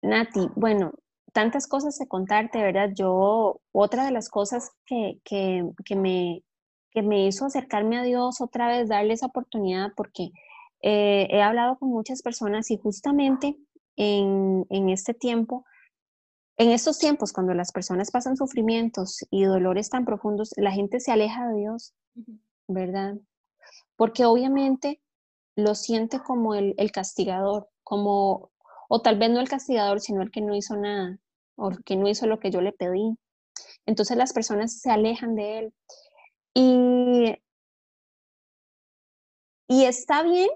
Nati, 0.02 0.50
bueno, 0.56 0.94
tantas 1.34 1.68
cosas 1.68 1.98
de 1.98 2.08
contarte, 2.08 2.62
¿verdad? 2.62 2.92
Yo, 2.96 3.60
otra 3.72 4.06
de 4.06 4.12
las 4.12 4.30
cosas 4.30 4.72
que, 4.86 5.20
que, 5.26 5.66
que, 5.86 5.96
me, 5.96 6.44
que 6.92 7.02
me 7.02 7.28
hizo 7.28 7.46
acercarme 7.46 7.98
a 7.98 8.04
Dios 8.04 8.40
otra 8.40 8.68
vez, 8.68 8.88
darle 8.88 9.14
esa 9.14 9.28
oportunidad, 9.28 9.92
porque 9.96 10.32
eh, 10.82 11.28
he 11.30 11.42
hablado 11.42 11.78
con 11.78 11.90
muchas 11.90 12.22
personas 12.22 12.72
y 12.72 12.78
justamente 12.78 13.58
en, 13.96 14.66
en 14.70 14.90
este 14.90 15.14
tiempo 15.14 15.66
en 16.58 16.70
estos 16.70 17.00
tiempos, 17.00 17.34
cuando 17.34 17.54
las 17.54 17.72
personas 17.72 18.12
pasan 18.12 18.38
sufrimientos 18.38 19.26
y 19.32 19.44
dolores 19.44 19.90
tan 19.90 20.06
profundos, 20.06 20.52
la 20.56 20.72
gente 20.72 21.00
se 21.00 21.12
aleja 21.12 21.48
de 21.48 21.60
Dios, 21.60 21.94
¿verdad? 22.68 23.16
Porque 23.96 24.26
obviamente 24.26 25.02
lo 25.56 25.74
siente 25.74 26.20
como 26.20 26.54
el, 26.54 26.76
castigador, 26.92 27.70
como, 27.84 28.52
o 28.88 29.02
tal 29.02 29.18
vez 29.18 29.32
no 29.32 29.40
el 29.40 29.50
castigador, 29.50 30.00
sino 30.00 30.22
el 30.22 30.30
que 30.30 30.42
no 30.42 30.56
hizo 30.56 30.76
nada, 30.78 31.18
o 31.56 31.70
el 31.70 31.84
que 31.84 31.96
no 31.96 32.08
hizo 32.08 32.28
lo 32.28 32.40
que 32.40 32.52
yo 32.52 32.62
le 32.62 32.72
pedí. 32.72 33.18
Entonces 33.86 34.18
las 34.18 34.34
personas 34.34 34.80
se 34.80 34.92
alejan 34.92 35.36
de 35.36 35.60
él. 35.60 35.74
Y, 36.54 37.36
y 39.68 39.86
está 39.86 40.24
bien 40.24 40.50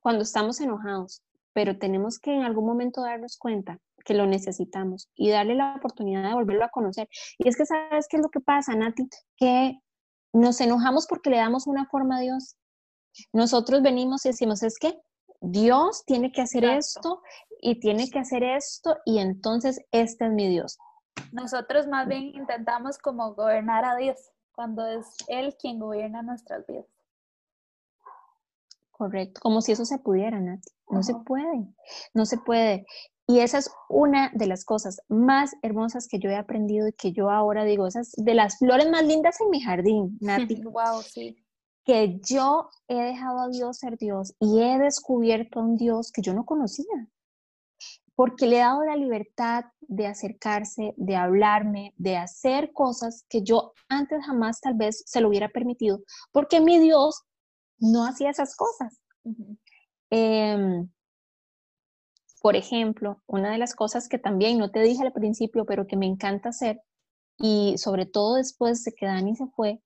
cuando 0.00 0.22
estamos 0.22 0.60
enojados, 0.60 1.22
pero 1.52 1.78
tenemos 1.78 2.18
que 2.18 2.32
en 2.32 2.42
algún 2.42 2.66
momento 2.66 3.02
darnos 3.02 3.38
cuenta 3.38 3.80
que 4.04 4.14
lo 4.14 4.26
necesitamos 4.26 5.08
y 5.16 5.30
darle 5.30 5.56
la 5.56 5.74
oportunidad 5.74 6.22
de 6.22 6.34
volverlo 6.34 6.64
a 6.64 6.70
conocer. 6.70 7.08
Y 7.38 7.48
es 7.48 7.56
que, 7.56 7.66
¿sabes 7.66 8.06
qué 8.08 8.18
es 8.18 8.22
lo 8.22 8.28
que 8.28 8.40
pasa, 8.40 8.74
Nati? 8.74 9.08
Que 9.36 9.80
nos 10.32 10.60
enojamos 10.60 11.06
porque 11.06 11.30
le 11.30 11.38
damos 11.38 11.66
una 11.66 11.86
forma 11.86 12.18
a 12.18 12.20
Dios. 12.20 12.56
Nosotros 13.32 13.82
venimos 13.82 14.24
y 14.24 14.28
decimos, 14.28 14.62
es 14.62 14.78
que 14.78 14.96
Dios 15.40 16.04
tiene 16.06 16.32
que 16.32 16.42
hacer 16.42 16.64
esto 16.64 17.20
y 17.60 17.80
tiene 17.80 18.10
que 18.10 18.18
hacer 18.18 18.42
esto 18.42 18.96
y 19.04 19.18
entonces 19.18 19.80
este 19.92 20.26
es 20.26 20.32
mi 20.32 20.48
Dios. 20.48 20.78
Nosotros 21.32 21.86
más 21.86 22.06
bien 22.08 22.24
intentamos 22.34 22.98
como 22.98 23.34
gobernar 23.34 23.84
a 23.84 23.96
Dios 23.96 24.16
cuando 24.52 24.86
es 24.86 25.06
Él 25.28 25.54
quien 25.60 25.78
gobierna 25.78 26.22
nuestras 26.22 26.66
vidas. 26.66 26.86
Correcto, 28.90 29.40
como 29.42 29.60
si 29.60 29.72
eso 29.72 29.84
se 29.84 29.98
pudiera, 29.98 30.40
Nati. 30.40 30.70
No 30.88 31.02
se 31.02 31.14
puede, 31.14 31.66
no 32.14 32.24
se 32.24 32.38
puede. 32.38 32.86
Y 33.26 33.40
esa 33.40 33.58
es 33.58 33.70
una 33.88 34.30
de 34.34 34.46
las 34.46 34.64
cosas 34.64 35.00
más 35.08 35.52
hermosas 35.62 36.06
que 36.06 36.20
yo 36.20 36.30
he 36.30 36.36
aprendido 36.36 36.86
y 36.88 36.92
que 36.92 37.12
yo 37.12 37.30
ahora 37.30 37.64
digo, 37.64 37.86
esas 37.86 38.12
de 38.16 38.34
las 38.34 38.58
flores 38.58 38.88
más 38.88 39.04
lindas 39.04 39.40
en 39.40 39.50
mi 39.50 39.60
jardín, 39.60 40.16
Nati. 40.20 40.62
wow, 40.64 41.02
sí. 41.02 41.36
Que 41.84 42.20
yo 42.20 42.70
he 42.88 43.02
dejado 43.02 43.40
a 43.40 43.48
Dios 43.48 43.78
ser 43.78 43.98
Dios 43.98 44.34
y 44.38 44.62
he 44.62 44.78
descubierto 44.78 45.60
a 45.60 45.64
un 45.64 45.76
Dios 45.76 46.12
que 46.12 46.22
yo 46.22 46.34
no 46.34 46.46
conocía. 46.46 47.08
Porque 48.16 48.46
le 48.46 48.56
he 48.56 48.60
dado 48.60 48.84
la 48.84 48.96
libertad 48.96 49.66
de 49.82 50.06
acercarse, 50.06 50.94
de 50.96 51.14
hablarme, 51.16 51.94
de 51.96 52.16
hacer 52.16 52.72
cosas 52.72 53.24
que 53.28 53.42
yo 53.42 53.74
antes 53.88 54.24
jamás 54.26 54.60
tal 54.60 54.74
vez 54.74 55.04
se 55.06 55.20
lo 55.20 55.28
hubiera 55.28 55.48
permitido, 55.50 56.00
porque 56.32 56.60
mi 56.60 56.78
Dios 56.80 57.22
no 57.78 58.04
hacía 58.04 58.30
esas 58.30 58.56
cosas. 58.56 59.00
Em, 60.10 60.88
por 62.40 62.56
ejemplo, 62.56 63.22
una 63.26 63.50
de 63.50 63.58
las 63.58 63.74
cosas 63.74 64.08
que 64.08 64.18
también 64.18 64.58
no 64.58 64.70
te 64.70 64.80
dije 64.80 65.02
al 65.02 65.12
principio, 65.12 65.66
pero 65.66 65.86
que 65.86 65.96
me 65.96 66.06
encanta 66.06 66.50
hacer, 66.50 66.80
y 67.38 67.76
sobre 67.78 68.06
todo 68.06 68.36
después 68.36 68.82
de 68.84 68.92
que 68.92 69.06
Dani 69.06 69.36
se 69.36 69.46
fue, 69.48 69.82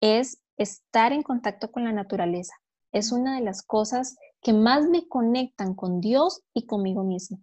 es 0.00 0.40
estar 0.56 1.12
en 1.12 1.22
contacto 1.22 1.70
con 1.70 1.84
la 1.84 1.92
naturaleza. 1.92 2.54
Es 2.92 3.12
una 3.12 3.36
de 3.36 3.42
las 3.42 3.62
cosas 3.62 4.16
que 4.40 4.52
más 4.52 4.88
me 4.88 5.06
conectan 5.06 5.74
con 5.74 6.00
Dios 6.00 6.42
y 6.54 6.66
conmigo 6.66 7.04
mismo. 7.04 7.38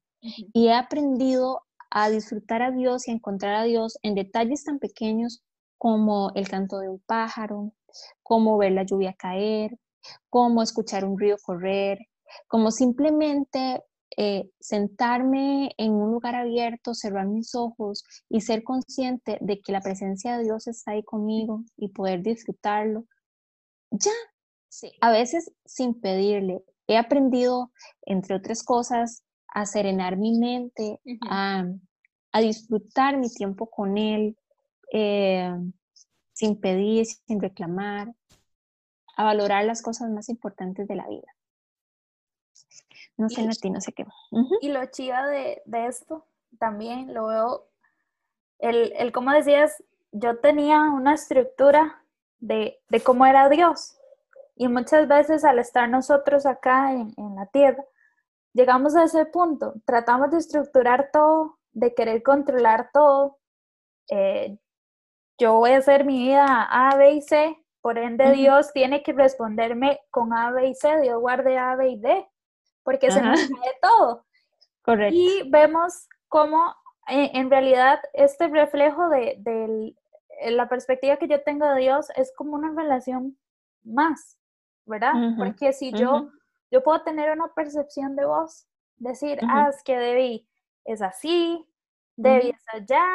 Y 0.54 0.68
he 0.68 0.74
aprendido 0.74 1.64
a 1.90 2.10
disfrutar 2.10 2.62
a 2.62 2.72
Dios 2.72 3.08
y 3.08 3.12
a 3.12 3.16
encontrar 3.16 3.56
a 3.56 3.64
Dios 3.64 3.98
en 4.02 4.16
detalles 4.16 4.64
tan 4.64 4.80
pequeños 4.80 5.44
como 5.78 6.32
el 6.36 6.48
canto 6.48 6.80
de 6.80 6.90
un 6.90 7.00
pájaro, 7.00 7.74
como 8.24 8.58
ver 8.58 8.72
la 8.72 8.84
lluvia 8.84 9.14
caer, 9.14 9.78
como 10.30 10.62
escuchar 10.62 11.06
un 11.06 11.20
río 11.20 11.38
correr, 11.44 12.00
como 12.48 12.72
simplemente 12.72 13.84
eh, 14.18 14.50
sentarme 14.60 15.74
en 15.78 15.92
un 15.92 16.12
lugar 16.12 16.36
abierto, 16.36 16.94
cerrar 16.94 17.28
mis 17.28 17.54
ojos 17.54 18.06
y 18.30 18.42
ser 18.42 18.64
consciente 18.64 19.38
de 19.42 19.60
que 19.60 19.74
la 19.74 19.82
presencia 19.82 20.38
de 20.38 20.46
Dios 20.46 20.68
está 20.68 20.92
ahí 20.92 21.04
conmigo 21.04 21.64
y 21.76 21.90
poder 21.90 22.22
disfrutarlo. 22.22 23.06
Ya, 23.92 24.12
sí. 24.70 24.94
a 25.02 25.12
veces 25.12 25.52
sin 25.66 26.00
pedirle. 26.00 26.64
He 26.88 26.98
aprendido, 26.98 27.72
entre 28.04 28.36
otras 28.36 28.64
cosas, 28.64 29.25
a 29.56 29.66
serenar 29.66 30.18
mi 30.18 30.38
mente, 30.38 31.00
a, 31.30 31.66
disfrutar 32.42 33.16
mi 33.16 33.30
tiempo 33.30 33.70
con 33.70 33.98
Él, 33.98 34.38
eh, 34.92 35.50
sin 36.34 36.60
pedir, 36.60 37.06
sin 37.06 37.42
reclamar, 37.42 38.14
a 39.16 39.24
valorar 39.24 39.64
las 39.64 39.82
cosas 39.82 40.10
más 40.10 40.28
importantes 40.28 40.86
de 40.90 40.96
la 40.96 41.08
vida. 41.08 41.34
No 43.16 43.30
sé, 43.30 43.44
Nati, 43.44 43.70
no 43.70 43.80
sé 43.80 43.94
qué. 43.94 44.06
Y 44.60 44.68
lo 44.68 44.86
chido 44.88 45.16
de, 45.28 45.62
esto 45.88 46.26
también 46.60 47.14
lo 47.14 47.28
veo, 47.28 47.70
el, 48.60 48.92
el 48.98 49.14
como 49.14 49.32
decías, 49.32 49.82
yo 50.12 50.38
tenía 50.40 50.82
una 50.82 51.14
estructura 51.14 52.04
de, 52.40 52.78
cómo 53.06 53.26
era 53.26 53.48
Dios. 53.48 53.98
Y 54.58 54.68
muchas 54.68 55.08
veces 55.08 55.46
al 55.46 55.60
estar 55.60 55.90
nosotros 55.90 56.46
acá 56.46 56.92
en, 56.92 57.14
la 57.36 57.46
tierra, 57.46 57.86
llegamos 58.56 58.96
a 58.96 59.04
ese 59.04 59.26
punto, 59.26 59.74
tratamos 59.86 60.32
de 60.32 60.38
estructurar 60.38 61.10
todo, 61.12 61.60
de 61.74 61.94
querer 61.94 62.24
controlar 62.24 62.90
todo. 62.92 63.38
Eh, 64.10 64.58
yo 65.38 65.56
voy 65.56 65.72
a 65.72 65.78
hacer 65.78 66.06
mi 66.06 66.30
vida 66.30 66.64
A, 66.64 66.96
B 66.96 67.12
y 67.12 67.22
C, 67.22 67.58
por 67.82 68.00
ende, 68.00 68.32
Dios 68.32 68.72
tiene 68.74 69.04
que 69.04 69.14
responderme 69.14 70.00
con 70.10 70.34
A, 70.34 70.50
B 70.52 70.70
y 70.70 70.74
C. 70.74 71.02
Dios 71.02 71.20
guarde 71.20 71.58
A, 71.60 71.76
B 71.76 71.90
y 71.90 72.00
D, 72.00 72.28
porque 72.82 73.12
se 73.12 73.22
nos 73.22 73.40
cae 73.40 73.78
todo. 73.80 74.26
Correcto. 74.82 75.16
Y 75.16 75.48
vemos 75.52 76.08
cómo 76.28 76.74
eh, 77.08 77.32
en 77.34 77.52
realidad 77.52 78.00
este 78.14 78.48
reflejo 78.48 79.10
de, 79.10 79.40
eh, 79.46 80.52
la 80.52 80.68
perspectiva 80.68 81.18
que 81.18 81.28
yo 81.28 81.44
tengo 81.44 81.68
de 81.68 81.82
Dios 81.82 82.08
es 82.16 82.34
como 82.36 82.56
una 82.56 82.74
relación 82.74 83.38
más, 83.84 84.40
¿verdad? 84.86 85.14
Porque 85.38 85.74
si 85.74 85.92
yo, 85.92 86.30
yo 86.72 86.84
puedo 86.84 87.02
tener 87.02 87.32
una 87.32 87.54
percepción 87.54 88.16
de 88.16 88.26
vos, 88.26 88.68
decir, 88.98 89.40
ah, 89.44 89.70
es 89.70 89.84
que 89.84 89.98
Debbie 89.98 90.48
es 90.86 91.02
así, 91.02 91.68
Debbie 92.16 92.52
es 92.52 92.66
allá, 92.74 93.06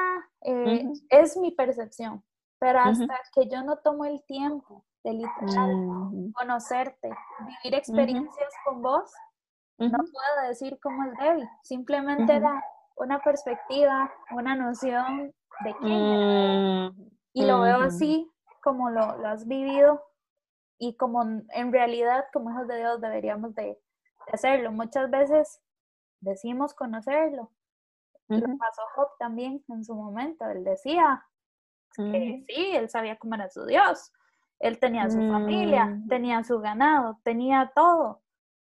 eh, 0.43 0.89
es 1.09 1.37
mi 1.37 1.53
percepción. 1.53 2.23
Pero 2.59 2.81
hasta 2.81 3.19
que 3.35 3.49
yo 3.49 3.63
no 3.63 3.79
tomo 3.79 4.05
el 4.05 4.23
tiempo 4.25 4.85
de 5.03 5.15
literal 5.15 5.75
mm. 5.77 6.33
conocerte, 6.33 7.11
vivir 7.41 7.79
experiencias 7.79 8.53
con 8.65 8.83
vos, 8.83 9.11
no 9.79 9.97
puedo 9.97 10.49
decir 10.49 10.79
cómo 10.83 11.05
es 11.05 11.19
débil. 11.19 11.49
Simplemente 11.63 12.37
era 12.37 12.63
una 12.97 13.19
perspectiva, 13.21 14.13
una 14.33 14.55
noción 14.55 15.33
de 15.65 15.75
quién 15.81 16.87
mm. 16.87 17.11
Y 17.33 17.47
lo 17.47 17.61
veo 17.61 17.81
así, 17.81 18.31
como 18.63 18.91
lo, 18.91 19.03
has 19.27 19.47
vivido 19.47 20.03
y 20.81 20.97
como 20.97 21.23
en 21.23 21.73
realidad 21.73 22.25
como 22.33 22.51
hijos 22.51 22.67
de 22.67 22.79
Dios 22.79 23.01
deberíamos 23.01 23.55
de, 23.55 23.79
hacerlo. 24.33 24.73
Muchas 24.73 25.11
veces 25.11 25.61
decimos 26.21 26.75
conocerlo. 26.75 27.53
Lo 28.29 28.41
pasó 28.59 28.83
Job 28.95 29.09
también 29.19 29.65
en 29.69 29.85
su 29.85 29.95
momento. 29.95 30.49
Él 30.49 30.63
decía, 30.63 31.27
sí, 31.97 32.45
él 32.49 32.89
sabía 32.89 33.19
cómo 33.19 33.35
era 33.35 33.51
su 33.51 33.67
Dios. 33.67 34.13
Él 34.61 34.79
tenía 34.79 35.11
su 35.11 35.19
familia, 35.19 35.87
mm. 35.87 36.09
tenía 36.09 36.45
su 36.45 36.61
ganado, 36.61 37.19
tenía 37.25 37.73
todo. 37.75 38.23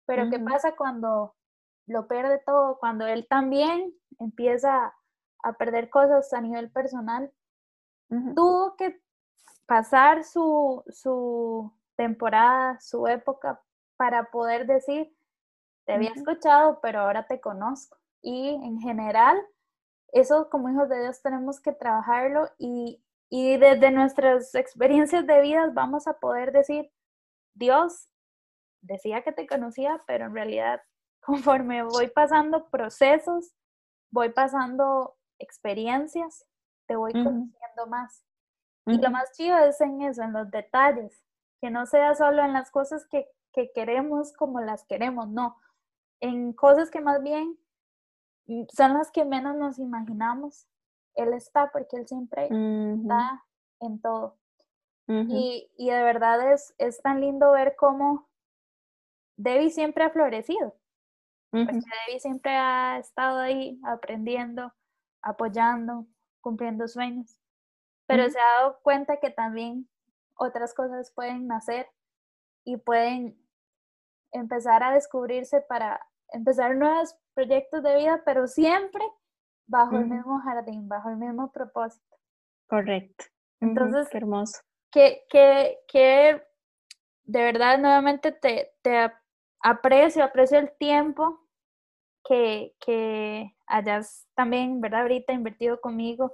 Pero 0.06 0.30
¿qué 0.30 0.40
pasa 0.40 0.76
cuando 0.76 1.36
lo 1.88 2.08
pierde 2.08 2.42
todo? 2.46 2.80
Cuando 2.80 3.06
él 3.06 3.28
también 3.28 3.94
empieza 4.18 4.96
a 5.44 5.54
perder 5.54 5.90
cosas 5.90 6.32
a 6.34 6.42
nivel 6.42 6.72
personal. 6.72 7.32
Tuvo 8.36 8.76
que 8.76 9.00
pasar 9.68 10.24
su, 10.24 10.84
su 10.88 11.72
temporada, 12.00 12.80
su 12.80 13.08
época, 13.08 13.62
para 13.98 14.32
poder 14.32 14.66
decir, 14.66 15.14
te 15.86 15.92
había 15.96 16.12
escuchado, 16.12 16.80
pero 16.82 17.02
ahora 17.02 17.28
te 17.28 17.42
conozco. 17.42 17.98
Y 18.22 18.52
en 18.64 18.80
general, 18.80 19.38
eso 20.14 20.50
como 20.50 20.70
hijos 20.70 20.88
de 20.88 21.02
Dios 21.02 21.22
tenemos 21.22 21.60
que 21.60 21.74
trabajarlo 21.74 22.50
y, 22.58 23.04
y 23.30 23.58
desde 23.58 23.92
nuestras 23.92 24.56
experiencias 24.56 25.28
de 25.28 25.42
vida 25.42 25.70
vamos 25.74 26.08
a 26.08 26.14
poder 26.20 26.54
decir, 26.54 26.90
Dios 27.54 28.08
decía 28.82 29.22
que 29.22 29.34
te 29.34 29.46
conocía, 29.46 30.02
pero 30.08 30.28
en 30.28 30.34
realidad 30.34 30.82
conforme 31.20 31.84
voy 31.84 32.08
pasando 32.08 32.70
procesos, 32.70 33.54
voy 34.10 34.30
pasando 34.30 35.18
experiencias, 35.38 36.46
te 36.88 36.96
voy 36.96 37.12
conociendo 37.12 37.88
más. 37.90 38.24
Y 38.86 38.98
lo 38.98 39.12
más 39.12 39.34
chido 39.34 39.58
es 39.58 39.82
en 39.82 40.02
eso, 40.02 40.24
en 40.24 40.32
los 40.32 40.50
detalles, 40.50 41.26
que 41.62 41.70
no 41.70 41.86
sea 41.86 42.16
solo 42.16 42.44
en 42.44 42.54
las 42.54 42.72
cosas 42.72 43.06
que, 43.08 43.28
que 43.54 43.72
queremos 43.74 44.34
como 44.34 44.62
las 44.62 44.86
queremos, 44.86 45.28
no, 45.30 45.58
en 46.22 46.54
cosas 46.54 46.90
que 46.90 47.02
más 47.02 47.22
bien 47.22 47.58
son 48.74 48.94
las 48.94 49.12
que 49.12 49.26
menos 49.26 49.56
nos 49.56 49.80
imaginamos 49.80 50.68
él 51.20 51.34
está 51.34 51.70
porque 51.72 51.98
Él 51.98 52.08
siempre 52.08 52.46
está 52.46 53.46
en 53.82 54.02
todo. 54.02 54.38
y, 55.08 55.70
de 55.78 56.04
verdad 56.04 56.54
es, 56.54 56.74
es 56.78 57.02
tan 57.02 57.20
lindo 57.20 57.52
ver 57.52 57.76
cómo 57.78 58.30
Debbie 59.38 59.72
siempre 59.72 60.04
ha 60.04 60.10
florecido. 60.10 60.76
Porque 61.52 61.74
Debbie 61.74 62.20
siempre 62.20 62.52
ha 62.52 63.00
estado 63.00 63.40
ahí 63.40 63.80
aprendiendo, 63.84 64.72
apoyando, 65.22 66.06
cumpliendo 66.42 66.88
sueños. 66.88 67.40
Pero 68.06 68.30
se 68.30 68.40
ha 68.40 68.60
dado 68.60 68.80
cuenta 68.82 69.18
que 69.18 69.30
también 69.30 69.89
otras 70.40 70.74
cosas 70.74 71.12
pueden 71.12 71.48
nacer 71.48 71.88
y 72.66 72.78
pueden 72.78 73.38
empezar 74.32 74.84
a 74.84 74.94
descubrirse 74.94 75.62
para 75.62 76.00
empezar 76.32 76.76
nuevos 76.76 77.16
proyectos 77.34 77.84
de 77.84 77.96
vida, 77.98 78.22
pero 78.26 78.48
siempre 78.48 79.04
bajo 79.68 79.98
el 79.98 80.08
mismo 80.08 80.40
jardín, 80.40 80.88
bajo 80.88 81.10
el 81.10 81.18
mismo 81.18 81.52
propósito. 81.52 82.18
Correcto. 82.68 83.26
Entonces, 83.60 84.08
Qué 84.10 84.18
hermoso. 84.18 84.60
Que, 84.92 85.26
que, 85.30 85.80
que 85.88 86.44
de 87.24 87.44
verdad 87.44 87.78
nuevamente 87.78 88.32
te, 88.32 88.74
te 88.82 89.12
aprecio, 89.62 90.24
aprecio 90.24 90.58
el 90.58 90.72
tiempo 90.78 91.48
que, 92.24 92.76
que 92.80 93.56
hayas 93.68 94.28
también, 94.36 94.82
¿verdad? 94.82 95.02
Ahorita 95.02 95.34
invertido 95.34 95.80
conmigo, 95.80 96.34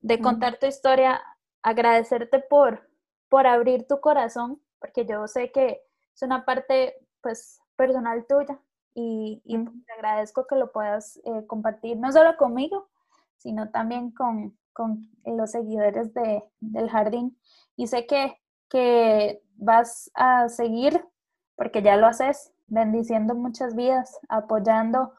de 0.00 0.20
contar 0.20 0.58
tu 0.58 0.66
historia, 0.66 1.20
agradecerte 1.62 2.38
por, 2.38 2.85
por 3.28 3.46
abrir 3.46 3.86
tu 3.86 4.00
corazón, 4.00 4.60
porque 4.78 5.06
yo 5.06 5.26
sé 5.26 5.52
que 5.52 5.82
es 6.14 6.22
una 6.22 6.44
parte, 6.44 6.94
pues, 7.20 7.60
personal 7.76 8.26
tuya, 8.26 8.58
y, 8.94 9.42
te 9.44 9.92
agradezco 9.92 10.46
que 10.46 10.56
lo 10.56 10.72
puedas 10.72 11.18
eh, 11.24 11.46
compartir 11.46 11.98
no 11.98 12.10
solo 12.12 12.36
conmigo, 12.38 12.88
sino 13.36 13.70
también 13.70 14.10
con, 14.10 14.56
los 15.24 15.50
seguidores 15.50 16.12
de, 16.14 16.44
del 16.60 16.90
jardín. 16.90 17.38
Y 17.76 17.86
sé 17.86 18.06
que, 18.06 18.38
que 18.68 19.42
vas 19.56 20.10
a 20.14 20.48
seguir 20.48 21.02
porque 21.56 21.82
ya 21.82 21.96
lo 21.96 22.06
haces, 22.06 22.52
bendiciendo 22.66 23.34
muchas 23.34 23.74
vidas, 23.74 24.18
apoyando, 24.28 25.12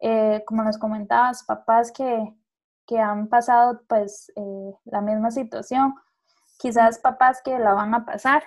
eh, 0.00 0.42
como 0.46 0.64
nos 0.64 0.78
comentabas, 0.78 1.44
papás 1.44 1.92
que, 1.92 2.34
que 2.86 2.98
han 2.98 3.28
pasado 3.28 3.82
pues 3.86 4.32
eh, 4.36 4.74
la 4.84 5.00
misma 5.00 5.30
situación, 5.30 5.94
quizás 6.58 6.98
papás 6.98 7.40
que 7.42 7.58
la 7.58 7.74
van 7.74 7.94
a 7.94 8.04
pasar 8.04 8.44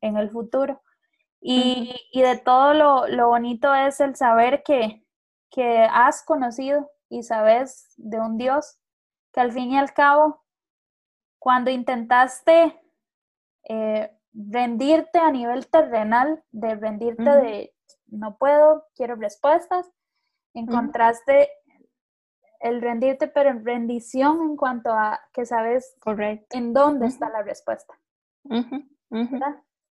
en 0.00 0.16
el 0.16 0.30
futuro. 0.30 0.82
Y, 1.40 1.94
y 2.12 2.20
de 2.20 2.36
todo 2.36 2.74
lo, 2.74 3.06
lo, 3.08 3.28
bonito 3.28 3.74
es 3.74 4.00
el 4.00 4.14
saber 4.14 4.62
que, 4.62 5.02
que 5.50 5.84
has 5.90 6.22
conocido 6.22 6.90
y 7.08 7.22
sabes 7.22 7.94
de 7.96 8.20
un 8.20 8.36
Dios 8.36 8.78
que 9.32 9.40
al 9.40 9.52
fin 9.52 9.72
y 9.72 9.78
al 9.78 9.94
cabo, 9.94 10.44
cuando 11.38 11.70
intentaste 11.70 12.78
eh, 13.64 14.10
rendirte 14.32 15.18
a 15.18 15.30
nivel 15.30 15.66
terrenal, 15.68 16.42
de 16.50 16.74
rendirte 16.74 17.22
de 17.22 17.74
no 18.06 18.36
puedo, 18.36 18.86
quiero 18.94 19.16
respuestas, 19.16 19.90
encontraste 20.54 21.48
el 22.60 22.80
rendirte, 22.80 23.26
pero 23.26 23.50
en 23.50 23.64
rendición 23.64 24.42
en 24.42 24.56
cuanto 24.56 24.90
a 24.92 25.20
que 25.32 25.46
sabes 25.46 25.96
en 26.50 26.72
dónde 26.72 27.06
está 27.06 27.30
la 27.30 27.42
respuesta. 27.42 27.98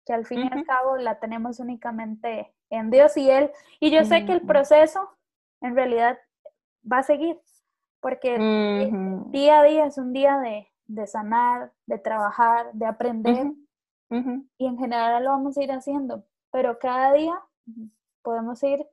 Que 0.05 0.13
al 0.13 0.25
fin 0.25 0.39
y 0.39 0.49
al 0.51 0.65
cabo 0.65 0.97
la 0.97 1.19
tenemos 1.19 1.59
únicamente 1.59 2.53
en 2.69 2.89
Dios 2.89 3.17
y 3.17 3.29
Él. 3.29 3.51
Y 3.79 3.91
yo 3.91 4.03
sé 4.03 4.25
que 4.25 4.33
el 4.33 4.41
proceso 4.41 5.09
en 5.61 5.75
realidad 5.75 6.17
va 6.89 6.99
a 6.99 7.03
seguir, 7.03 7.39
porque 7.99 8.37
día 9.27 9.59
a 9.59 9.63
día 9.63 9.85
es 9.85 9.97
un 9.97 10.13
día 10.13 10.37
de, 10.39 10.67
de 10.85 11.07
sanar, 11.07 11.71
de 11.85 11.97
trabajar, 11.97 12.71
de 12.73 12.85
aprender. 12.85 13.51
Y 14.57 14.65
en 14.65 14.77
general 14.77 15.23
lo 15.23 15.31
vamos 15.31 15.57
a 15.57 15.63
ir 15.63 15.71
haciendo, 15.71 16.23
pero 16.51 16.79
cada 16.79 17.13
día 17.13 17.33
podemos 18.21 18.61
ir 18.63 18.85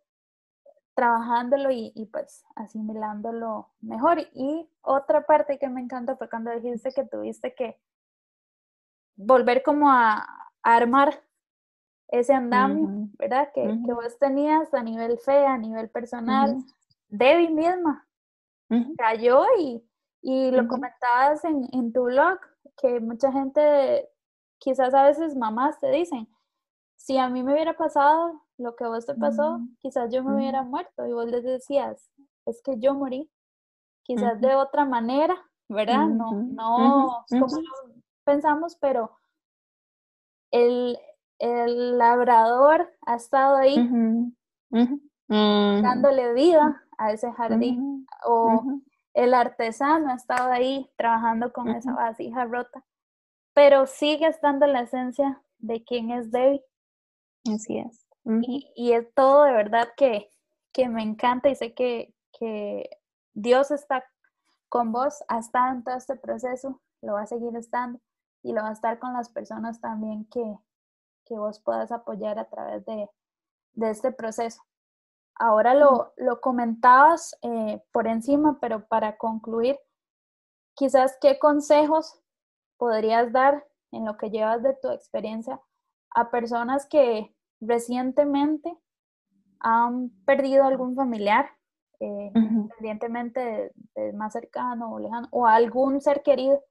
trabajándolo 0.94 1.70
y, 1.70 2.08
pues 2.12 2.44
asimilándolo 2.54 3.70
mejor. 3.80 4.20
Y 4.34 4.68
otra 4.82 5.26
parte 5.26 5.58
que 5.58 5.68
me 5.68 5.80
encantó 5.80 6.16
fue 6.16 6.30
cuando 6.30 6.50
dijiste 6.52 6.92
que 6.92 7.04
tuviste 7.04 7.54
que 7.54 7.78
volver 9.16 9.62
como 9.62 9.90
a, 9.90 10.26
armar 10.62 11.22
ese 12.08 12.32
andamio, 12.32 13.08
¿verdad? 13.18 13.50
Que, 13.52 13.62
que, 13.84 13.92
vos 13.92 14.18
tenías 14.18 14.72
a 14.72 14.82
nivel 14.82 15.18
fe, 15.18 15.44
a 15.44 15.58
nivel 15.58 15.90
personal, 15.90 16.56
Debbie 17.08 17.50
misma 17.50 18.06
cayó 18.96 19.44
y, 19.58 19.82
y 20.22 20.50
lo 20.50 20.66
comentabas 20.68 21.44
en, 21.44 21.68
en, 21.72 21.92
tu 21.92 22.04
blog, 22.04 22.38
que 22.76 23.00
mucha 23.00 23.30
gente, 23.32 24.08
quizás 24.58 24.94
a 24.94 25.04
veces 25.04 25.36
mamás 25.36 25.78
te 25.80 25.90
dicen, 25.90 26.28
si 26.96 27.18
a 27.18 27.28
mí 27.28 27.42
me 27.42 27.52
hubiera 27.52 27.76
pasado 27.76 28.42
lo 28.58 28.76
que 28.76 28.84
a 28.84 28.88
vos 28.88 29.04
te 29.06 29.14
pasó, 29.14 29.60
quizás 29.80 30.12
yo 30.12 30.22
me 30.22 30.34
hubiera 30.36 30.62
muerto 30.62 31.06
y 31.06 31.12
vos 31.12 31.26
les 31.26 31.42
decías, 31.44 32.10
es 32.46 32.62
que 32.62 32.78
yo 32.78 32.94
morí, 32.94 33.30
quizás 34.04 34.40
de 34.40 34.54
otra 34.54 34.84
manera, 34.84 35.36
¿verdad? 35.68 36.06
No, 36.08 36.30
no 36.32 37.24
como 37.28 37.46
pensamos, 38.24 38.76
pero 38.76 39.10
el, 40.50 40.98
el 41.38 41.98
labrador 41.98 42.90
ha 43.02 43.16
estado 43.16 43.56
ahí 43.56 43.76
dándole 45.28 46.32
vida 46.32 46.82
a 46.96 47.12
ese 47.12 47.32
jardín 47.32 48.06
o 48.24 48.62
el 49.14 49.34
artesano 49.34 50.10
ha 50.10 50.14
estado 50.14 50.50
ahí 50.52 50.90
trabajando 50.96 51.52
con 51.52 51.68
esa 51.68 51.92
vasija 51.92 52.44
rota, 52.44 52.84
pero 53.52 53.86
sigue 53.86 54.26
estando 54.26 54.66
la 54.66 54.82
esencia 54.82 55.40
de 55.58 55.82
quién 55.84 56.10
es 56.10 56.30
Debbie. 56.30 56.62
Así 57.52 57.78
es. 57.78 58.06
Y, 58.24 58.92
es 58.92 59.12
todo 59.14 59.44
de 59.44 59.52
verdad 59.52 59.88
que, 59.96 60.30
que 60.72 60.88
me 60.88 61.02
encanta 61.02 61.50
y 61.50 61.54
sé 61.54 61.74
que, 61.74 62.14
que, 62.38 62.88
Dios 63.34 63.70
está 63.72 64.04
con 64.68 64.92
vos, 64.92 65.24
ha 65.28 65.40
estado 65.40 65.72
en 65.72 65.84
todo 65.84 65.96
este 65.96 66.16
proceso, 66.16 66.80
lo 67.02 67.14
va 67.14 67.22
a 67.22 67.26
seguir 67.26 67.54
estando 67.56 68.00
y 68.42 68.52
lo 68.52 68.62
va 68.62 68.68
a 68.68 68.72
estar 68.72 68.98
con 69.00 69.12
las 69.12 69.28
personas 69.28 69.80
también 69.80 70.24
que, 70.26 70.56
que 71.24 71.34
vos 71.34 71.60
puedas 71.60 71.90
apoyar 71.90 72.38
a 72.38 72.48
través 72.48 72.84
de, 72.86 73.10
de 73.72 73.90
este 73.90 74.12
proceso. 74.12 74.62
Ahora 75.34 75.74
lo, 75.74 76.12
lo 76.16 76.40
comentabas 76.40 77.36
eh, 77.42 77.82
por 77.90 78.06
encima, 78.06 78.58
pero 78.60 78.86
para 78.86 79.16
concluir, 79.16 79.76
quizás 80.74 81.18
qué 81.20 81.40
consejos 81.40 82.20
podrías 82.76 83.32
dar 83.32 83.66
en 83.90 84.04
lo 84.04 84.16
que 84.16 84.30
llevas 84.30 84.62
de 84.62 84.74
tu 84.74 84.90
experiencia 84.90 85.60
a 86.14 86.30
personas 86.30 86.86
que, 86.86 87.34
recientemente 87.66 88.76
han 89.60 90.10
perdido 90.26 90.64
algún 90.64 90.94
familiar, 90.94 91.48
eh, 92.00 92.30
independientemente 92.34 93.72
de, 93.94 94.12
más 94.12 94.32
cercano 94.32 94.92
o 94.92 94.98
lejano, 94.98 95.28
o 95.30 95.46
algún 95.46 96.00
ser 96.00 96.22
querido, 96.22 96.62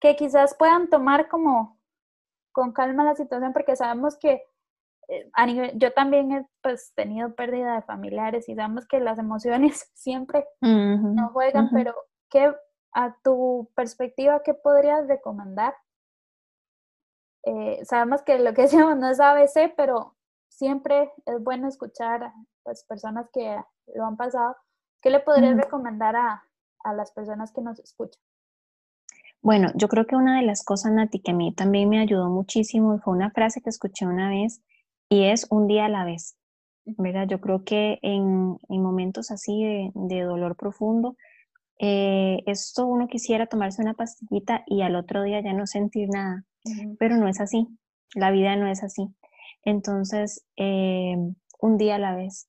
que 0.00 0.16
quizás 0.16 0.54
puedan 0.54 0.88
tomar 0.88 1.28
como 1.28 1.78
con 2.52 2.72
calma 2.72 3.04
la 3.04 3.14
situación, 3.14 3.52
porque 3.52 3.76
sabemos 3.76 4.16
que 4.16 4.42
eh, 5.08 5.30
a 5.34 5.46
nivel, 5.46 5.72
yo 5.78 5.92
también 5.92 6.32
he 6.32 6.46
pues, 6.62 6.92
tenido 6.94 7.34
pérdida 7.34 7.74
de 7.74 7.82
familiares 7.82 8.48
y 8.48 8.54
sabemos 8.54 8.86
que 8.86 9.00
las 9.00 9.18
emociones 9.18 9.90
siempre 9.94 10.46
no 10.60 11.28
juegan, 11.30 11.70
pero 11.72 11.94
¿qué, 12.30 12.54
a 12.92 13.14
tu 13.22 13.70
perspectiva, 13.74 14.42
¿qué 14.42 14.54
podrías 14.54 15.06
recomendar 15.08 15.74
eh, 17.44 17.84
sabemos 17.84 18.22
que 18.22 18.38
lo 18.38 18.54
que 18.54 18.62
decíamos 18.68 18.96
no 18.96 19.10
es 19.10 19.20
ABC, 19.20 19.74
pero 19.76 20.16
siempre 20.48 21.12
es 21.26 21.42
bueno 21.42 21.68
escuchar 21.68 22.24
a 22.24 22.34
las 22.64 22.84
personas 22.84 23.28
que 23.32 23.56
lo 23.94 24.04
han 24.04 24.16
pasado. 24.16 24.56
¿Qué 25.00 25.10
le 25.10 25.20
podrías 25.20 25.56
recomendar 25.56 26.16
a, 26.16 26.42
a, 26.82 26.92
las 26.92 27.12
personas 27.12 27.52
que 27.52 27.60
nos 27.60 27.78
escuchan? 27.78 28.20
Bueno, 29.40 29.68
yo 29.76 29.88
creo 29.88 30.06
que 30.06 30.16
una 30.16 30.40
de 30.40 30.46
las 30.46 30.64
cosas, 30.64 30.90
Nati, 30.90 31.20
que 31.20 31.30
a 31.30 31.34
mí 31.34 31.54
también 31.54 31.88
me 31.88 32.00
ayudó 32.00 32.28
muchísimo 32.28 32.98
fue 32.98 33.14
una 33.14 33.30
frase 33.30 33.60
que 33.60 33.70
escuché 33.70 34.06
una 34.06 34.28
vez 34.28 34.60
y 35.08 35.26
es 35.26 35.46
un 35.50 35.68
día 35.68 35.84
a 35.84 35.88
la 35.88 36.04
vez. 36.04 36.38
¿verdad? 36.96 37.26
Yo 37.28 37.40
creo 37.40 37.64
que 37.64 37.98
en, 38.02 38.58
en 38.68 38.82
momentos 38.82 39.30
así 39.30 39.62
de, 39.62 39.90
de 39.94 40.22
dolor 40.22 40.56
profundo, 40.56 41.16
eh, 41.78 42.42
esto 42.46 42.86
uno 42.86 43.08
quisiera 43.08 43.46
tomarse 43.46 43.82
una 43.82 43.94
pastillita 43.94 44.64
y 44.66 44.82
al 44.82 44.96
otro 44.96 45.22
día 45.22 45.40
ya 45.40 45.52
no 45.52 45.66
sentir 45.66 46.08
nada 46.08 46.44
pero 46.98 47.16
no 47.16 47.28
es 47.28 47.40
así, 47.40 47.66
la 48.14 48.30
vida 48.30 48.56
no 48.56 48.68
es 48.68 48.82
así. 48.82 49.08
Entonces, 49.64 50.44
eh, 50.56 51.16
un 51.60 51.78
día 51.78 51.96
a 51.96 51.98
la 51.98 52.16
vez. 52.16 52.48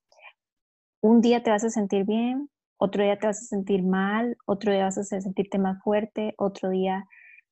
Un 1.02 1.22
día 1.22 1.44
te 1.44 1.50
vas 1.50 1.64
a 1.64 1.70
sentir 1.70 2.06
bien, 2.06 2.50
otro 2.78 3.04
día 3.04 3.18
te 3.18 3.28
vas 3.28 3.40
a 3.40 3.46
sentir 3.46 3.84
mal, 3.84 4.38
otro 4.46 4.72
día 4.72 4.84
vas 4.86 4.98
a 4.98 5.04
sentirte 5.04 5.58
más 5.58 5.82
fuerte, 5.84 6.34
otro 6.38 6.70
día 6.70 7.06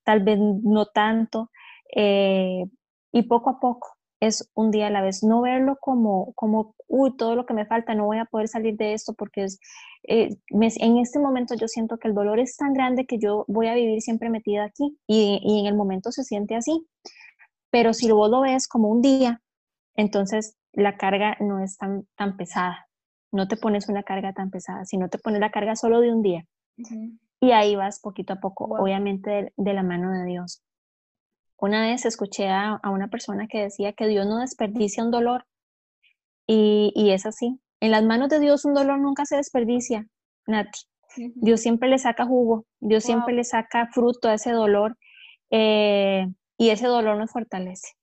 tal 0.03 0.23
vez 0.23 0.39
no 0.39 0.85
tanto. 0.87 1.51
Eh, 1.95 2.65
y 3.11 3.23
poco 3.23 3.49
a 3.51 3.59
poco 3.59 3.96
es 4.19 4.49
un 4.53 4.71
día 4.71 4.87
a 4.87 4.89
la 4.89 5.01
vez. 5.01 5.23
No 5.23 5.41
verlo 5.41 5.77
como, 5.79 6.33
como, 6.33 6.75
uy, 6.87 7.15
todo 7.17 7.35
lo 7.35 7.45
que 7.45 7.53
me 7.53 7.65
falta, 7.65 7.95
no 7.95 8.05
voy 8.05 8.17
a 8.17 8.25
poder 8.25 8.47
salir 8.47 8.75
de 8.77 8.93
esto 8.93 9.13
porque 9.13 9.43
es, 9.43 9.59
eh, 10.03 10.37
en 10.49 10.97
este 10.97 11.19
momento 11.19 11.55
yo 11.55 11.67
siento 11.67 11.97
que 11.97 12.07
el 12.07 12.13
dolor 12.13 12.39
es 12.39 12.57
tan 12.57 12.73
grande 12.73 13.05
que 13.05 13.19
yo 13.19 13.45
voy 13.47 13.67
a 13.67 13.75
vivir 13.75 14.01
siempre 14.01 14.29
metida 14.29 14.63
aquí 14.65 14.97
y, 15.07 15.39
y 15.43 15.59
en 15.59 15.65
el 15.67 15.75
momento 15.75 16.11
se 16.11 16.23
siente 16.23 16.55
así. 16.55 16.87
Pero 17.69 17.93
si 17.93 18.11
vos 18.11 18.29
lo 18.29 18.41
ves 18.41 18.67
como 18.67 18.89
un 18.89 19.01
día, 19.01 19.41
entonces 19.95 20.55
la 20.73 20.95
carga 20.95 21.35
no 21.39 21.59
es 21.59 21.77
tan, 21.77 22.07
tan 22.15 22.37
pesada. 22.37 22.87
No 23.31 23.47
te 23.47 23.57
pones 23.57 23.89
una 23.89 24.03
carga 24.03 24.31
tan 24.33 24.51
pesada, 24.51 24.85
sino 24.85 25.09
te 25.09 25.17
pones 25.17 25.41
la 25.41 25.51
carga 25.51 25.75
solo 25.75 25.99
de 25.99 26.13
un 26.13 26.21
día. 26.21 26.45
Y 27.39 27.51
ahí 27.51 27.75
vas 27.75 27.99
poquito 27.99 28.33
a 28.33 28.39
poco, 28.39 28.65
obviamente 28.65 29.51
de, 29.57 29.73
la 29.73 29.83
mano 29.83 30.11
de 30.11 30.25
Dios. 30.25 30.63
Una 31.59 31.81
vez 31.87 32.05
escuché 32.05 32.49
a, 32.49 32.75
a, 32.75 32.89
una 32.91 33.07
persona 33.07 33.47
que 33.47 33.61
decía 33.61 33.93
que 33.93 34.07
Dios 34.07 34.27
no 34.27 34.39
desperdicia 34.39 35.03
un 35.03 35.11
dolor 35.11 35.45
y, 36.45 36.91
y 36.95 37.11
es 37.11 37.25
así. 37.25 37.59
En 37.79 37.91
las 37.91 38.03
manos 38.03 38.29
de 38.29 38.39
Dios 38.39 38.65
un 38.65 38.73
dolor 38.73 38.99
nunca 38.99 39.25
se 39.25 39.37
desperdicia, 39.37 40.07
Nati. 40.45 40.81
Dios 41.35 41.61
siempre 41.61 41.89
le 41.89 41.97
saca 41.97 42.25
jugo, 42.25 42.65
Dios 42.79 43.03
siempre 43.03 43.33
le 43.33 43.43
saca 43.43 43.87
fruto 43.87 44.29
a 44.29 44.35
ese 44.35 44.51
dolor 44.51 44.97
eh, 45.49 46.27
y 46.57 46.69
ese 46.69 46.87
dolor 46.87 47.17
nos 47.17 47.31
fortalece. 47.31 47.93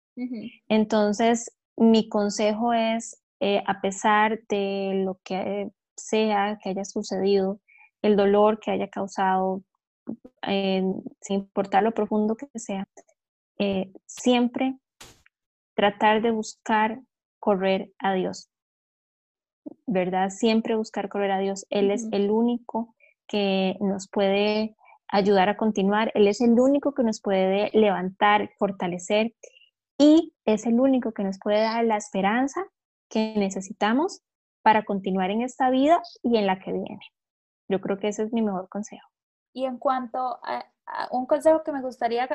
Entonces, 0.68 1.52
mi 1.76 2.08
consejo 2.08 2.72
es, 2.72 3.20
eh, 3.40 3.62
a 3.66 3.80
pesar 3.80 4.40
de 4.48 5.02
lo 5.04 5.18
que 5.24 5.70
sea 5.96 6.58
que 6.62 6.70
haya 6.70 6.84
sucedido, 6.84 7.60
el 8.02 8.16
dolor 8.16 8.60
que 8.60 8.70
haya 8.70 8.88
causado, 8.88 9.62
eh, 10.46 10.82
sin 11.20 11.40
importar 11.40 11.82
lo 11.82 11.92
profundo 11.92 12.36
que 12.36 12.46
sea, 12.58 12.86
siempre 14.06 14.78
tratar 15.74 16.22
de 16.22 16.30
buscar 16.30 17.00
correr 17.38 17.92
a 17.98 18.14
Dios. 18.14 18.50
¿verdad? 19.86 20.30
Siempre 20.30 20.76
buscar 20.76 21.08
correr 21.08 21.30
a 21.30 21.38
Dios. 21.38 21.66
Él 21.70 21.90
es 21.90 22.08
el 22.12 22.30
único 22.30 22.94
que 23.26 23.76
nos 23.80 24.08
puede 24.08 24.76
ayudar 25.08 25.48
a 25.48 25.56
continuar. 25.56 26.10
Él 26.14 26.28
es 26.28 26.40
el 26.40 26.58
único 26.58 26.94
que 26.94 27.02
nos 27.02 27.20
puede 27.20 27.70
levantar, 27.72 28.50
fortalecer. 28.58 29.34
y 29.96 30.34
es 30.44 30.66
el 30.66 30.80
único 30.80 31.12
que 31.12 31.22
nos 31.22 31.38
puede 31.38 31.60
dar 31.60 31.84
la 31.84 31.96
esperanza 31.96 32.60
que 33.08 33.34
necesitamos 33.36 34.22
para 34.60 34.84
continuar 34.84 35.30
en 35.30 35.42
esta 35.42 35.70
vida 35.70 36.02
y 36.20 36.36
en 36.36 36.46
la 36.46 36.58
que 36.58 36.72
viene. 36.72 36.98
Yo 37.68 37.80
creo 37.80 37.98
que 37.98 38.08
ese 38.08 38.24
es 38.24 38.32
mi 38.32 38.42
mejor 38.42 38.68
consejo. 38.68 39.06
Y 39.52 39.66
en 39.66 39.78
cuanto 39.78 40.18
a, 40.18 40.66
un 41.12 41.26
consejo 41.26 41.62
que 41.62 41.70
me 41.70 41.80
gustaría 41.80 42.28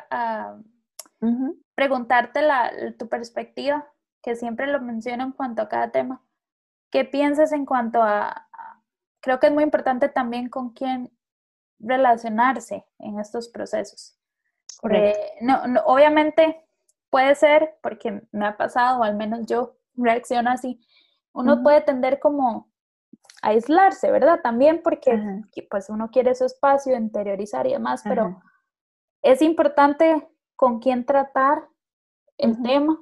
preguntarte 1.75 2.41
la, 2.41 2.71
tu 2.97 3.09
perspectiva, 3.09 3.87
que 4.21 4.35
siempre 4.35 4.67
lo 4.67 4.81
menciono 4.81 5.23
en 5.23 5.31
cuanto 5.31 5.61
a 5.61 5.69
cada 5.69 5.91
tema, 5.91 6.21
¿qué 6.89 7.05
piensas 7.05 7.51
en 7.51 7.65
cuanto 7.65 8.01
a, 8.01 8.47
creo 9.21 9.39
que 9.39 9.47
es 9.47 9.53
muy 9.53 9.63
importante 9.63 10.09
también 10.09 10.49
con 10.49 10.71
quién 10.71 11.11
relacionarse 11.79 12.85
en 12.99 13.19
estos 13.19 13.49
procesos? 13.49 14.17
Eh, 14.89 15.37
no, 15.41 15.61
obviamente 15.85 16.65
puede 17.09 17.35
ser, 17.35 17.77
porque 17.81 18.21
me 18.31 18.45
ha 18.45 18.57
pasado, 18.57 18.99
o 18.99 19.03
al 19.03 19.15
menos 19.15 19.45
yo 19.45 19.77
reacciono 19.95 20.49
así, 20.51 20.79
uno 21.33 21.63
puede 21.63 21.81
tender 21.81 22.19
como 22.19 22.69
a 23.41 23.49
aislarse, 23.49 24.11
¿verdad? 24.11 24.41
También 24.41 24.81
porque 24.83 25.43
pues 25.69 25.89
uno 25.89 26.09
quiere 26.11 26.35
su 26.35 26.45
espacio, 26.45 26.95
interiorizar 26.95 27.67
y 27.67 27.73
demás, 27.73 28.01
pero 28.03 28.41
es 29.21 29.41
importante 29.41 30.27
con 30.59 30.79
quién 30.79 31.05
tratar 31.05 31.69
el 32.37 32.61
tema, 32.61 33.01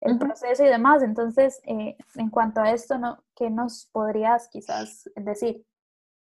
el 0.00 0.18
proceso 0.18 0.64
y 0.64 0.68
demás. 0.68 1.02
Entonces, 1.02 1.60
eh, 1.66 1.96
en 2.14 2.30
cuanto 2.30 2.60
a 2.60 2.70
esto, 2.70 2.96
¿no? 2.96 3.18
¿qué 3.34 3.50
nos 3.50 3.88
podrías 3.90 4.48
quizás 4.52 5.10
decir? 5.16 5.66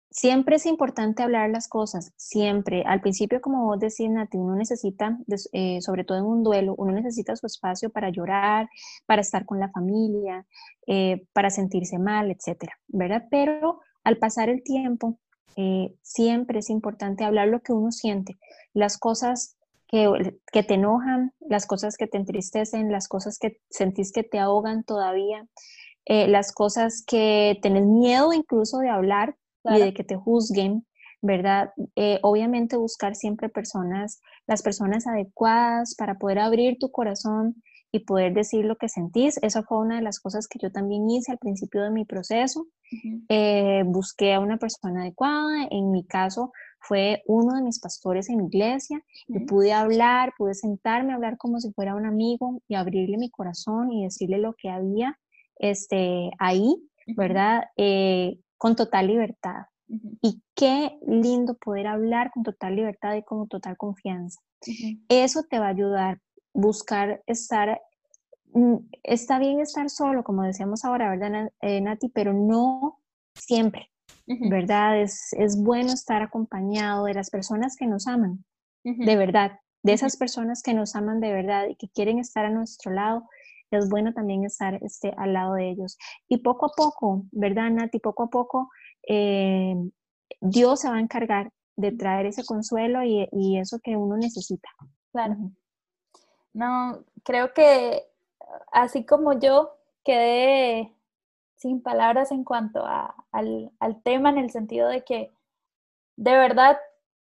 Siempre 0.09 0.55
es 0.55 0.65
importante 0.65 1.21
hablar 1.21 1.51
las 1.51 1.67
cosas, 1.67 2.13
siempre. 2.15 2.83
Al 2.87 2.99
principio, 2.99 3.41
como 3.41 3.65
vos 3.65 3.79
decís, 3.79 4.09
Nati, 4.09 4.37
uno 4.37 4.55
necesita, 4.55 5.19
eh, 5.53 5.81
sobre 5.81 6.03
todo 6.03 6.17
en 6.17 6.25
un 6.25 6.41
duelo, 6.41 6.73
uno 6.79 6.93
necesita 6.93 7.35
su 7.35 7.45
espacio 7.45 7.91
para 7.91 8.09
llorar, 8.09 8.67
para 9.05 9.21
estar 9.21 9.45
con 9.45 9.59
la 9.59 9.69
familia, 9.69 10.47
eh, 10.87 11.27
para 11.31 11.51
sentirse 11.51 11.99
mal, 11.99 12.31
etcétera, 12.31 12.73
¿verdad? 12.87 13.27
Pero 13.29 13.81
al 14.03 14.17
pasar 14.17 14.49
el 14.49 14.63
tiempo, 14.63 15.19
eh, 15.57 15.93
siempre 16.01 16.57
es 16.57 16.71
importante 16.71 17.23
hablar 17.23 17.49
lo 17.49 17.61
que 17.61 17.71
uno 17.71 17.91
siente, 17.91 18.39
las 18.73 18.97
cosas 18.97 19.57
que, 19.91 20.37
que, 20.51 20.63
te 20.63 20.75
enojan, 20.75 21.33
las 21.39 21.67
cosas 21.67 21.97
que 21.97 22.07
te 22.07 22.17
entristecen, 22.17 22.91
las 22.91 23.07
cosas 23.07 23.37
que 23.37 23.57
sentís 23.69 24.11
que 24.11 24.23
te 24.23 24.39
ahogan 24.39 24.83
todavía, 24.83 25.45
las 26.05 26.51
cosas 26.51 27.03
que 27.05 27.59
tenés 27.61 27.85
miedo 27.85 28.33
incluso 28.33 28.79
de 28.79 28.89
hablar 28.89 29.35
y 29.63 29.79
de 29.79 29.93
que 29.93 30.03
te 30.03 30.15
juzguen, 30.15 30.85
¿verdad? 31.21 31.71
Eh, 31.95 32.19
obviamente 32.23 32.77
buscar 32.77 33.15
siempre 33.15 33.49
personas, 33.49 34.21
las 34.47 34.61
personas 34.61 35.05
adecuadas 35.07 35.95
para 35.95 36.15
poder 36.15 36.39
abrir 36.39 36.77
tu 36.79 36.89
corazón 36.91 37.61
y 37.91 37.99
poder 37.99 38.33
decir 38.33 38.65
lo 38.65 38.77
que 38.77 38.89
sentís. 38.89 39.37
Esa 39.41 39.63
fue 39.63 39.79
una 39.79 39.97
de 39.97 40.01
las 40.01 40.19
cosas 40.19 40.47
que 40.47 40.59
yo 40.59 40.71
también 40.71 41.09
hice 41.09 41.31
al 41.31 41.37
principio 41.37 41.83
de 41.83 41.91
mi 41.91 42.05
proceso. 42.05 42.67
Eh, 43.29 43.83
busqué 43.85 44.33
a 44.33 44.39
una 44.39 44.57
persona 44.57 45.01
adecuada. 45.01 45.67
En 45.69 45.91
mi 45.91 46.05
caso 46.05 46.51
fue 46.81 47.21
uno 47.27 47.55
de 47.55 47.61
mis 47.61 47.79
pastores 47.79 48.27
en 48.29 48.37
mi 48.37 48.47
iglesia 48.47 49.03
y 49.27 49.39
pude 49.41 49.71
hablar, 49.71 50.33
pude 50.37 50.55
sentarme 50.55 51.11
a 51.11 51.15
hablar 51.15 51.37
como 51.37 51.59
si 51.59 51.71
fuera 51.71 51.95
un 51.95 52.05
amigo 52.05 52.61
y 52.67 52.75
abrirle 52.75 53.17
mi 53.17 53.29
corazón 53.29 53.91
y 53.91 54.03
decirle 54.03 54.39
lo 54.39 54.53
que 54.53 54.69
había 54.69 55.17
este, 55.59 56.31
ahí, 56.39 56.75
¿verdad? 57.15 57.65
Eh, 57.77 58.39
con 58.57 58.75
total 58.75 59.07
libertad. 59.07 59.65
Y 60.21 60.41
qué 60.55 60.97
lindo 61.05 61.55
poder 61.55 61.85
hablar 61.87 62.31
con 62.31 62.43
total 62.43 62.75
libertad 62.75 63.15
y 63.15 63.23
con 63.23 63.47
total 63.47 63.77
confianza. 63.77 64.39
Eso 65.09 65.43
te 65.43 65.59
va 65.59 65.67
a 65.67 65.71
ayudar, 65.71 66.19
buscar 66.53 67.21
estar, 67.27 67.81
mm, 68.53 68.77
está 69.03 69.37
bien 69.37 69.59
estar 69.59 69.89
solo, 69.89 70.23
como 70.23 70.43
decíamos 70.43 70.85
ahora, 70.85 71.09
¿verdad, 71.09 71.51
eh, 71.61 71.81
Nati? 71.81 72.09
Pero 72.09 72.33
no 72.33 72.99
siempre, 73.35 73.90
¿verdad? 74.25 75.01
Es, 75.01 75.33
es 75.33 75.61
bueno 75.61 75.93
estar 75.93 76.21
acompañado 76.21 77.05
de 77.05 77.13
las 77.13 77.29
personas 77.29 77.75
que 77.75 77.87
nos 77.87 78.07
aman, 78.07 78.43
de 78.83 79.15
verdad, 79.15 79.59
de 79.83 79.93
esas 79.93 80.17
personas 80.17 80.61
que 80.63 80.73
nos 80.73 80.95
aman 80.95 81.19
de 81.19 81.33
verdad 81.33 81.67
y 81.69 81.75
que 81.75 81.89
quieren 81.89 82.19
estar 82.19 82.45
a 82.45 82.49
nuestro 82.49 82.91
lado 82.91 83.27
es 83.71 83.89
bueno 83.89 84.13
también 84.13 84.43
estar 84.43 84.77
este, 84.83 85.13
al 85.17 85.33
lado 85.33 85.55
de 85.55 85.69
ellos. 85.69 85.97
Y 86.27 86.37
poco 86.37 86.67
a 86.67 86.71
poco, 86.75 87.23
¿verdad, 87.31 87.69
Nati? 87.71 87.99
Poco 87.99 88.23
a 88.23 88.29
poco, 88.29 88.69
eh, 89.07 89.75
Dios 90.41 90.81
se 90.81 90.89
va 90.89 90.97
a 90.97 91.01
encargar 91.01 91.51
de 91.77 91.91
traer 91.93 92.25
ese 92.25 92.43
consuelo 92.43 93.01
y, 93.03 93.57
eso 93.57 93.79
que 93.79 93.95
uno 93.95 94.17
necesita. 94.17 94.69
Claro. 95.11 95.35
No, 96.53 97.03
creo 97.23 97.53
que 97.53 98.03
así 98.71 99.05
como 99.05 99.39
yo 99.39 99.77
quedé 100.03 100.93
sin 101.61 101.83
palabras 101.83 102.31
en 102.31 102.43
cuanto 102.43 102.83
al, 102.83 104.01
tema, 104.03 104.31
en 104.31 104.39
el 104.39 104.49
sentido 104.49 104.87
de 104.87 105.03
que 105.03 105.31
de 106.15 106.31
verdad 106.31 106.79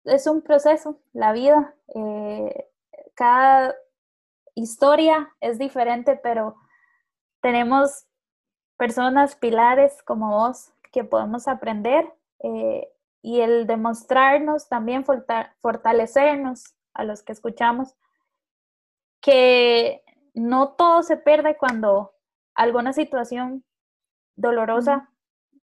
es 0.05 0.26
un 0.26 0.43
proceso, 0.43 1.01
la 1.14 1.32
vida. 1.32 1.74
Eh, 1.95 2.68
cada 3.14 3.74
historia 4.55 5.34
es 5.41 5.59
diferente, 5.59 6.16
pero 6.16 6.55
tenemos 7.41 8.05
personas, 8.76 9.37
pilares 9.37 10.03
como 10.03 10.28
vos, 10.30 10.70
que 10.93 11.03
podemos 11.03 11.49
aprender 11.49 12.12
eh, 12.41 12.93
y 13.22 13.41
el 13.41 13.66
demostrarnos, 13.66 14.68
también 14.68 15.07
fortalecernos 15.62 16.74
a 16.93 17.05
los 17.05 17.22
que 17.22 17.32
escuchamos, 17.32 17.97
que 19.22 20.05
no 20.34 20.74
todo 20.74 21.03
se 21.03 21.16
pierde 21.16 21.57
cuando 21.57 22.12
alguna 22.55 22.93
situación 22.93 23.64
dolorosa 24.37 25.11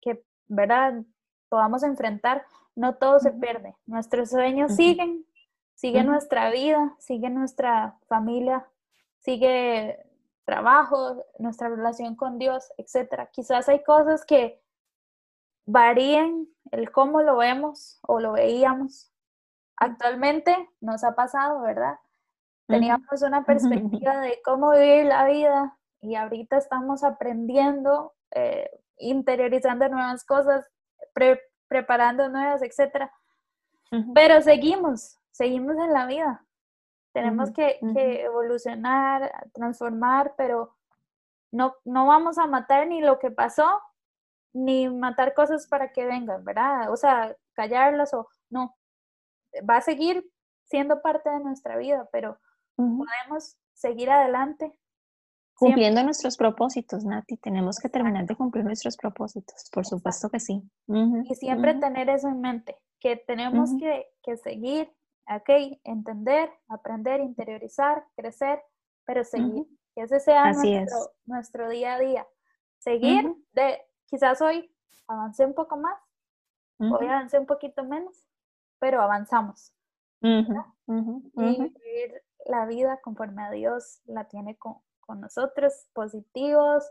que, 0.00 0.24
¿verdad?, 0.48 1.02
podamos 1.48 1.82
enfrentar, 1.82 2.44
no 2.74 2.96
todo 2.96 3.20
se 3.20 3.30
pierde. 3.30 3.76
Nuestros 3.86 4.30
sueños 4.30 4.74
siguen, 4.74 5.24
sigue 5.74 6.02
nuestra 6.02 6.50
vida, 6.50 6.96
sigue 6.98 7.30
nuestra 7.30 7.96
familia, 8.08 8.66
sigue 9.20 10.04
trabajo, 10.44 11.24
nuestra 11.38 11.68
relación 11.68 12.16
con 12.16 12.38
Dios, 12.38 12.72
etcétera. 12.76 13.30
Quizás 13.32 13.68
hay 13.68 13.82
cosas 13.82 14.24
que 14.24 14.60
varíen 15.66 16.48
el 16.70 16.90
cómo 16.90 17.22
lo 17.22 17.36
vemos 17.36 17.98
o 18.02 18.20
lo 18.20 18.32
veíamos. 18.32 19.10
Actualmente 19.76 20.70
nos 20.80 21.04
ha 21.04 21.14
pasado, 21.14 21.60
¿verdad? 21.62 21.98
Teníamos 22.66 23.22
una 23.22 23.44
perspectiva 23.46 24.20
de 24.20 24.40
cómo 24.44 24.72
vivir 24.72 25.06
la 25.06 25.26
vida 25.26 25.76
y 26.00 26.16
ahorita 26.16 26.58
estamos 26.58 27.02
aprendiendo, 27.02 28.12
eh, 28.34 28.70
interiorizando 28.98 29.88
nuevas 29.88 30.24
cosas, 30.24 30.66
preparando 31.68 32.28
nuevas, 32.28 32.62
etcétera. 32.62 33.12
Pero 34.14 34.42
seguimos, 34.42 35.18
seguimos 35.30 35.76
en 35.76 35.92
la 35.92 36.06
vida. 36.06 36.44
Tenemos 37.12 37.52
que, 37.52 37.78
evolucionar, 37.80 39.32
transformar, 39.52 40.34
pero 40.36 40.74
no, 41.52 41.76
no 41.84 42.06
vamos 42.06 42.38
a 42.38 42.48
matar 42.48 42.88
ni 42.88 43.00
lo 43.00 43.20
que 43.20 43.30
pasó, 43.30 43.80
ni 44.52 44.88
matar 44.88 45.32
cosas 45.32 45.68
para 45.68 45.92
que 45.92 46.06
vengan, 46.06 46.44
¿verdad? 46.44 46.90
O 46.90 46.96
sea, 46.96 47.36
callarlas 47.52 48.12
o 48.14 48.28
no. 48.50 48.76
Va 49.68 49.76
a 49.76 49.80
seguir 49.80 50.28
siendo 50.64 51.02
parte 51.02 51.30
de 51.30 51.38
nuestra 51.40 51.76
vida, 51.76 52.08
pero 52.10 52.38
podemos 52.76 53.56
seguir 53.74 54.10
adelante. 54.10 54.76
Cumpliendo 55.56 56.02
nuestros 56.02 56.36
propósitos, 56.36 57.04
Nati. 57.04 57.36
Tenemos 57.36 57.78
que 57.78 57.88
terminar 57.88 58.26
de 58.26 58.36
cumplir 58.36 58.64
nuestros 58.64 58.96
propósitos, 58.96 59.70
por 59.72 59.86
supuesto 59.86 60.28
que 60.28 60.40
sí. 60.40 60.62
y 60.88 61.34
siempre 61.34 61.74
tener 61.74 62.08
eso 62.08 62.28
en 62.28 62.40
mente, 62.40 62.76
que 62.98 63.16
tenemos 63.16 63.70
que, 63.78 64.06
que 64.22 64.36
seguir 64.36 64.90
¿ok? 65.28 65.78
Entender, 65.84 66.50
aprender, 66.68 67.20
interiorizar, 67.20 68.04
crecer, 68.16 68.62
pero 69.04 69.24
seguir. 69.24 69.66
Que 69.94 70.02
ese 70.02 70.20
sea 70.20 70.52
nuestro, 70.52 71.12
nuestro, 71.26 71.68
día 71.68 71.94
a 71.94 71.98
día. 72.00 72.26
Seguir, 72.78 73.32
de 73.52 73.80
quizás 74.06 74.40
hoy 74.42 74.74
avancé 75.06 75.46
un 75.46 75.54
poco 75.54 75.76
más, 75.76 75.96
hoy 76.78 77.06
avancé 77.06 77.38
un 77.38 77.46
poquito 77.46 77.84
menos, 77.84 78.26
pero 78.80 79.00
avanzamos. 79.00 79.72
Y 80.20 80.42
vivir 81.36 82.22
la 82.46 82.66
vida 82.66 83.00
conforme 83.02 83.42
a 83.42 83.50
Dios 83.50 84.00
la 84.04 84.24
tiene 84.24 84.56
con, 84.56 84.78
con 85.06 85.20
nosotros, 85.20 85.86
positivos, 85.92 86.84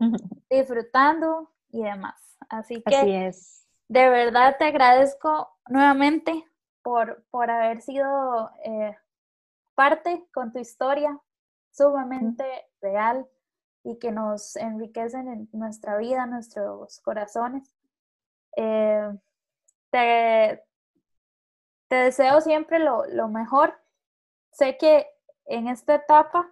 disfrutando 0.50 1.50
y 1.70 1.82
demás. 1.82 2.20
Así 2.48 2.82
que 2.82 3.26
es. 3.26 3.66
de 3.88 4.08
verdad 4.08 4.56
te 4.58 4.66
agradezco 4.66 5.56
nuevamente 5.68 6.44
por, 6.82 7.24
por 7.30 7.50
haber 7.50 7.80
sido 7.80 8.50
eh, 8.64 8.96
parte 9.74 10.26
con 10.32 10.52
tu 10.52 10.58
historia 10.58 11.18
sumamente 11.70 12.44
real 12.80 13.26
y 13.82 13.98
que 13.98 14.12
nos 14.12 14.56
enriquecen 14.56 15.28
en 15.28 15.48
nuestra 15.52 15.96
vida, 15.96 16.26
nuestros 16.26 17.00
corazones. 17.00 17.74
Eh, 18.56 19.10
te, 19.90 20.64
te, 21.88 21.96
deseo 21.96 22.40
siempre 22.40 22.78
lo, 22.78 23.04
lo, 23.06 23.28
mejor. 23.28 23.78
Sé 24.52 24.78
que 24.78 25.06
en 25.46 25.68
esta 25.68 25.96
etapa 25.96 26.50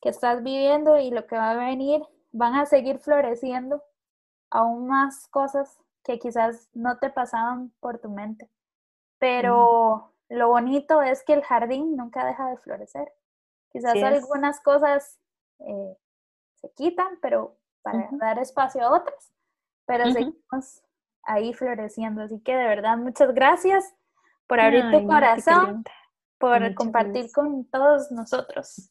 que 0.00 0.08
estás 0.08 0.42
viviendo 0.42 0.98
y 0.98 1.10
lo 1.10 1.26
que 1.26 1.36
va 1.36 1.50
a 1.50 1.56
venir, 1.56 2.02
van 2.32 2.54
a 2.54 2.66
seguir 2.66 2.98
floreciendo 2.98 3.82
aún 4.50 4.86
más 4.86 5.26
cosas 5.28 5.78
que 6.04 6.18
quizás 6.18 6.68
no 6.72 6.98
te 6.98 7.10
pasaban 7.10 7.72
por 7.80 7.98
tu 7.98 8.08
mente. 8.08 8.48
Pero 9.18 10.14
lo 10.28 10.48
bonito 10.48 11.02
es 11.02 11.22
que 11.24 11.34
el 11.34 11.42
jardín 11.42 11.96
nunca 11.96 12.24
deja 12.24 12.48
de 12.48 12.56
florecer. 12.58 13.12
Quizás 13.70 14.02
algunas 14.02 14.60
cosas 14.60 15.18
eh, 15.60 15.96
se 16.56 16.70
quitan, 16.72 17.18
pero 17.20 17.56
para 17.82 18.08
dar 18.12 18.38
espacio 18.38 18.82
a 18.82 18.94
otras, 18.96 19.32
pero 19.86 20.10
seguimos 20.10 20.82
ahí 21.22 21.52
floreciendo. 21.52 22.22
Así 22.22 22.40
que 22.40 22.54
de 22.54 22.66
verdad, 22.66 22.96
muchas 22.96 23.34
gracias 23.34 23.94
por 24.46 24.60
abrir 24.60 24.90
tu 24.90 25.06
corazón, 25.06 25.84
por 26.38 26.74
compartir 26.74 27.30
con 27.32 27.64
todos 27.66 28.10
nosotros. 28.10 28.90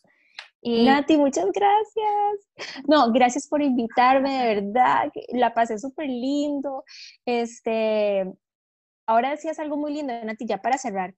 Y... 0.61 0.85
Nati, 0.85 1.17
muchas 1.17 1.47
gracias. 1.51 2.83
No, 2.87 3.11
gracias 3.11 3.47
por 3.47 3.61
invitarme, 3.61 4.43
de 4.43 4.55
verdad. 4.55 5.11
La 5.29 5.53
pasé 5.53 5.77
súper 5.77 6.09
lindo. 6.09 6.83
Este, 7.25 8.25
ahora 9.05 9.31
decías 9.31 9.59
algo 9.59 9.77
muy 9.77 9.93
lindo, 9.93 10.13
Nati, 10.23 10.45
ya 10.45 10.61
para 10.61 10.77
cerrar, 10.77 11.15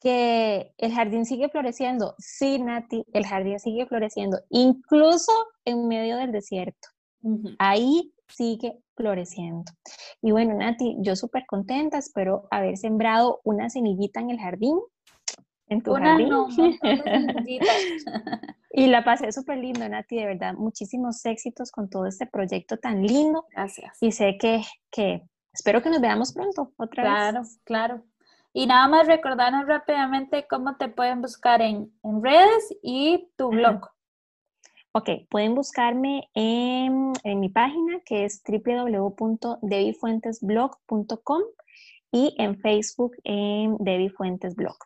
que 0.00 0.74
el 0.78 0.92
jardín 0.92 1.24
sigue 1.24 1.48
floreciendo. 1.48 2.14
Sí, 2.18 2.58
Nati, 2.58 3.04
el 3.12 3.24
jardín 3.24 3.60
sigue 3.60 3.86
floreciendo, 3.86 4.40
incluso 4.50 5.32
en 5.64 5.86
medio 5.86 6.16
del 6.16 6.32
desierto. 6.32 6.88
Ahí 7.58 8.12
sigue 8.28 8.82
floreciendo. 8.96 9.70
Y 10.20 10.32
bueno, 10.32 10.54
Nati, 10.54 10.96
yo 10.98 11.14
súper 11.14 11.44
contenta, 11.46 11.98
espero 11.98 12.48
haber 12.50 12.76
sembrado 12.76 13.40
una 13.44 13.70
semillita 13.70 14.20
en 14.20 14.30
el 14.30 14.40
jardín, 14.40 14.76
en 15.72 15.82
tu 15.82 15.94
jardín. 15.94 16.30
y 18.70 18.86
la 18.86 19.04
pasé 19.04 19.32
súper 19.32 19.58
lindo, 19.58 19.88
Nati, 19.88 20.16
de 20.16 20.26
verdad. 20.26 20.54
Muchísimos 20.54 21.24
éxitos 21.24 21.72
con 21.72 21.90
todo 21.90 22.06
este 22.06 22.26
proyecto 22.26 22.76
tan 22.76 23.02
lindo. 23.02 23.46
Gracias. 23.50 23.98
Y 24.00 24.12
sé 24.12 24.36
que, 24.38 24.62
que 24.90 25.22
espero 25.52 25.82
que 25.82 25.90
nos 25.90 26.00
veamos 26.00 26.32
pronto 26.32 26.72
otra 26.76 27.02
vez. 27.02 27.12
Claro, 27.12 27.42
claro. 27.64 28.04
Y 28.54 28.66
nada 28.66 28.86
más 28.86 29.06
recordarnos 29.06 29.66
rápidamente 29.66 30.46
cómo 30.48 30.76
te 30.76 30.88
pueden 30.88 31.22
buscar 31.22 31.62
en, 31.62 31.90
redes 32.22 32.76
y 32.82 33.30
tu 33.36 33.48
blog. 33.48 33.88
Ok, 34.92 35.08
pueden 35.30 35.54
buscarme 35.54 36.28
en, 36.34 37.14
mi 37.24 37.48
página 37.48 38.00
que 38.04 38.26
es 38.26 38.42
www.debifuentesblog.com 38.46 41.42
y 42.12 42.34
en 42.36 42.58
Facebook 42.58 43.16
en 43.24 43.78
Debbie 43.78 44.10
Fuentes 44.10 44.54
Blog. 44.54 44.76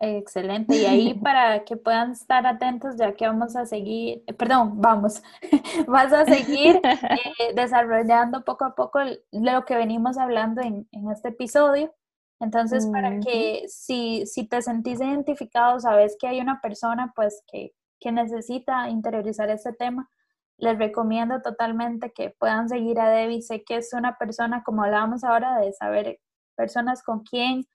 Excelente. 0.00 0.76
Y 0.76 0.84
ahí 0.84 1.14
para 1.22 1.64
que 1.64 1.76
puedan 1.76 2.12
estar 2.12 2.46
atentos, 2.46 2.96
ya 2.96 3.14
que 3.14 3.26
vamos 3.26 3.56
a 3.56 3.66
seguir, 3.66 4.22
eh, 4.26 4.34
perdón, 4.34 4.80
vamos, 4.80 5.22
vas 5.86 6.12
a 6.12 6.24
seguir 6.24 6.80
eh, 6.84 7.54
desarrollando 7.54 8.44
poco 8.44 8.64
a 8.64 8.74
poco 8.74 9.00
lo 9.32 9.64
que 9.64 9.76
venimos 9.76 10.18
hablando 10.18 10.60
en, 10.60 10.86
en 10.92 11.10
este 11.10 11.28
episodio. 11.28 11.94
Entonces, 12.38 12.86
para 12.86 13.18
que 13.20 13.64
si, 13.68 14.26
si 14.26 14.46
te 14.46 14.60
sentís 14.60 15.00
identificado, 15.00 15.80
sabes 15.80 16.16
que 16.20 16.26
hay 16.28 16.40
una 16.40 16.60
persona 16.60 17.12
pues 17.16 17.42
que, 17.50 17.72
que 17.98 18.12
necesita 18.12 18.90
interiorizar 18.90 19.48
este 19.48 19.72
tema, 19.72 20.10
les 20.58 20.76
recomiendo 20.76 21.40
totalmente 21.40 22.12
que 22.12 22.34
puedan 22.38 22.68
seguir 22.68 23.00
a 23.00 23.08
Debbie. 23.08 23.40
Sé 23.40 23.64
que 23.64 23.76
es 23.76 23.94
una 23.94 24.18
persona, 24.18 24.62
como 24.64 24.84
hablábamos 24.84 25.24
ahora, 25.24 25.58
de 25.58 25.72
saber 25.72 26.20
personas 26.56 27.02
con 27.02 27.22
quién 27.22 27.66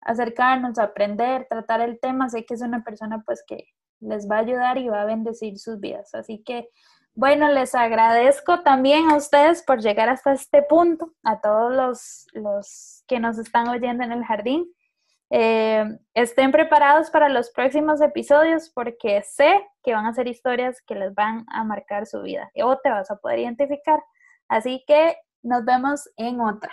acercarnos, 0.00 0.78
aprender, 0.78 1.46
tratar 1.48 1.80
el 1.80 1.98
tema. 2.00 2.28
Sé 2.28 2.44
que 2.44 2.54
es 2.54 2.62
una 2.62 2.82
persona 2.84 3.22
pues 3.24 3.42
que 3.46 3.64
les 4.00 4.28
va 4.30 4.36
a 4.36 4.40
ayudar 4.40 4.78
y 4.78 4.88
va 4.88 5.02
a 5.02 5.06
bendecir 5.06 5.58
sus 5.58 5.80
vidas. 5.80 6.14
Así 6.14 6.42
que 6.44 6.68
bueno, 7.20 7.48
les 7.50 7.74
agradezco 7.74 8.60
también 8.62 9.10
a 9.10 9.16
ustedes 9.16 9.64
por 9.64 9.80
llegar 9.80 10.08
hasta 10.08 10.32
este 10.32 10.62
punto, 10.62 11.14
a 11.24 11.40
todos 11.40 12.28
los, 12.32 13.02
que 13.08 13.18
nos 13.18 13.38
están 13.38 13.66
oyendo 13.66 14.04
en 14.04 14.12
el 14.12 14.24
jardín. 14.24 14.72
Eh, 15.30 15.84
estén 16.14 16.52
preparados 16.52 17.10
para 17.10 17.28
los 17.28 17.50
próximos 17.50 18.00
episodios 18.00 18.70
porque 18.72 19.22
sé 19.22 19.66
que 19.82 19.94
van 19.94 20.06
a 20.06 20.14
ser 20.14 20.28
historias 20.28 20.80
que 20.86 20.94
les 20.94 21.12
van 21.12 21.44
a 21.52 21.64
marcar 21.64 22.06
su 22.06 22.22
vida 22.22 22.52
o 22.62 22.78
te 22.78 22.88
vas 22.88 23.10
a 23.10 23.16
poder 23.16 23.40
identificar. 23.40 24.00
Así 24.46 24.84
que 24.86 25.16
nos 25.42 25.64
vemos 25.64 26.08
en 26.16 26.40
otra. 26.40 26.72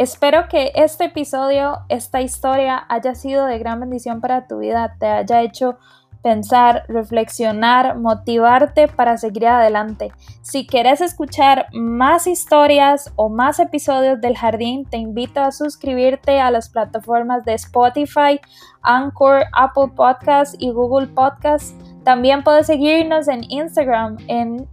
Espero 0.00 0.48
que 0.48 0.72
este 0.76 1.04
episodio, 1.04 1.80
esta 1.90 2.22
historia 2.22 2.86
haya 2.88 3.14
sido 3.14 3.44
de 3.44 3.58
gran 3.58 3.80
bendición 3.80 4.22
para 4.22 4.46
tu 4.46 4.60
vida, 4.60 4.96
te 4.98 5.04
haya 5.04 5.42
hecho 5.42 5.76
pensar, 6.22 6.86
reflexionar, 6.88 7.98
motivarte 7.98 8.88
para 8.88 9.18
seguir 9.18 9.46
adelante. 9.48 10.10
Si 10.40 10.66
quieres 10.66 11.02
escuchar 11.02 11.66
más 11.74 12.26
historias 12.26 13.12
o 13.16 13.28
más 13.28 13.58
episodios 13.58 14.22
del 14.22 14.38
jardín, 14.38 14.86
te 14.86 14.96
invito 14.96 15.42
a 15.42 15.52
suscribirte 15.52 16.40
a 16.40 16.50
las 16.50 16.70
plataformas 16.70 17.44
de 17.44 17.52
Spotify, 17.52 18.40
Anchor, 18.80 19.44
Apple 19.52 19.92
Podcasts 19.94 20.56
y 20.58 20.70
Google 20.70 21.08
Podcasts. 21.08 21.74
También 22.04 22.42
puedes 22.42 22.68
seguirnos 22.68 23.28
en 23.28 23.44
Instagram 23.50 24.16
en 24.28 24.66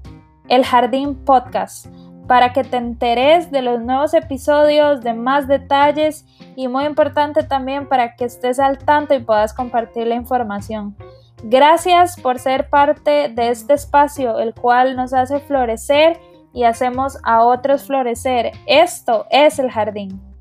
El 0.47 0.63
Jardín 0.63 1.15
Podcast 1.25 1.87
para 2.27 2.53
que 2.53 2.63
te 2.63 2.77
enteres 2.77 3.51
de 3.51 3.61
los 3.61 3.81
nuevos 3.81 4.13
episodios, 4.13 5.01
de 5.01 5.13
más 5.13 5.47
detalles 5.47 6.25
y 6.55 6.67
muy 6.67 6.85
importante 6.85 7.43
también 7.43 7.87
para 7.87 8.15
que 8.15 8.25
estés 8.25 8.59
al 8.59 8.77
tanto 8.77 9.15
y 9.15 9.19
puedas 9.19 9.53
compartir 9.53 10.07
la 10.07 10.15
información. 10.15 10.95
Gracias 11.43 12.19
por 12.19 12.39
ser 12.39 12.69
parte 12.69 13.29
de 13.29 13.49
este 13.49 13.73
espacio, 13.73 14.39
el 14.39 14.53
cual 14.53 14.95
nos 14.95 15.13
hace 15.13 15.39
florecer 15.39 16.19
y 16.53 16.63
hacemos 16.63 17.17
a 17.23 17.43
otros 17.43 17.83
florecer. 17.85 18.51
Esto 18.65 19.25
es 19.29 19.59
el 19.59 19.71
jardín. 19.71 20.36